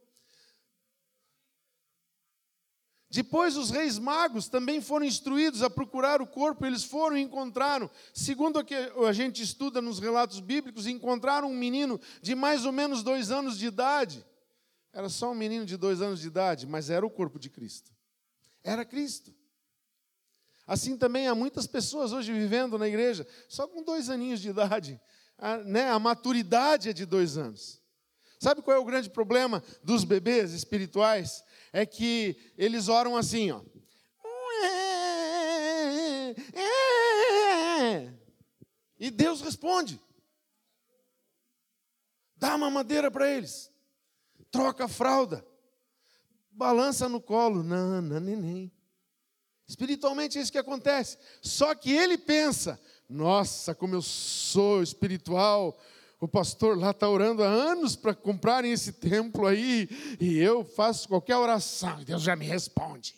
Depois 3.14 3.56
os 3.56 3.70
reis 3.70 3.96
magos 3.96 4.48
também 4.48 4.80
foram 4.80 5.06
instruídos 5.06 5.62
a 5.62 5.70
procurar 5.70 6.20
o 6.20 6.26
corpo, 6.26 6.66
eles 6.66 6.82
foram 6.82 7.16
e 7.16 7.22
encontraram, 7.22 7.88
segundo 8.12 8.58
o 8.58 8.64
que 8.64 8.74
a 8.74 9.12
gente 9.12 9.40
estuda 9.40 9.80
nos 9.80 10.00
relatos 10.00 10.40
bíblicos, 10.40 10.88
encontraram 10.88 11.48
um 11.48 11.54
menino 11.54 12.00
de 12.20 12.34
mais 12.34 12.66
ou 12.66 12.72
menos 12.72 13.04
dois 13.04 13.30
anos 13.30 13.56
de 13.56 13.66
idade. 13.66 14.26
Era 14.92 15.08
só 15.08 15.30
um 15.30 15.34
menino 15.34 15.64
de 15.64 15.76
dois 15.76 16.02
anos 16.02 16.18
de 16.18 16.26
idade, 16.26 16.66
mas 16.66 16.90
era 16.90 17.06
o 17.06 17.10
corpo 17.10 17.38
de 17.38 17.48
Cristo. 17.48 17.92
Era 18.64 18.84
Cristo. 18.84 19.32
Assim 20.66 20.96
também 20.96 21.28
há 21.28 21.36
muitas 21.36 21.68
pessoas 21.68 22.10
hoje 22.12 22.32
vivendo 22.32 22.76
na 22.76 22.88
igreja, 22.88 23.24
só 23.48 23.68
com 23.68 23.84
dois 23.84 24.10
aninhos 24.10 24.40
de 24.40 24.48
idade. 24.48 25.00
A, 25.38 25.58
né, 25.58 25.88
a 25.88 26.00
maturidade 26.00 26.88
é 26.88 26.92
de 26.92 27.06
dois 27.06 27.38
anos. 27.38 27.80
Sabe 28.40 28.60
qual 28.60 28.76
é 28.76 28.80
o 28.80 28.84
grande 28.84 29.08
problema 29.08 29.62
dos 29.84 30.02
bebês 30.02 30.52
espirituais? 30.52 31.44
É 31.74 31.84
que 31.84 32.36
eles 32.56 32.86
oram 32.86 33.16
assim, 33.16 33.50
ó. 33.50 33.60
E 38.96 39.10
Deus 39.10 39.40
responde. 39.40 40.00
Dá 42.36 42.54
uma 42.54 42.70
madeira 42.70 43.10
para 43.10 43.28
eles. 43.28 43.72
Troca 44.52 44.84
a 44.84 44.88
fralda. 44.88 45.44
Balança 46.48 47.08
no 47.08 47.20
colo. 47.20 47.64
Não, 47.64 48.00
neném. 48.00 48.70
Espiritualmente 49.66 50.38
é 50.38 50.42
isso 50.42 50.52
que 50.52 50.58
acontece. 50.58 51.18
Só 51.42 51.74
que 51.74 51.90
ele 51.90 52.16
pensa: 52.16 52.80
nossa, 53.08 53.74
como 53.74 53.96
eu 53.96 54.02
sou 54.02 54.80
espiritual, 54.80 55.76
o 56.24 56.28
pastor 56.28 56.78
lá 56.78 56.90
está 56.90 57.06
orando 57.06 57.42
há 57.42 57.46
anos 57.46 57.94
para 57.94 58.14
comprarem 58.14 58.72
esse 58.72 58.94
templo 58.94 59.46
aí, 59.46 59.86
e 60.18 60.38
eu 60.38 60.64
faço 60.64 61.06
qualquer 61.06 61.36
oração, 61.36 62.00
e 62.00 62.04
Deus 62.06 62.22
já 62.22 62.34
me 62.34 62.46
responde. 62.46 63.14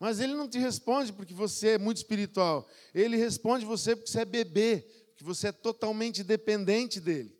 Mas 0.00 0.18
ele 0.18 0.34
não 0.34 0.48
te 0.48 0.58
responde 0.58 1.12
porque 1.12 1.32
você 1.32 1.70
é 1.70 1.78
muito 1.78 1.98
espiritual. 1.98 2.68
Ele 2.92 3.16
responde 3.16 3.64
você 3.64 3.94
porque 3.94 4.10
você 4.10 4.20
é 4.20 4.24
bebê, 4.24 4.80
porque 5.08 5.22
você 5.22 5.48
é 5.48 5.52
totalmente 5.52 6.24
dependente 6.24 7.00
dele. 7.00 7.36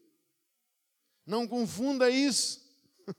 Não 1.26 1.46
confunda 1.46 2.08
isso. 2.08 2.64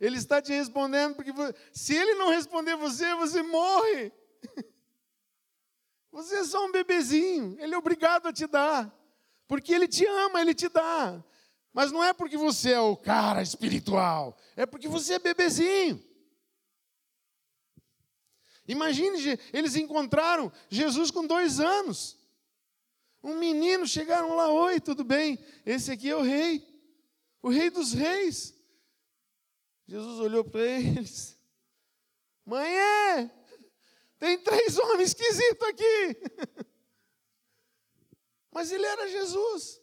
Ele 0.00 0.16
está 0.16 0.40
te 0.40 0.52
respondendo 0.52 1.14
porque 1.14 1.32
se 1.72 1.94
ele 1.94 2.14
não 2.14 2.28
responder 2.28 2.76
você, 2.76 3.14
você 3.16 3.42
morre. 3.42 4.12
Você 6.10 6.36
é 6.36 6.44
só 6.44 6.64
um 6.64 6.72
bebezinho, 6.72 7.56
ele 7.60 7.74
é 7.74 7.78
obrigado 7.78 8.26
a 8.26 8.32
te 8.32 8.46
dar. 8.46 8.97
Porque 9.48 9.72
Ele 9.72 9.88
te 9.88 10.06
ama, 10.06 10.40
Ele 10.40 10.54
te 10.54 10.68
dá. 10.68 11.24
Mas 11.72 11.90
não 11.90 12.04
é 12.04 12.12
porque 12.12 12.36
você 12.36 12.72
é 12.72 12.80
o 12.80 12.96
cara 12.96 13.42
espiritual, 13.42 14.36
é 14.54 14.66
porque 14.66 14.86
você 14.86 15.14
é 15.14 15.18
bebezinho. 15.18 16.04
Imagine, 18.66 19.38
eles 19.50 19.76
encontraram 19.76 20.52
Jesus 20.68 21.10
com 21.10 21.26
dois 21.26 21.58
anos. 21.58 22.18
Um 23.22 23.36
menino, 23.36 23.86
chegaram 23.86 24.36
lá, 24.36 24.50
oi, 24.52 24.78
tudo 24.78 25.02
bem? 25.02 25.38
Esse 25.64 25.90
aqui 25.90 26.10
é 26.10 26.16
o 26.16 26.22
rei, 26.22 26.62
o 27.42 27.48
rei 27.48 27.70
dos 27.70 27.94
reis. 27.94 28.54
Jesus 29.86 30.20
olhou 30.20 30.44
para 30.44 30.60
eles. 30.60 31.38
Mãe, 32.44 32.70
é, 32.70 33.30
tem 34.18 34.38
três 34.38 34.78
homens 34.78 35.10
esquisitos 35.10 35.68
aqui. 35.68 36.16
Mas 38.58 38.72
ele 38.72 38.84
era 38.84 39.06
Jesus. 39.06 39.80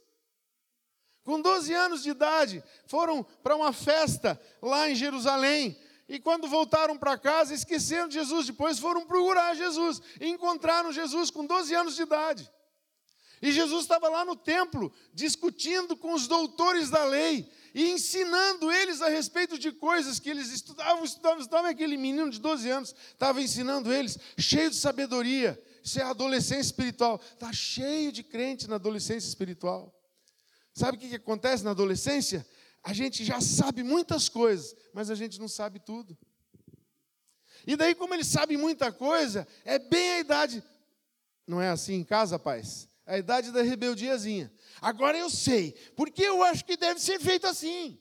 Com 1.23 1.39
12 1.39 1.73
anos 1.73 2.03
de 2.03 2.09
idade, 2.09 2.61
foram 2.87 3.23
para 3.41 3.55
uma 3.55 3.71
festa 3.71 4.37
lá 4.61 4.89
em 4.89 4.95
Jerusalém. 4.95 5.79
E 6.09 6.19
quando 6.19 6.45
voltaram 6.45 6.97
para 6.97 7.17
casa, 7.17 7.53
esqueceram 7.53 8.09
de 8.09 8.15
Jesus. 8.15 8.47
Depois 8.47 8.77
foram 8.77 9.05
procurar 9.05 9.55
Jesus. 9.55 10.01
E 10.19 10.27
encontraram 10.27 10.91
Jesus 10.91 11.31
com 11.31 11.45
12 11.45 11.73
anos 11.73 11.95
de 11.95 12.01
idade. 12.01 12.51
E 13.41 13.49
Jesus 13.49 13.83
estava 13.83 14.09
lá 14.09 14.25
no 14.25 14.35
templo, 14.35 14.91
discutindo 15.13 15.95
com 15.95 16.13
os 16.13 16.27
doutores 16.27 16.89
da 16.89 17.05
lei 17.05 17.49
e 17.73 17.91
ensinando 17.91 18.69
eles 18.73 19.01
a 19.01 19.07
respeito 19.07 19.57
de 19.57 19.71
coisas 19.71 20.19
que 20.19 20.29
eles 20.29 20.51
estudavam, 20.51 21.05
estudavam, 21.05 21.39
estudavam. 21.39 21.71
Aquele 21.71 21.95
menino 21.95 22.29
de 22.29 22.41
12 22.41 22.69
anos 22.69 22.93
estava 23.13 23.41
ensinando 23.41 23.93
eles, 23.93 24.19
cheio 24.37 24.69
de 24.69 24.75
sabedoria. 24.75 25.57
Isso 25.85 25.99
é 25.99 26.03
adolescência 26.03 26.61
espiritual. 26.61 27.21
Está 27.33 27.53
cheio 27.53 28.11
de 28.11 28.23
crente 28.23 28.67
na 28.67 28.75
adolescência 28.75 29.27
espiritual. 29.27 29.93
Sabe 30.73 30.97
o 30.97 30.99
que, 30.99 31.09
que 31.09 31.15
acontece 31.15 31.63
na 31.63 31.69
adolescência? 31.69 32.43
A 32.83 32.91
gente 32.91 33.23
já 33.23 33.39
sabe 33.39 33.83
muitas 33.83 34.27
coisas, 34.27 34.75
mas 34.91 35.11
a 35.11 35.15
gente 35.15 35.39
não 35.39 35.47
sabe 35.47 35.79
tudo. 35.79 36.17
E 37.67 37.75
daí, 37.75 37.93
como 37.93 38.15
ele 38.15 38.23
sabe 38.23 38.57
muita 38.57 38.91
coisa, 38.91 39.47
é 39.63 39.77
bem 39.77 40.13
a 40.13 40.19
idade. 40.19 40.63
Não 41.45 41.61
é 41.61 41.69
assim 41.69 41.93
em 41.93 42.03
casa, 42.03 42.39
pais? 42.39 42.89
A 43.05 43.19
idade 43.19 43.51
da 43.51 43.61
rebeldiazinha. 43.61 44.51
Agora 44.81 45.15
eu 45.15 45.29
sei, 45.29 45.73
porque 45.95 46.23
eu 46.23 46.41
acho 46.41 46.65
que 46.65 46.75
deve 46.75 46.99
ser 46.99 47.19
feito 47.19 47.45
assim. 47.45 47.99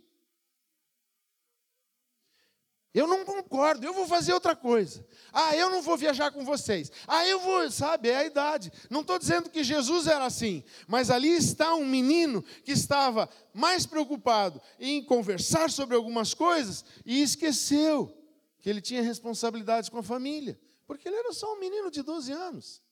Eu 2.94 3.09
não 3.09 3.24
concordo, 3.24 3.85
eu 3.85 3.92
vou 3.92 4.07
fazer 4.07 4.33
outra 4.33 4.54
coisa. 4.54 5.04
Ah, 5.33 5.57
eu 5.57 5.68
não 5.68 5.83
vou 5.83 5.96
viajar 5.96 6.30
com 6.30 6.44
vocês. 6.44 6.92
Ah, 7.09 7.26
eu 7.26 7.40
vou, 7.40 7.68
sabe, 7.68 8.09
é 8.09 8.18
a 8.18 8.24
idade. 8.24 8.72
Não 8.88 9.00
estou 9.00 9.18
dizendo 9.18 9.50
que 9.50 9.64
Jesus 9.64 10.07
era 10.07 10.24
assim, 10.24 10.62
mas 10.87 11.11
ali 11.11 11.30
está 11.30 11.74
um 11.74 11.85
menino 11.85 12.40
que 12.62 12.70
estava 12.70 13.28
mais 13.52 13.85
preocupado 13.85 14.62
em 14.78 15.02
conversar 15.02 15.70
sobre 15.70 15.96
algumas 15.96 16.35
coisas 16.35 16.85
e 17.04 17.20
esqueceu 17.20 18.16
que 18.61 18.70
ele 18.70 18.80
tinha 18.80 19.02
responsabilidades 19.02 19.90
com 19.90 19.98
a 19.98 20.02
família, 20.02 20.57
porque 20.87 21.09
ele 21.09 21.16
era 21.16 21.33
só 21.33 21.52
um 21.52 21.59
menino 21.59 21.90
de 21.90 22.00
12 22.00 22.30
anos. 22.30 22.83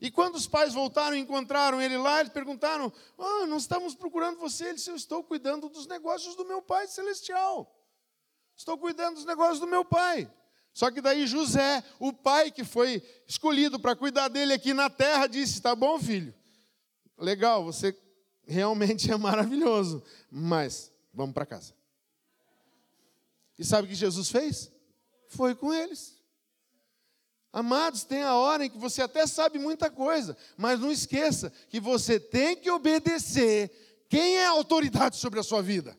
E 0.00 0.10
quando 0.10 0.36
os 0.36 0.46
pais 0.46 0.74
voltaram 0.74 1.16
e 1.16 1.20
encontraram 1.20 1.82
ele 1.82 1.96
lá, 1.96 2.20
eles 2.20 2.32
perguntaram: 2.32 2.92
oh, 3.16 3.46
Nós 3.46 3.62
estamos 3.62 3.94
procurando 3.94 4.38
você. 4.38 4.66
Ele 4.66 4.74
disse: 4.74 4.90
Eu 4.90 4.96
estou 4.96 5.24
cuidando 5.24 5.68
dos 5.68 5.86
negócios 5.86 6.36
do 6.36 6.44
meu 6.44 6.62
pai 6.62 6.86
celestial. 6.86 7.74
Estou 8.56 8.78
cuidando 8.78 9.16
dos 9.16 9.24
negócios 9.24 9.60
do 9.60 9.66
meu 9.66 9.84
pai. 9.84 10.30
Só 10.72 10.90
que 10.90 11.00
daí 11.00 11.26
José, 11.26 11.82
o 11.98 12.12
pai 12.12 12.52
que 12.52 12.62
foi 12.62 13.02
escolhido 13.26 13.80
para 13.80 13.96
cuidar 13.96 14.28
dele 14.28 14.52
aqui 14.52 14.72
na 14.72 14.88
terra, 14.88 15.26
disse: 15.26 15.60
Tá 15.60 15.74
bom, 15.74 15.98
filho, 15.98 16.32
legal, 17.16 17.64
você 17.64 17.96
realmente 18.46 19.10
é 19.10 19.16
maravilhoso, 19.16 20.02
mas 20.30 20.92
vamos 21.12 21.34
para 21.34 21.46
casa. 21.46 21.74
E 23.58 23.64
sabe 23.64 23.86
o 23.86 23.90
que 23.90 23.96
Jesus 23.96 24.30
fez? 24.30 24.70
Foi 25.28 25.54
com 25.54 25.74
eles. 25.74 26.17
Amados, 27.58 28.04
tem 28.04 28.22
a 28.22 28.36
hora 28.36 28.64
em 28.64 28.70
que 28.70 28.78
você 28.78 29.02
até 29.02 29.26
sabe 29.26 29.58
muita 29.58 29.90
coisa, 29.90 30.36
mas 30.56 30.78
não 30.78 30.92
esqueça 30.92 31.52
que 31.68 31.80
você 31.80 32.20
tem 32.20 32.54
que 32.54 32.70
obedecer 32.70 33.68
quem 34.08 34.36
é 34.36 34.46
a 34.46 34.50
autoridade 34.50 35.16
sobre 35.16 35.40
a 35.40 35.42
sua 35.42 35.60
vida. 35.60 35.98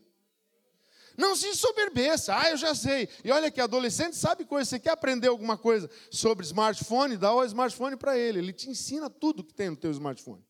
Não 1.17 1.35
se 1.35 1.53
soberbeça, 1.53 2.33
ah, 2.33 2.49
eu 2.49 2.55
já 2.55 2.73
sei. 2.73 3.09
E 3.25 3.29
olha 3.29 3.51
que 3.51 3.59
adolescente 3.59 4.15
sabe 4.15 4.45
coisa, 4.45 4.69
você 4.69 4.79
quer 4.79 4.91
aprender 4.91 5.27
alguma 5.27 5.57
coisa 5.57 5.89
sobre 6.09 6.45
smartphone, 6.45 7.17
dá 7.17 7.33
o 7.33 7.43
smartphone 7.43 7.97
para 7.97 8.17
ele, 8.17 8.39
ele 8.39 8.53
te 8.53 8.69
ensina 8.69 9.09
tudo 9.09 9.43
que 9.43 9.53
tem 9.53 9.69
no 9.69 9.75
teu 9.75 9.91
smartphone. 9.91 10.41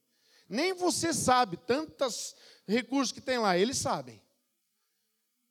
Nem 0.47 0.73
você 0.73 1.11
sabe 1.11 1.57
tantos 1.57 2.35
recursos 2.67 3.11
que 3.11 3.19
tem 3.19 3.39
lá, 3.39 3.57
eles 3.57 3.79
sabem. 3.79 4.21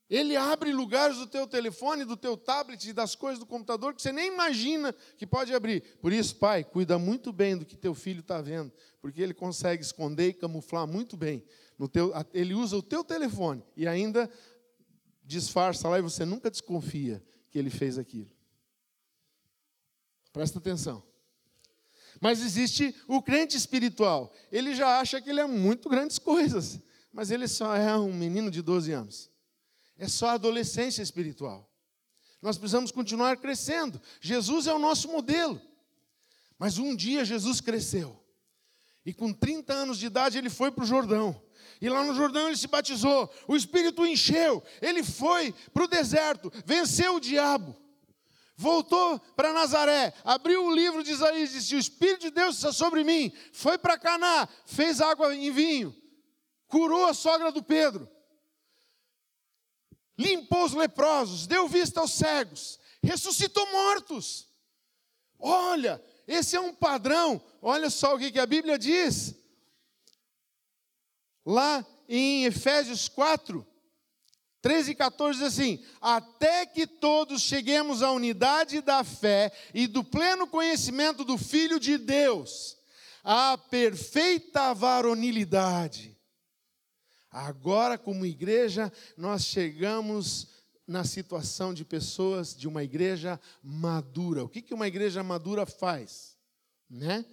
Ele 0.09 0.37
abre 0.37 0.73
lugares 0.73 1.19
do 1.19 1.27
teu 1.27 1.47
telefone, 1.47 2.05
do 2.05 2.17
teu 2.17 2.35
tablet 2.35 2.89
e 2.89 2.93
das 2.95 3.15
coisas 3.15 3.39
do 3.39 3.45
computador 3.45 3.95
que 3.95 4.01
você 4.01 4.11
nem 4.11 4.33
imagina 4.33 4.95
que 5.19 5.27
pode 5.27 5.53
abrir. 5.53 5.83
Por 6.01 6.15
isso, 6.15 6.37
pai, 6.37 6.65
cuida 6.65 6.99
muito 6.99 7.31
bem 7.31 7.59
do 7.59 7.67
que 7.67 7.77
teu 7.77 7.95
filho 7.95 8.21
está 8.21 8.41
vendo, 8.41 8.73
porque 9.03 9.21
ele 9.21 9.35
consegue 9.35 9.83
esconder 9.83 10.29
e 10.29 10.33
camuflar 10.33 10.87
muito 10.87 11.15
bem. 11.15 11.45
Teu, 11.93 12.13
ele 12.33 12.55
usa 12.55 12.77
o 12.79 12.83
teu 12.83 13.05
telefone 13.05 13.63
e 13.77 13.87
ainda 13.87 14.31
disfarça 15.23 15.89
lá 15.89 15.99
e 15.99 16.03
você 16.03 16.25
nunca 16.25 16.51
desconfia 16.51 17.23
que 17.51 17.59
ele 17.59 17.69
fez 17.69 17.99
aquilo. 17.99 18.31
Presta 20.33 20.59
atenção. 20.59 21.03
Mas 22.19 22.41
existe 22.41 22.95
o 23.07 23.21
crente 23.21 23.59
espiritual. 23.59 24.33
Ele 24.51 24.75
já 24.75 24.99
acha 24.99 25.21
que 25.21 25.29
ele 25.29 25.41
é 25.41 25.47
muito 25.47 25.89
grandes 25.91 26.19
coisas, 26.19 26.81
mas 27.13 27.31
ele 27.31 27.47
só 27.47 27.77
é 27.77 27.95
um 27.95 28.13
menino 28.13 28.51
de 28.51 28.63
12 28.63 28.91
anos 28.91 29.31
é 29.99 30.07
só 30.07 30.31
adolescência 30.31 31.03
espiritual. 31.03 31.69
Nós 32.41 32.57
precisamos 32.57 32.93
continuar 32.93 33.37
crescendo. 33.37 34.01
Jesus 34.21 34.69
é 34.69 34.73
o 34.73 34.79
nosso 34.79 35.09
modelo. 35.09 35.61
Mas 36.57 36.79
um 36.79 36.95
dia 36.95 37.25
Jesus 37.25 37.61
cresceu. 37.61 38.25
E 39.05 39.13
com 39.13 39.33
30 39.33 39.73
anos 39.73 39.99
de 39.99 40.07
idade 40.07 40.39
ele 40.39 40.49
foi 40.49 40.71
para 40.71 40.85
o 40.85 40.87
Jordão. 40.87 41.43
E 41.81 41.89
lá 41.89 42.05
no 42.05 42.15
Jordão 42.15 42.47
ele 42.47 42.57
se 42.57 42.69
batizou. 42.69 43.33
O 43.49 43.57
Espírito 43.57 44.07
encheu. 44.07 44.63
Ele 44.81 45.03
foi 45.03 45.53
para 45.73 45.85
o 45.85 45.89
deserto, 45.89 46.53
venceu 46.65 47.17
o 47.17 47.21
diabo. 47.21 47.77
Voltou 48.57 49.21
para 49.37 49.53
Nazaré, 49.53 50.13
abriu 50.25 50.67
o 50.67 50.75
livro 50.75 51.05
de 51.05 51.13
Isaías 51.13 51.51
e 51.51 51.55
disse: 51.55 51.77
O 51.77 51.79
Espírito 51.79 52.23
de 52.23 52.31
Deus 52.31 52.57
está 52.57 52.73
sobre 52.73 53.05
mim. 53.05 53.33
Foi 53.53 53.79
para 53.79 53.97
Caná, 53.97 54.49
fez 54.67 55.01
água 55.01 55.33
em 55.33 55.53
vinho, 55.53 55.95
curou 56.67 57.07
a 57.07 57.15
sogra 57.15 57.53
do 57.53 57.63
Pedro 57.63 58.09
limpou 60.19 60.65
os 60.65 60.75
leprosos, 60.75 61.47
deu 61.47 61.69
vista 61.69 62.01
aos 62.01 62.13
cegos, 62.13 62.81
ressuscitou 63.03 63.65
mortos. 63.71 64.49
Olha, 65.39 66.03
esse 66.27 66.57
é 66.57 66.61
um 66.61 66.75
padrão. 66.75 67.41
Olha 67.63 67.89
só 67.89 68.17
o 68.17 68.19
que 68.19 68.39
a 68.39 68.47
Bíblia 68.47 68.77
diz. 68.77 69.35
Lá 71.47 71.87
em 72.09 72.45
Efésios 72.45 73.09
4, 73.09 73.65
13 74.61 74.91
e 74.91 74.95
14 74.97 75.39
diz 75.39 75.47
assim: 75.47 75.85
Até 76.01 76.67
que 76.67 76.87
todos 76.87 77.41
cheguemos 77.43 78.03
à 78.03 78.11
unidade 78.11 78.83
da 78.83 79.05
fé 79.05 79.53
e 79.73 79.87
do 79.87 80.03
pleno 80.03 80.49
conhecimento 80.49 81.25
do 81.25 81.39
Filho 81.39 81.79
de 81.79 81.97
Deus, 81.97 82.77
à 83.23 83.57
perfeita 83.57 84.75
varonilidade 84.75 86.18
Agora, 87.31 87.99
como 87.99 88.25
igreja, 88.25 88.93
nós 89.17 89.45
chegamos 89.45 90.49
na 90.87 91.05
situação 91.05 91.75
de 91.75 91.85
pessoas 91.85 92.57
de 92.57 92.67
uma 92.67 92.83
igreja 92.83 93.39
madura. 93.63 94.43
O 94.43 94.49
que, 94.49 94.73
uma 94.73 94.89
igreja 94.89 95.23
madura 95.23 95.67
faz? 95.67 96.39
Né? 96.89 97.27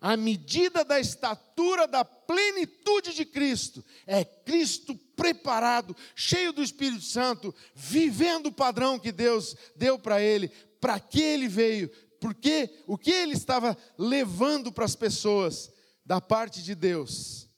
A 0.00 0.16
medida 0.16 0.84
da 0.84 1.00
estatura 1.00 1.88
da 1.88 2.04
plenitude 2.04 3.12
de 3.12 3.24
Cristo 3.24 3.84
é 4.06 4.24
Cristo 4.24 4.94
preparado, 5.16 5.96
cheio 6.14 6.52
do 6.52 6.62
Espírito 6.62 7.02
Santo, 7.02 7.52
vivendo 7.74 8.46
o 8.46 8.52
padrão 8.52 8.98
que 8.98 9.10
Deus 9.10 9.56
deu 9.74 9.98
para 9.98 10.22
ele, 10.22 10.48
para 10.80 11.00
que 11.00 11.20
ele 11.20 11.48
veio, 11.48 11.88
porque 12.20 12.82
o 12.86 12.96
que 12.96 13.10
ele 13.10 13.32
estava 13.32 13.76
levando 13.98 14.70
para 14.70 14.84
as 14.84 14.94
pessoas 14.94 15.72
da 16.04 16.20
parte 16.20 16.62
de 16.62 16.74
Deus 16.74 17.51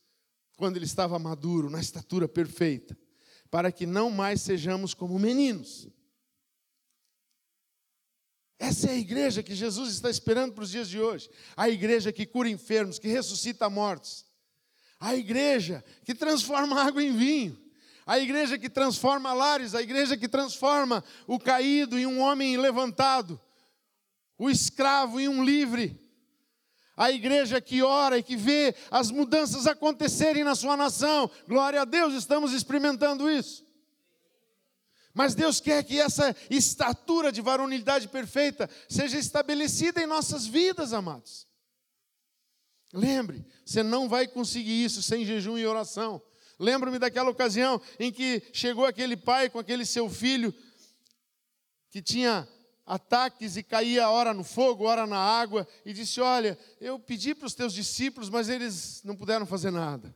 quando 0.56 0.76
ele 0.76 0.84
estava 0.84 1.18
maduro, 1.18 1.70
na 1.70 1.80
estatura 1.80 2.28
perfeita, 2.28 2.96
para 3.50 3.72
que 3.72 3.86
não 3.86 4.10
mais 4.10 4.40
sejamos 4.40 4.94
como 4.94 5.18
meninos. 5.18 5.88
Essa 8.58 8.88
é 8.88 8.92
a 8.92 8.98
igreja 8.98 9.42
que 9.42 9.54
Jesus 9.54 9.92
está 9.92 10.08
esperando 10.08 10.54
para 10.54 10.64
os 10.64 10.70
dias 10.70 10.88
de 10.88 11.00
hoje. 11.00 11.28
A 11.56 11.68
igreja 11.68 12.12
que 12.12 12.24
cura 12.24 12.48
enfermos, 12.48 12.98
que 12.98 13.08
ressuscita 13.08 13.68
mortos. 13.68 14.24
A 14.98 15.14
igreja 15.14 15.84
que 16.04 16.14
transforma 16.14 16.82
água 16.82 17.02
em 17.02 17.16
vinho. 17.16 17.60
A 18.06 18.18
igreja 18.18 18.58
que 18.58 18.68
transforma 18.68 19.32
lares, 19.32 19.74
a 19.74 19.82
igreja 19.82 20.16
que 20.16 20.28
transforma 20.28 21.02
o 21.26 21.38
caído 21.38 21.98
em 21.98 22.06
um 22.06 22.20
homem 22.20 22.56
levantado, 22.56 23.40
o 24.38 24.50
escravo 24.50 25.18
em 25.18 25.26
um 25.26 25.42
livre 25.42 26.03
a 26.96 27.10
igreja 27.10 27.60
que 27.60 27.82
ora 27.82 28.18
e 28.18 28.22
que 28.22 28.36
vê 28.36 28.74
as 28.90 29.10
mudanças 29.10 29.66
acontecerem 29.66 30.44
na 30.44 30.54
sua 30.54 30.76
nação. 30.76 31.30
Glória 31.46 31.82
a 31.82 31.84
Deus, 31.84 32.14
estamos 32.14 32.52
experimentando 32.52 33.28
isso. 33.30 33.64
Mas 35.12 35.34
Deus 35.34 35.60
quer 35.60 35.82
que 35.84 36.00
essa 36.00 36.34
estatura 36.50 37.30
de 37.30 37.40
varonilidade 37.40 38.08
perfeita 38.08 38.68
seja 38.88 39.16
estabelecida 39.16 40.02
em 40.02 40.06
nossas 40.06 40.44
vidas, 40.44 40.92
amados. 40.92 41.46
Lembre, 42.92 43.44
você 43.64 43.82
não 43.82 44.08
vai 44.08 44.26
conseguir 44.26 44.84
isso 44.84 45.02
sem 45.02 45.24
jejum 45.24 45.56
e 45.56 45.66
oração. 45.66 46.20
Lembro-me 46.58 46.98
daquela 46.98 47.30
ocasião 47.30 47.80
em 47.98 48.12
que 48.12 48.42
chegou 48.52 48.86
aquele 48.86 49.16
pai 49.16 49.50
com 49.50 49.58
aquele 49.58 49.84
seu 49.84 50.08
filho 50.08 50.54
que 51.90 52.02
tinha 52.02 52.48
ataques 52.86 53.56
e 53.56 53.62
caía 53.62 54.10
ora 54.10 54.34
no 54.34 54.44
fogo, 54.44 54.84
ora 54.84 55.06
na 55.06 55.18
água, 55.18 55.66
e 55.84 55.92
disse: 55.92 56.20
Olha, 56.20 56.58
eu 56.80 56.98
pedi 56.98 57.34
para 57.34 57.46
os 57.46 57.54
teus 57.54 57.72
discípulos, 57.72 58.28
mas 58.28 58.48
eles 58.48 59.02
não 59.04 59.16
puderam 59.16 59.46
fazer 59.46 59.70
nada. 59.70 60.14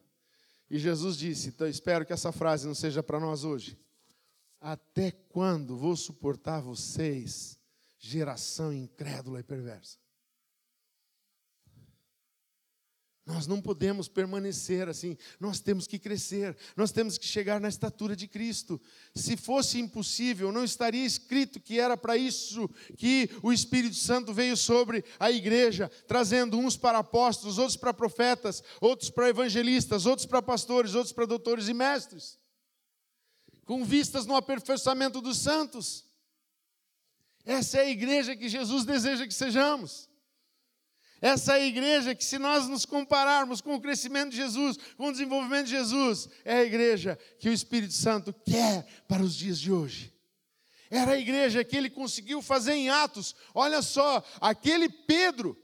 E 0.71 0.79
Jesus 0.79 1.17
disse: 1.17 1.49
Então 1.49 1.67
espero 1.67 2.05
que 2.05 2.13
essa 2.13 2.33
frase 2.33 2.67
não 2.67 2.75
seja 2.75 3.03
para 3.03 3.21
nós 3.21 3.45
hoje. 3.45 3.79
Até 4.61 5.11
quando 5.11 5.77
vou 5.77 5.97
suportar 5.97 6.61
vocês, 6.61 7.57
geração 7.99 8.73
incrédula 8.73 9.41
e 9.41 9.45
perversa? 9.45 9.99
Nós 13.29 13.47
não 13.47 13.61
podemos 13.61 14.09
permanecer 14.09 14.89
assim, 14.89 15.15
nós 15.39 15.61
temos 15.61 15.87
que 15.87 15.99
crescer, 15.99 16.57
nós 16.75 16.91
temos 16.91 17.19
que 17.19 17.27
chegar 17.27 17.61
na 17.61 17.69
estatura 17.69 18.17
de 18.17 18.27
Cristo. 18.27 18.81
Se 19.15 19.37
fosse 19.37 19.79
impossível, 19.79 20.51
não 20.51 20.65
estaria 20.65 21.05
escrito 21.05 21.61
que 21.61 21.79
era 21.79 21.95
para 21.95 22.17
isso 22.17 22.67
que 22.97 23.29
o 23.43 23.53
Espírito 23.53 23.97
Santo 23.97 24.33
veio 24.33 24.57
sobre 24.57 25.05
a 25.21 25.31
igreja, 25.31 25.91
trazendo 26.07 26.59
uns 26.59 26.75
para 26.75 27.01
apóstolos, 27.01 27.59
outros 27.59 27.77
para 27.77 27.93
profetas, 27.93 28.63
outros 28.81 29.11
para 29.11 29.29
evangelistas, 29.29 30.07
outros 30.07 30.27
para 30.27 30.41
pastores, 30.41 30.95
outros 30.95 31.13
para 31.13 31.27
doutores 31.27 31.69
e 31.69 31.75
mestres, 31.75 32.39
com 33.67 33.85
vistas 33.85 34.25
no 34.25 34.37
aperfeiçoamento 34.37 35.21
dos 35.21 35.37
santos. 35.37 36.07
Essa 37.45 37.77
é 37.77 37.81
a 37.83 37.91
igreja 37.91 38.35
que 38.35 38.49
Jesus 38.49 38.87
deseja 38.87 39.27
que 39.27 39.35
sejamos. 39.35 40.08
Essa 41.21 41.55
é 41.55 41.63
a 41.63 41.67
igreja 41.67 42.15
que, 42.15 42.25
se 42.25 42.39
nós 42.39 42.69
nos 42.69 42.85
compararmos 42.85 43.61
com 43.61 43.75
o 43.75 43.81
crescimento 43.81 44.31
de 44.31 44.37
Jesus, 44.37 44.77
com 44.97 45.09
o 45.09 45.13
desenvolvimento 45.13 45.67
de 45.67 45.73
Jesus, 45.73 46.29
é 46.45 46.59
a 46.59 46.65
igreja 46.65 47.19
que 47.39 47.49
o 47.49 47.53
Espírito 47.53 47.95
Santo 47.95 48.33
quer 48.33 48.87
para 49.09 49.23
os 49.23 49.35
dias 49.35 49.59
de 49.59 49.73
hoje. 49.73 50.15
Era 50.91 51.13
a 51.13 51.19
igreja 51.19 51.65
que 51.65 51.77
ele 51.77 51.91
conseguiu 51.91 52.41
fazer 52.41 52.73
em 52.73 52.89
Atos. 52.89 53.35
Olha 53.55 53.83
só, 53.83 54.23
aquele 54.41 54.89
Pedro, 54.89 55.57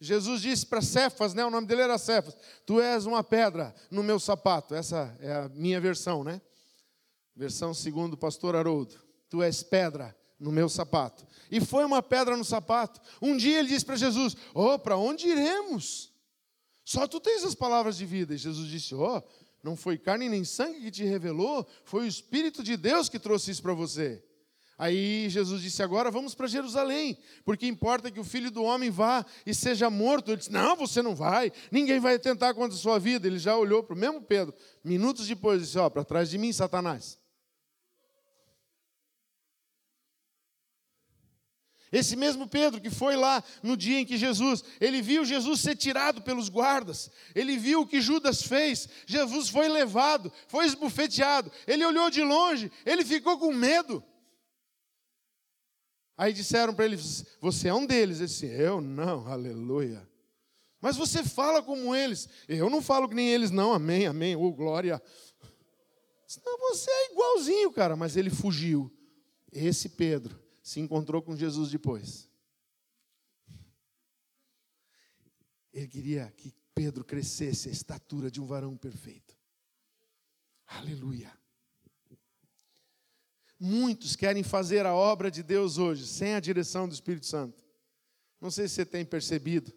Jesus 0.00 0.42
disse 0.42 0.66
para 0.66 0.82
Cefas, 0.82 1.34
né? 1.34 1.44
O 1.44 1.50
nome 1.50 1.66
dele 1.66 1.82
era 1.82 1.98
Cefas. 1.98 2.36
Tu 2.64 2.80
és 2.80 3.06
uma 3.06 3.22
pedra 3.22 3.74
no 3.90 4.02
meu 4.02 4.18
sapato. 4.18 4.74
Essa 4.74 5.16
é 5.20 5.32
a 5.32 5.48
minha 5.50 5.80
versão, 5.80 6.24
né? 6.24 6.40
Versão 7.34 7.72
segundo 7.72 8.14
o 8.14 8.18
pastor 8.18 8.56
Haroldo. 8.56 8.98
Tu 9.28 9.42
és 9.42 9.62
pedra 9.62 10.16
no 10.38 10.52
meu 10.52 10.68
sapato. 10.68 11.26
E 11.50 11.60
foi 11.60 11.84
uma 11.84 12.02
pedra 12.02 12.36
no 12.36 12.44
sapato. 12.44 13.00
Um 13.20 13.36
dia 13.36 13.58
ele 13.58 13.68
disse 13.68 13.84
para 13.84 13.96
Jesus: 13.96 14.36
Oh, 14.54 14.78
para 14.78 14.96
onde 14.96 15.28
iremos? 15.28 16.12
Só 16.84 17.06
tu 17.06 17.18
tens 17.18 17.44
as 17.44 17.54
palavras 17.54 17.96
de 17.96 18.06
vida. 18.06 18.34
E 18.34 18.38
Jesus 18.38 18.68
disse: 18.68 18.94
Oh, 18.94 19.22
não 19.62 19.76
foi 19.76 19.98
carne 19.98 20.28
nem 20.28 20.44
sangue 20.44 20.80
que 20.80 20.90
te 20.90 21.04
revelou, 21.04 21.66
foi 21.84 22.04
o 22.04 22.06
Espírito 22.06 22.62
de 22.62 22.76
Deus 22.76 23.08
que 23.08 23.18
trouxe 23.18 23.50
isso 23.50 23.62
para 23.62 23.74
você. 23.74 24.22
Aí 24.78 25.28
Jesus 25.30 25.62
disse: 25.62 25.82
Agora 25.82 26.10
vamos 26.10 26.34
para 26.34 26.46
Jerusalém, 26.46 27.18
porque 27.44 27.66
importa 27.66 28.10
que 28.10 28.20
o 28.20 28.24
filho 28.24 28.50
do 28.50 28.62
homem 28.62 28.90
vá 28.90 29.24
e 29.46 29.54
seja 29.54 29.88
morto. 29.88 30.30
Ele 30.30 30.36
disse: 30.36 30.52
Não, 30.52 30.76
você 30.76 31.00
não 31.00 31.14
vai, 31.14 31.50
ninguém 31.70 31.98
vai 31.98 32.18
tentar 32.18 32.52
contra 32.52 32.76
a 32.76 32.80
sua 32.80 32.98
vida. 32.98 33.26
Ele 33.26 33.38
já 33.38 33.56
olhou 33.56 33.82
para 33.82 33.94
o 33.94 33.98
mesmo 33.98 34.20
Pedro, 34.20 34.54
minutos 34.84 35.26
depois, 35.26 35.62
disse: 35.62 35.78
Ó, 35.78 35.88
para 35.88 36.04
trás 36.04 36.28
de 36.28 36.36
mim, 36.36 36.52
Satanás. 36.52 37.18
Esse 41.96 42.14
mesmo 42.14 42.46
Pedro 42.46 42.78
que 42.78 42.90
foi 42.90 43.16
lá 43.16 43.42
no 43.62 43.74
dia 43.74 43.98
em 43.98 44.04
que 44.04 44.18
Jesus, 44.18 44.62
ele 44.78 45.00
viu 45.00 45.24
Jesus 45.24 45.60
ser 45.60 45.74
tirado 45.74 46.20
pelos 46.20 46.50
guardas, 46.50 47.10
ele 47.34 47.56
viu 47.56 47.80
o 47.80 47.86
que 47.86 48.02
Judas 48.02 48.42
fez, 48.42 48.86
Jesus 49.06 49.48
foi 49.48 49.66
levado, 49.66 50.30
foi 50.46 50.66
esbufeteado, 50.66 51.50
ele 51.66 51.86
olhou 51.86 52.10
de 52.10 52.20
longe, 52.22 52.70
ele 52.84 53.02
ficou 53.02 53.38
com 53.38 53.50
medo. 53.50 54.04
Aí 56.18 56.34
disseram 56.34 56.74
para 56.74 56.84
ele: 56.84 56.98
Você 57.40 57.68
é 57.68 57.74
um 57.74 57.86
deles. 57.86 58.18
Ele 58.18 58.26
disse: 58.26 58.46
Eu 58.46 58.80
não, 58.80 59.26
aleluia. 59.26 60.06
Mas 60.80 60.96
você 60.96 61.22
fala 61.22 61.62
como 61.62 61.94
eles. 61.94 62.28
Eu 62.48 62.70
não 62.70 62.80
falo 62.80 63.08
que 63.08 63.14
nem 63.14 63.28
eles, 63.28 63.50
não. 63.50 63.72
Amém, 63.72 64.06
amém. 64.06 64.34
Oh, 64.34 64.52
glória. 64.52 65.02
Você 66.26 66.90
é 66.90 67.12
igualzinho, 67.12 67.70
cara. 67.70 67.96
Mas 67.96 68.16
ele 68.16 68.30
fugiu. 68.30 68.90
Esse 69.52 69.90
Pedro 69.90 70.45
se 70.66 70.80
encontrou 70.80 71.22
com 71.22 71.36
Jesus 71.36 71.70
depois. 71.70 72.28
Ele 75.72 75.86
queria 75.86 76.28
que 76.32 76.52
Pedro 76.74 77.04
crescesse 77.04 77.68
a 77.68 77.72
estatura 77.72 78.28
de 78.32 78.40
um 78.40 78.46
varão 78.46 78.76
perfeito. 78.76 79.38
Aleluia. 80.66 81.32
Muitos 83.60 84.16
querem 84.16 84.42
fazer 84.42 84.84
a 84.84 84.92
obra 84.92 85.30
de 85.30 85.40
Deus 85.40 85.78
hoje 85.78 86.04
sem 86.04 86.34
a 86.34 86.40
direção 86.40 86.88
do 86.88 86.94
Espírito 86.94 87.26
Santo. 87.26 87.64
Não 88.40 88.50
sei 88.50 88.66
se 88.66 88.74
você 88.74 88.84
tem 88.84 89.04
percebido. 89.04 89.72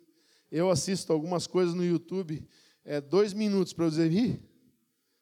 Eu 0.50 0.72
assisto 0.72 1.14
algumas 1.14 1.46
coisas 1.46 1.76
no 1.76 1.86
YouTube, 1.86 2.44
é 2.84 3.00
dois 3.00 3.32
minutos 3.32 3.74
para 3.74 3.86
eu 3.86 3.90
dizer, 3.92 4.12
ih, 4.12 4.44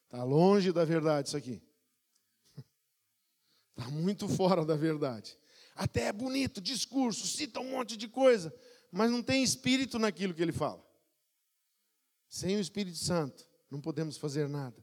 está 0.04 0.24
longe 0.24 0.72
da 0.72 0.86
verdade 0.86 1.28
isso 1.28 1.36
aqui. 1.36 1.62
Está 3.76 3.90
muito 3.92 4.26
fora 4.30 4.64
da 4.64 4.74
verdade. 4.74 5.38
Até 5.78 6.08
é 6.08 6.12
bonito, 6.12 6.60
discurso, 6.60 7.24
cita 7.24 7.60
um 7.60 7.70
monte 7.70 7.96
de 7.96 8.08
coisa, 8.08 8.52
mas 8.90 9.12
não 9.12 9.22
tem 9.22 9.44
espírito 9.44 9.96
naquilo 9.96 10.34
que 10.34 10.42
ele 10.42 10.50
fala. 10.50 10.84
Sem 12.28 12.56
o 12.56 12.60
Espírito 12.60 12.98
Santo, 12.98 13.46
não 13.70 13.80
podemos 13.80 14.16
fazer 14.16 14.48
nada. 14.48 14.76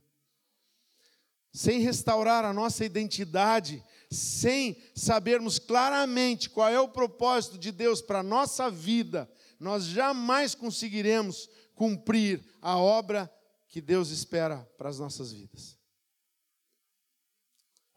Sem 1.51 1.81
restaurar 1.81 2.45
a 2.45 2.53
nossa 2.53 2.85
identidade, 2.85 3.83
sem 4.09 4.81
sabermos 4.95 5.59
claramente 5.59 6.49
qual 6.49 6.69
é 6.69 6.79
o 6.79 6.87
propósito 6.87 7.57
de 7.57 7.73
Deus 7.73 8.01
para 8.01 8.19
a 8.19 8.23
nossa 8.23 8.71
vida, 8.71 9.29
nós 9.59 9.83
jamais 9.83 10.55
conseguiremos 10.55 11.49
cumprir 11.73 12.41
a 12.61 12.77
obra 12.77 13.29
que 13.67 13.81
Deus 13.81 14.11
espera 14.11 14.59
para 14.77 14.87
as 14.87 14.97
nossas 14.97 15.33
vidas. 15.33 15.77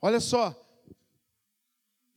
Olha 0.03 0.19
só, 0.19 0.68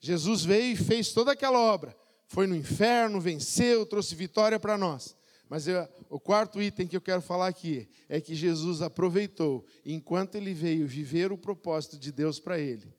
Jesus 0.02 0.44
veio 0.44 0.74
e 0.74 0.76
fez 0.76 1.14
toda 1.14 1.32
aquela 1.32 1.60
obra. 1.60 1.96
Foi 2.28 2.48
no 2.48 2.56
inferno, 2.56 3.22
venceu, 3.22 3.86
trouxe 3.86 4.16
vitória 4.16 4.60
para 4.60 4.78
nós. 4.78 5.16
Mas 5.48 5.68
eu, 5.68 5.88
o 6.10 6.20
quarto 6.20 6.62
item 6.62 6.88
que 6.88 6.98
eu 6.98 7.02
quero 7.02 7.22
falar 7.22 7.48
aqui 7.48 7.88
é 8.10 8.20
que 8.20 8.34
Jesus 8.34 8.82
aproveitou, 8.82 9.66
enquanto 9.86 10.36
ele 10.36 10.54
veio 10.54 10.88
viver 10.88 11.32
o 11.32 11.38
propósito 11.38 12.00
de 12.00 12.12
Deus 12.12 12.40
para 12.40 12.58
ele, 12.58 12.96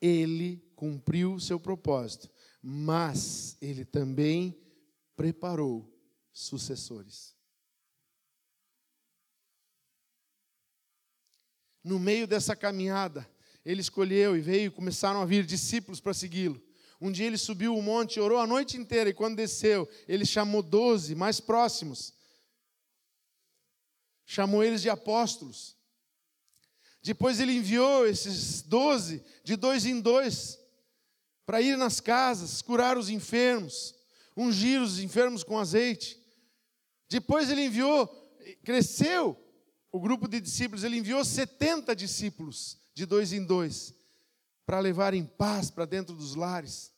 ele 0.00 0.64
cumpriu 0.74 1.34
o 1.34 1.40
seu 1.40 1.60
propósito, 1.60 2.28
mas 2.62 3.56
ele 3.60 3.84
também 3.84 4.58
preparou 5.14 5.94
sucessores. 6.32 7.36
No 11.84 11.98
meio 11.98 12.26
dessa 12.26 12.56
caminhada, 12.56 13.28
ele 13.64 13.80
escolheu 13.80 14.36
e 14.36 14.40
veio 14.40 14.72
começaram 14.72 15.20
a 15.20 15.26
vir 15.26 15.44
discípulos 15.44 16.00
para 16.00 16.14
segui-lo. 16.14 16.60
Um 17.00 17.10
dia 17.10 17.26
ele 17.26 17.38
subiu 17.38 17.76
o 17.76 17.82
monte, 17.82 18.20
orou 18.20 18.38
a 18.38 18.46
noite 18.46 18.76
inteira 18.76 19.08
e 19.08 19.14
quando 19.14 19.36
desceu, 19.36 19.88
ele 20.06 20.26
chamou 20.26 20.62
doze 20.62 21.14
mais 21.14 21.40
próximos. 21.40 22.12
Chamou 24.26 24.62
eles 24.62 24.82
de 24.82 24.90
apóstolos. 24.90 25.76
Depois 27.02 27.40
ele 27.40 27.52
enviou 27.52 28.06
esses 28.06 28.60
doze, 28.60 29.24
de 29.42 29.56
dois 29.56 29.86
em 29.86 29.98
dois, 30.00 30.58
para 31.46 31.62
ir 31.62 31.76
nas 31.76 32.00
casas, 32.00 32.60
curar 32.60 32.98
os 32.98 33.08
enfermos, 33.08 33.94
ungir 34.36 34.80
os 34.80 34.98
enfermos 34.98 35.42
com 35.42 35.58
azeite. 35.58 36.22
Depois 37.08 37.50
ele 37.50 37.64
enviou, 37.64 38.06
cresceu 38.62 39.36
o 39.90 39.98
grupo 39.98 40.28
de 40.28 40.38
discípulos, 40.38 40.84
ele 40.84 40.98
enviou 40.98 41.24
70 41.24 41.96
discípulos 41.96 42.79
de 42.94 43.06
dois 43.06 43.32
em 43.32 43.44
dois, 43.44 43.94
para 44.66 44.80
levar 44.80 45.14
em 45.14 45.24
paz 45.24 45.70
para 45.70 45.84
dentro 45.84 46.14
dos 46.14 46.34
lares. 46.34 46.92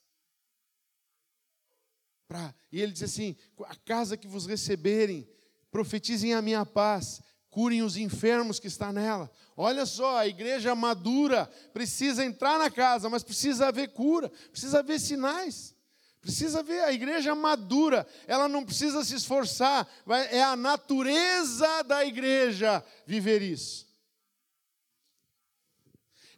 Pra, 2.26 2.54
e 2.70 2.80
ele 2.80 2.92
diz 2.92 3.02
assim: 3.02 3.36
a 3.66 3.76
casa 3.76 4.16
que 4.16 4.26
vos 4.26 4.46
receberem, 4.46 5.28
profetizem 5.70 6.34
a 6.34 6.42
minha 6.42 6.64
paz, 6.64 7.20
curem 7.50 7.82
os 7.82 7.96
enfermos 7.96 8.58
que 8.58 8.66
está 8.66 8.92
nela. 8.92 9.30
Olha 9.56 9.84
só, 9.84 10.18
a 10.18 10.26
igreja 10.26 10.74
madura 10.74 11.46
precisa 11.72 12.24
entrar 12.24 12.58
na 12.58 12.70
casa, 12.70 13.08
mas 13.10 13.22
precisa 13.22 13.68
haver 13.68 13.88
cura, 13.88 14.30
precisa 14.50 14.78
haver 14.78 14.98
sinais. 14.98 15.74
Precisa 16.22 16.62
ver 16.62 16.84
a 16.84 16.92
igreja 16.92 17.34
madura, 17.34 18.06
ela 18.28 18.48
não 18.48 18.64
precisa 18.64 19.04
se 19.04 19.16
esforçar, 19.16 19.88
é 20.30 20.40
a 20.40 20.54
natureza 20.54 21.82
da 21.82 22.04
igreja 22.04 22.82
viver 23.04 23.42
isso. 23.42 23.91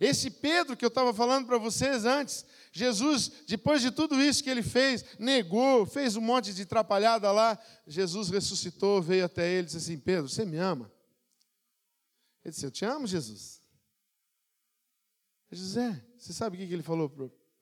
Esse 0.01 0.31
Pedro 0.31 0.77
que 0.77 0.85
eu 0.85 0.89
estava 0.89 1.15
falando 1.15 1.47
para 1.47 1.59
vocês 1.59 2.05
antes, 2.05 2.45
Jesus, 2.73 3.31
depois 3.47 3.81
de 3.81 3.91
tudo 3.91 4.21
isso 4.21 4.43
que 4.43 4.51
ele 4.51 4.63
fez, 4.63 5.05
negou, 5.19 5.87
fez 5.87 6.17
um 6.17 6.21
monte 6.21 6.53
de 6.53 6.63
atrapalhada 6.63 7.31
lá, 7.31 7.59
Jesus 7.87 8.31
ressuscitou, 8.31 9.01
veio 9.01 9.25
até 9.25 9.49
ele 9.49 9.63
e 9.63 9.65
disse 9.67 9.77
assim: 9.77 9.99
Pedro, 9.99 10.29
você 10.29 10.45
me 10.45 10.57
ama? 10.57 10.91
Ele 12.45 12.53
disse: 12.53 12.67
Eu 12.67 12.71
te 12.71 12.85
amo, 12.85 13.07
Jesus. 13.07 13.63
José, 15.51 16.05
você 16.19 16.33
sabe 16.33 16.57
o 16.57 16.67
que 16.67 16.73
ele 16.73 16.83
falou 16.83 17.09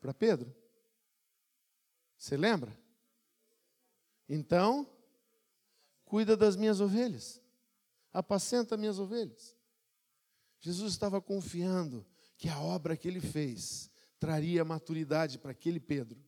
para 0.01 0.14
Pedro? 0.14 0.55
Você 2.16 2.37
lembra? 2.37 2.74
Então, 4.26 4.89
cuida 6.07 6.37
das 6.37 6.57
minhas 6.57 6.80
ovelhas, 6.80 7.39
apacenta 8.12 8.78
minhas 8.78 8.99
ovelhas. 8.99 9.55
Jesus 10.59 10.93
estava 10.93 11.20
confiando 11.20 12.07
que 12.43 12.49
a 12.49 12.59
obra 12.59 12.97
que 12.97 13.07
ele 13.07 13.20
fez 13.20 13.88
traria 14.18 14.64
maturidade 14.64 15.38
para 15.38 15.53
aquele 15.53 15.78
Pedro. 15.78 16.20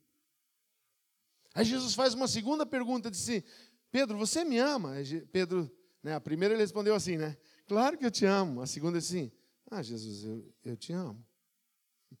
Aí 1.53 1.65
Jesus 1.65 1.93
faz 1.93 2.13
uma 2.13 2.25
segunda 2.25 2.65
pergunta, 2.65 3.11
disse: 3.11 3.43
Pedro, 3.91 4.17
você 4.17 4.45
me 4.45 4.57
ama? 4.57 4.93
Pedro, 5.29 5.69
né, 6.01 6.15
a 6.15 6.21
primeira 6.21 6.53
ele 6.53 6.61
respondeu 6.61 6.95
assim, 6.95 7.17
né? 7.17 7.37
Claro 7.67 7.97
que 7.97 8.05
eu 8.05 8.11
te 8.11 8.23
amo. 8.23 8.61
A 8.61 8.65
segunda 8.65 8.97
assim: 8.97 9.29
Ah, 9.69 9.83
Jesus, 9.83 10.23
eu, 10.23 10.55
eu 10.63 10.77
te 10.77 10.93
amo. 10.93 11.21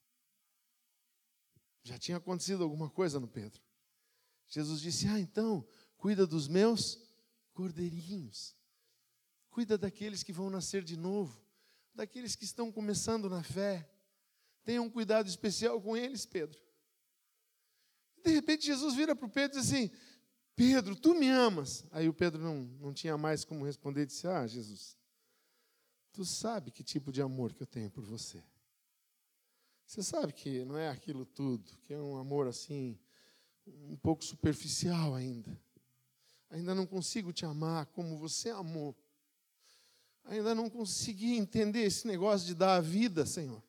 Já 1.81 1.97
tinha 1.97 2.17
acontecido 2.17 2.65
alguma 2.65 2.89
coisa 2.89 3.17
no 3.17 3.29
Pedro. 3.29 3.61
Jesus 4.49 4.81
disse: 4.81 5.07
Ah, 5.07 5.21
então, 5.21 5.65
cuida 5.95 6.27
dos 6.27 6.49
meus 6.49 6.99
cordeirinhos. 7.53 8.57
Cuida 9.49 9.77
daqueles 9.77 10.21
que 10.21 10.33
vão 10.33 10.49
nascer 10.49 10.83
de 10.83 10.97
novo 10.97 11.44
daqueles 11.95 12.35
que 12.35 12.43
estão 12.43 12.71
começando 12.71 13.29
na 13.29 13.41
fé. 13.41 13.89
Tenha 14.63 14.81
um 14.81 14.89
cuidado 14.89 15.27
especial 15.27 15.81
com 15.81 15.95
eles, 15.95 16.25
Pedro. 16.25 16.59
De 18.23 18.31
repente, 18.31 18.65
Jesus 18.65 18.95
vira 18.95 19.15
para 19.15 19.25
o 19.25 19.29
Pedro 19.29 19.57
e 19.57 19.61
diz 19.61 19.71
assim: 19.71 19.91
Pedro, 20.55 20.95
tu 20.95 21.13
me 21.13 21.29
amas? 21.29 21.85
Aí 21.91 22.09
o 22.09 22.13
Pedro 22.13 22.41
não, 22.41 22.63
não 22.79 22.93
tinha 22.93 23.17
mais 23.17 23.45
como 23.45 23.65
responder, 23.65 24.05
disse: 24.05 24.27
Ah, 24.27 24.45
Jesus, 24.47 24.97
tu 26.11 26.25
sabe 26.25 26.71
que 26.71 26.83
tipo 26.83 27.11
de 27.11 27.21
amor 27.21 27.53
que 27.53 27.61
eu 27.61 27.67
tenho 27.67 27.89
por 27.91 28.03
você. 28.03 28.43
Você 29.85 30.01
sabe 30.01 30.33
que 30.33 30.65
não 30.65 30.77
é 30.77 30.89
aquilo 30.89 31.25
tudo, 31.25 31.77
que 31.83 31.93
é 31.93 32.01
um 32.01 32.17
amor 32.17 32.47
assim, 32.47 32.99
um 33.67 33.95
pouco 33.95 34.23
superficial 34.23 35.13
ainda. 35.13 35.55
Ainda 36.49 36.73
não 36.73 36.87
consigo 36.87 37.31
te 37.31 37.45
amar 37.45 37.85
como 37.87 38.17
você 38.17 38.49
amou. 38.49 38.95
Ainda 40.25 40.55
não 40.55 40.69
consegui 40.69 41.35
entender 41.35 41.83
esse 41.83 42.07
negócio 42.07 42.47
de 42.47 42.55
dar 42.55 42.75
a 42.75 42.81
vida, 42.81 43.25
Senhor. 43.25 43.63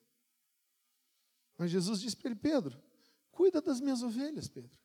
Mas 1.57 1.71
Jesus 1.71 2.01
disse 2.01 2.15
para 2.15 2.31
ele: 2.31 2.39
Pedro, 2.39 2.81
cuida 3.31 3.61
das 3.61 3.79
minhas 3.79 4.01
ovelhas, 4.01 4.47
Pedro. 4.47 4.75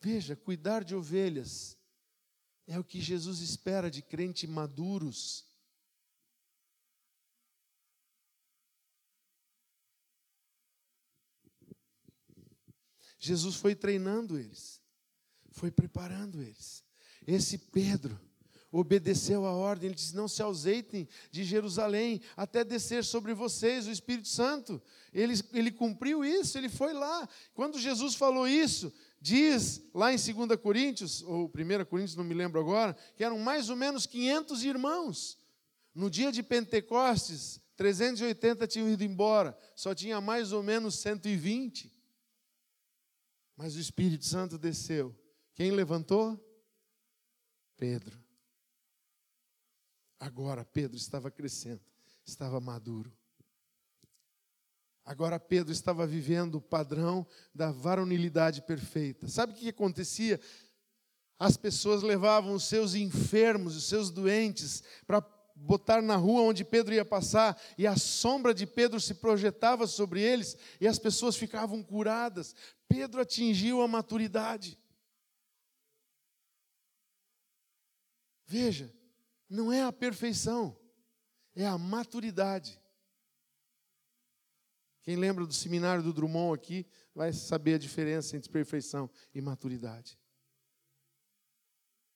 Veja, 0.00 0.36
cuidar 0.36 0.84
de 0.84 0.94
ovelhas 0.94 1.76
é 2.64 2.78
o 2.78 2.84
que 2.84 3.00
Jesus 3.00 3.40
espera 3.40 3.90
de 3.90 4.02
crentes 4.02 4.48
maduros. 4.48 5.44
Jesus 13.18 13.56
foi 13.56 13.74
treinando 13.74 14.38
eles, 14.38 14.80
foi 15.56 15.70
preparando 15.70 16.40
eles. 16.40 16.84
Esse 17.26 17.58
Pedro 17.58 18.20
obedeceu 18.70 19.46
a 19.46 19.52
ordem, 19.52 19.86
ele 19.86 19.94
disse: 19.94 20.14
Não 20.14 20.28
se 20.28 20.42
ausentem 20.42 21.08
de 21.30 21.44
Jerusalém 21.44 22.20
até 22.36 22.62
descer 22.62 23.02
sobre 23.02 23.32
vocês 23.32 23.86
o 23.86 23.90
Espírito 23.90 24.28
Santo. 24.28 24.80
Ele, 25.12 25.34
ele 25.52 25.72
cumpriu 25.72 26.24
isso, 26.24 26.58
ele 26.58 26.68
foi 26.68 26.92
lá. 26.92 27.26
Quando 27.54 27.78
Jesus 27.78 28.14
falou 28.14 28.46
isso, 28.46 28.92
diz 29.20 29.82
lá 29.94 30.12
em 30.12 30.16
2 30.16 30.60
Coríntios, 30.60 31.22
ou 31.22 31.46
1 31.46 31.84
Coríntios, 31.86 32.16
não 32.16 32.24
me 32.24 32.34
lembro 32.34 32.60
agora, 32.60 32.94
que 33.16 33.24
eram 33.24 33.38
mais 33.38 33.70
ou 33.70 33.76
menos 33.76 34.04
500 34.04 34.62
irmãos. 34.62 35.38
No 35.94 36.10
dia 36.10 36.30
de 36.30 36.42
Pentecostes, 36.42 37.58
380 37.78 38.66
tinham 38.66 38.90
ido 38.90 39.02
embora, 39.02 39.56
só 39.74 39.94
tinha 39.94 40.20
mais 40.20 40.52
ou 40.52 40.62
menos 40.62 40.96
120. 40.96 41.90
Mas 43.56 43.74
o 43.74 43.80
Espírito 43.80 44.26
Santo 44.26 44.58
desceu. 44.58 45.16
Quem 45.56 45.70
levantou? 45.70 46.38
Pedro. 47.78 48.22
Agora 50.20 50.66
Pedro 50.66 50.98
estava 50.98 51.30
crescendo, 51.30 51.80
estava 52.26 52.60
maduro. 52.60 53.10
Agora 55.02 55.40
Pedro 55.40 55.72
estava 55.72 56.06
vivendo 56.06 56.56
o 56.56 56.60
padrão 56.60 57.26
da 57.54 57.72
varonilidade 57.72 58.60
perfeita. 58.62 59.28
Sabe 59.28 59.54
o 59.54 59.56
que 59.56 59.70
acontecia? 59.70 60.38
As 61.38 61.56
pessoas 61.56 62.02
levavam 62.02 62.52
os 62.52 62.64
seus 62.64 62.94
enfermos, 62.94 63.76
os 63.76 63.88
seus 63.88 64.10
doentes, 64.10 64.82
para 65.06 65.24
botar 65.54 66.02
na 66.02 66.16
rua 66.16 66.42
onde 66.42 66.66
Pedro 66.66 66.92
ia 66.92 67.04
passar, 67.04 67.58
e 67.78 67.86
a 67.86 67.96
sombra 67.96 68.52
de 68.52 68.66
Pedro 68.66 69.00
se 69.00 69.14
projetava 69.14 69.86
sobre 69.86 70.20
eles, 70.20 70.54
e 70.78 70.86
as 70.86 70.98
pessoas 70.98 71.34
ficavam 71.34 71.82
curadas. 71.82 72.54
Pedro 72.86 73.22
atingiu 73.22 73.80
a 73.80 73.88
maturidade. 73.88 74.78
Veja, 78.46 78.94
não 79.48 79.72
é 79.72 79.82
a 79.82 79.92
perfeição, 79.92 80.78
é 81.54 81.66
a 81.66 81.76
maturidade. 81.76 82.80
Quem 85.02 85.16
lembra 85.16 85.46
do 85.46 85.52
seminário 85.52 86.02
do 86.02 86.12
Drummond 86.12 86.54
aqui 86.54 86.86
vai 87.14 87.32
saber 87.32 87.74
a 87.74 87.78
diferença 87.78 88.36
entre 88.36 88.50
perfeição 88.50 89.10
e 89.34 89.40
maturidade. 89.40 90.18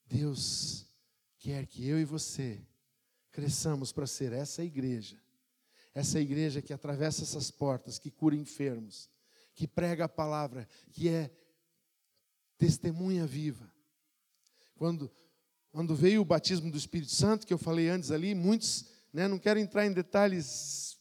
Deus 0.05 0.87
quer 1.39 1.67
que 1.67 1.87
eu 1.87 2.01
e 2.01 2.05
você 2.05 2.67
cresçamos 3.31 3.93
para 3.93 4.07
ser 4.07 4.33
essa 4.33 4.65
igreja, 4.65 5.23
essa 5.95 6.21
igreja 6.21 6.61
que 6.61 6.73
atravessa 6.73 7.23
essas 7.23 7.51
portas, 7.51 7.99
que 7.99 8.11
cura 8.11 8.35
enfermos, 8.35 9.09
que 9.55 9.69
prega 9.69 10.05
a 10.05 10.09
palavra, 10.09 10.69
que 10.91 11.09
é 11.09 11.31
testemunha 12.59 13.27
viva. 13.27 13.73
Quando 14.75 15.11
quando 15.71 15.95
veio 15.95 16.21
o 16.21 16.25
batismo 16.25 16.71
do 16.71 16.77
Espírito 16.77 17.13
Santo, 17.13 17.47
que 17.47 17.53
eu 17.53 17.59
falei 17.59 17.89
antes 17.89 18.11
ali, 18.11 18.35
muitos, 18.35 18.87
né, 19.13 19.29
não 19.29 19.39
quero 19.39 19.59
entrar 19.59 19.87
em 19.87 19.93
detalhes 19.93 20.99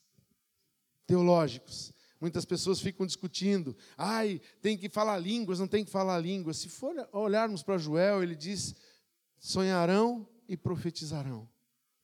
teológicos. 1.07 1.91
Muitas 2.21 2.43
pessoas 2.45 2.81
ficam 2.81 3.05
discutindo, 3.05 3.75
ai, 3.97 4.41
tem 4.61 4.77
que 4.77 4.89
falar 4.89 5.17
línguas, 5.17 5.59
não 5.59 5.67
tem 5.67 5.85
que 5.85 5.91
falar 5.91 6.19
línguas. 6.19 6.57
Se 6.57 6.67
for 6.67 6.93
olharmos 7.13 7.63
para 7.63 7.77
Joel, 7.77 8.21
ele 8.21 8.35
diz: 8.35 8.75
sonharão 9.39 10.27
e 10.47 10.57
profetizarão, 10.57 11.49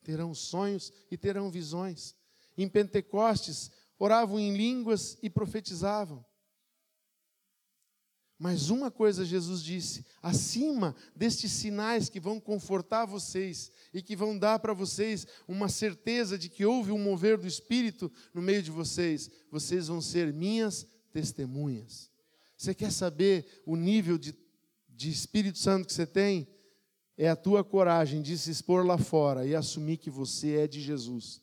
terão 0.03 0.33
sonhos 0.33 0.91
e 1.11 1.17
terão 1.17 1.51
visões. 1.51 2.15
Em 2.57 2.69
Pentecostes, 2.69 3.69
oravam 3.99 4.39
em 4.39 4.55
línguas 4.55 5.17
e 5.21 5.29
profetizavam. 5.29 6.25
Mas 8.37 8.69
uma 8.69 8.91
coisa 8.91 9.23
Jesus 9.23 9.63
disse: 9.63 10.05
acima 10.21 10.95
destes 11.15 11.51
sinais 11.51 12.09
que 12.09 12.19
vão 12.19 12.39
confortar 12.39 13.05
vocês 13.05 13.71
e 13.93 14.01
que 14.01 14.15
vão 14.15 14.37
dar 14.37 14.59
para 14.59 14.73
vocês 14.73 15.25
uma 15.47 15.69
certeza 15.69 16.37
de 16.37 16.49
que 16.49 16.65
houve 16.65 16.91
um 16.91 16.99
mover 16.99 17.37
do 17.37 17.47
Espírito 17.47 18.11
no 18.33 18.41
meio 18.41 18.61
de 18.61 18.71
vocês, 18.71 19.29
vocês 19.49 19.87
vão 19.87 20.01
ser 20.01 20.33
minhas 20.33 20.85
testemunhas. 21.13 22.11
Você 22.57 22.73
quer 22.73 22.91
saber 22.91 23.63
o 23.65 23.75
nível 23.75 24.17
de, 24.17 24.35
de 24.89 25.09
Espírito 25.09 25.57
Santo 25.57 25.87
que 25.87 25.93
você 25.93 26.05
tem? 26.05 26.47
É 27.17 27.29
a 27.29 27.35
tua 27.35 27.63
coragem 27.63 28.21
de 28.21 28.37
se 28.37 28.51
expor 28.51 28.85
lá 28.85 28.97
fora 28.97 29.45
e 29.45 29.55
assumir 29.55 29.97
que 29.97 30.09
você 30.09 30.57
é 30.57 30.67
de 30.67 30.81
Jesus. 30.81 31.41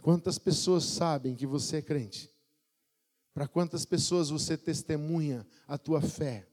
Quantas 0.00 0.38
pessoas 0.38 0.84
sabem 0.84 1.34
que 1.34 1.46
você 1.46 1.78
é 1.78 1.82
crente? 1.82 2.30
Para 3.40 3.48
quantas 3.48 3.86
pessoas 3.86 4.28
você 4.28 4.54
testemunha 4.54 5.46
a 5.66 5.78
tua 5.78 6.02
fé? 6.02 6.46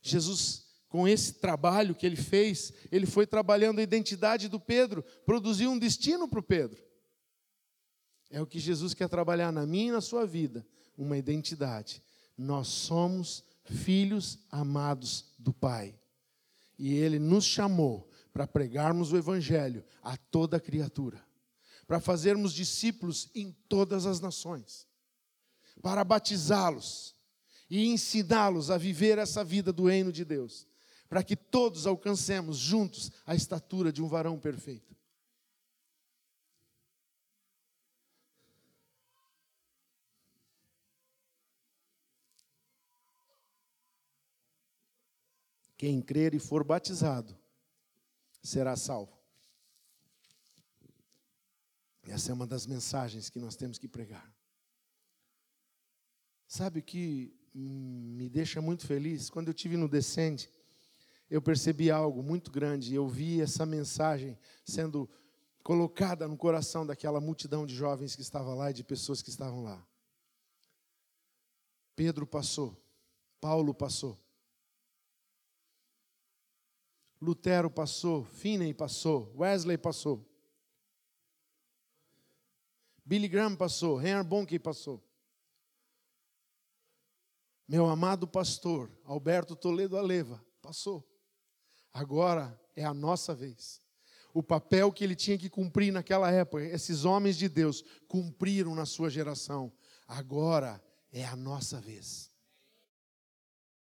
Jesus, 0.00 0.68
com 0.88 1.08
esse 1.08 1.32
trabalho 1.32 1.96
que 1.96 2.06
ele 2.06 2.14
fez, 2.14 2.72
ele 2.92 3.06
foi 3.06 3.26
trabalhando 3.26 3.80
a 3.80 3.82
identidade 3.82 4.48
do 4.48 4.60
Pedro, 4.60 5.02
produziu 5.24 5.68
um 5.68 5.76
destino 5.80 6.28
para 6.28 6.38
o 6.38 6.44
Pedro. 6.44 6.80
É 8.30 8.40
o 8.40 8.46
que 8.46 8.60
Jesus 8.60 8.94
quer 8.94 9.08
trabalhar 9.08 9.50
na 9.50 9.66
minha 9.66 9.88
e 9.88 9.90
na 9.90 10.00
sua 10.00 10.24
vida, 10.24 10.64
uma 10.96 11.18
identidade. 11.18 12.00
Nós 12.38 12.68
somos 12.68 13.42
filhos 13.64 14.38
amados 14.48 15.34
do 15.36 15.52
Pai. 15.52 15.98
E 16.78 16.94
ele 16.94 17.18
nos 17.18 17.44
chamou 17.44 18.08
para 18.32 18.46
pregarmos 18.46 19.12
o 19.12 19.16
Evangelho 19.16 19.84
a 20.04 20.16
toda 20.16 20.60
criatura 20.60 21.26
para 21.86 22.00
fazermos 22.00 22.52
discípulos 22.52 23.30
em 23.34 23.52
todas 23.68 24.06
as 24.06 24.20
nações, 24.20 24.86
para 25.80 26.02
batizá-los 26.02 27.14
e 27.70 27.86
ensiná-los 27.86 28.70
a 28.70 28.78
viver 28.78 29.18
essa 29.18 29.44
vida 29.44 29.72
do 29.72 29.86
reino 29.86 30.12
de 30.12 30.24
Deus, 30.24 30.66
para 31.08 31.22
que 31.22 31.36
todos 31.36 31.86
alcancemos 31.86 32.56
juntos 32.56 33.12
a 33.24 33.34
estatura 33.34 33.92
de 33.92 34.02
um 34.02 34.08
varão 34.08 34.38
perfeito. 34.38 34.96
Quem 45.76 46.00
crer 46.00 46.34
e 46.34 46.38
for 46.38 46.64
batizado 46.64 47.36
será 48.42 48.74
salvo. 48.76 49.15
Essa 52.08 52.30
é 52.30 52.34
uma 52.34 52.46
das 52.46 52.66
mensagens 52.66 53.28
que 53.28 53.38
nós 53.38 53.56
temos 53.56 53.78
que 53.78 53.88
pregar. 53.88 54.32
Sabe 56.46 56.80
o 56.80 56.82
que 56.82 57.34
me 57.52 58.28
deixa 58.28 58.60
muito 58.60 58.86
feliz? 58.86 59.28
Quando 59.28 59.48
eu 59.48 59.54
tive 59.54 59.76
no 59.76 59.88
Descende, 59.88 60.50
eu 61.28 61.42
percebi 61.42 61.90
algo 61.90 62.22
muito 62.22 62.50
grande. 62.50 62.94
Eu 62.94 63.08
vi 63.08 63.40
essa 63.40 63.66
mensagem 63.66 64.38
sendo 64.64 65.08
colocada 65.62 66.28
no 66.28 66.36
coração 66.36 66.86
daquela 66.86 67.20
multidão 67.20 67.66
de 67.66 67.74
jovens 67.74 68.14
que 68.14 68.22
estava 68.22 68.54
lá 68.54 68.70
e 68.70 68.74
de 68.74 68.84
pessoas 68.84 69.20
que 69.20 69.30
estavam 69.30 69.64
lá. 69.64 69.84
Pedro 71.96 72.26
passou, 72.26 72.76
Paulo 73.40 73.74
passou, 73.74 74.16
Lutero 77.20 77.70
passou, 77.70 78.24
Finney 78.24 78.74
passou, 78.74 79.32
Wesley 79.36 79.78
passou. 79.78 80.24
Billy 83.06 83.28
Graham 83.28 83.54
passou, 83.54 84.04
Henry 84.04 84.24
Bonke 84.24 84.58
passou. 84.58 85.00
Meu 87.68 87.86
amado 87.86 88.26
pastor, 88.26 88.90
Alberto 89.04 89.54
Toledo 89.54 89.96
Aleva, 89.96 90.44
passou. 90.60 91.08
Agora 91.92 92.60
é 92.74 92.84
a 92.84 92.92
nossa 92.92 93.32
vez. 93.32 93.80
o 94.34 94.42
papel 94.42 94.92
que 94.92 95.02
ele 95.02 95.16
tinha 95.16 95.38
que 95.38 95.48
cumprir 95.48 95.90
naquela 95.90 96.30
época. 96.30 96.62
Esses 96.62 97.06
homens 97.06 97.38
de 97.38 97.48
Deus 97.48 97.82
cumpriram 98.06 98.74
na 98.74 98.84
sua 98.84 99.08
geração. 99.08 99.72
Agora 100.06 100.78
é 101.10 101.24
a 101.24 101.34
nossa 101.34 101.80
vez. 101.80 102.30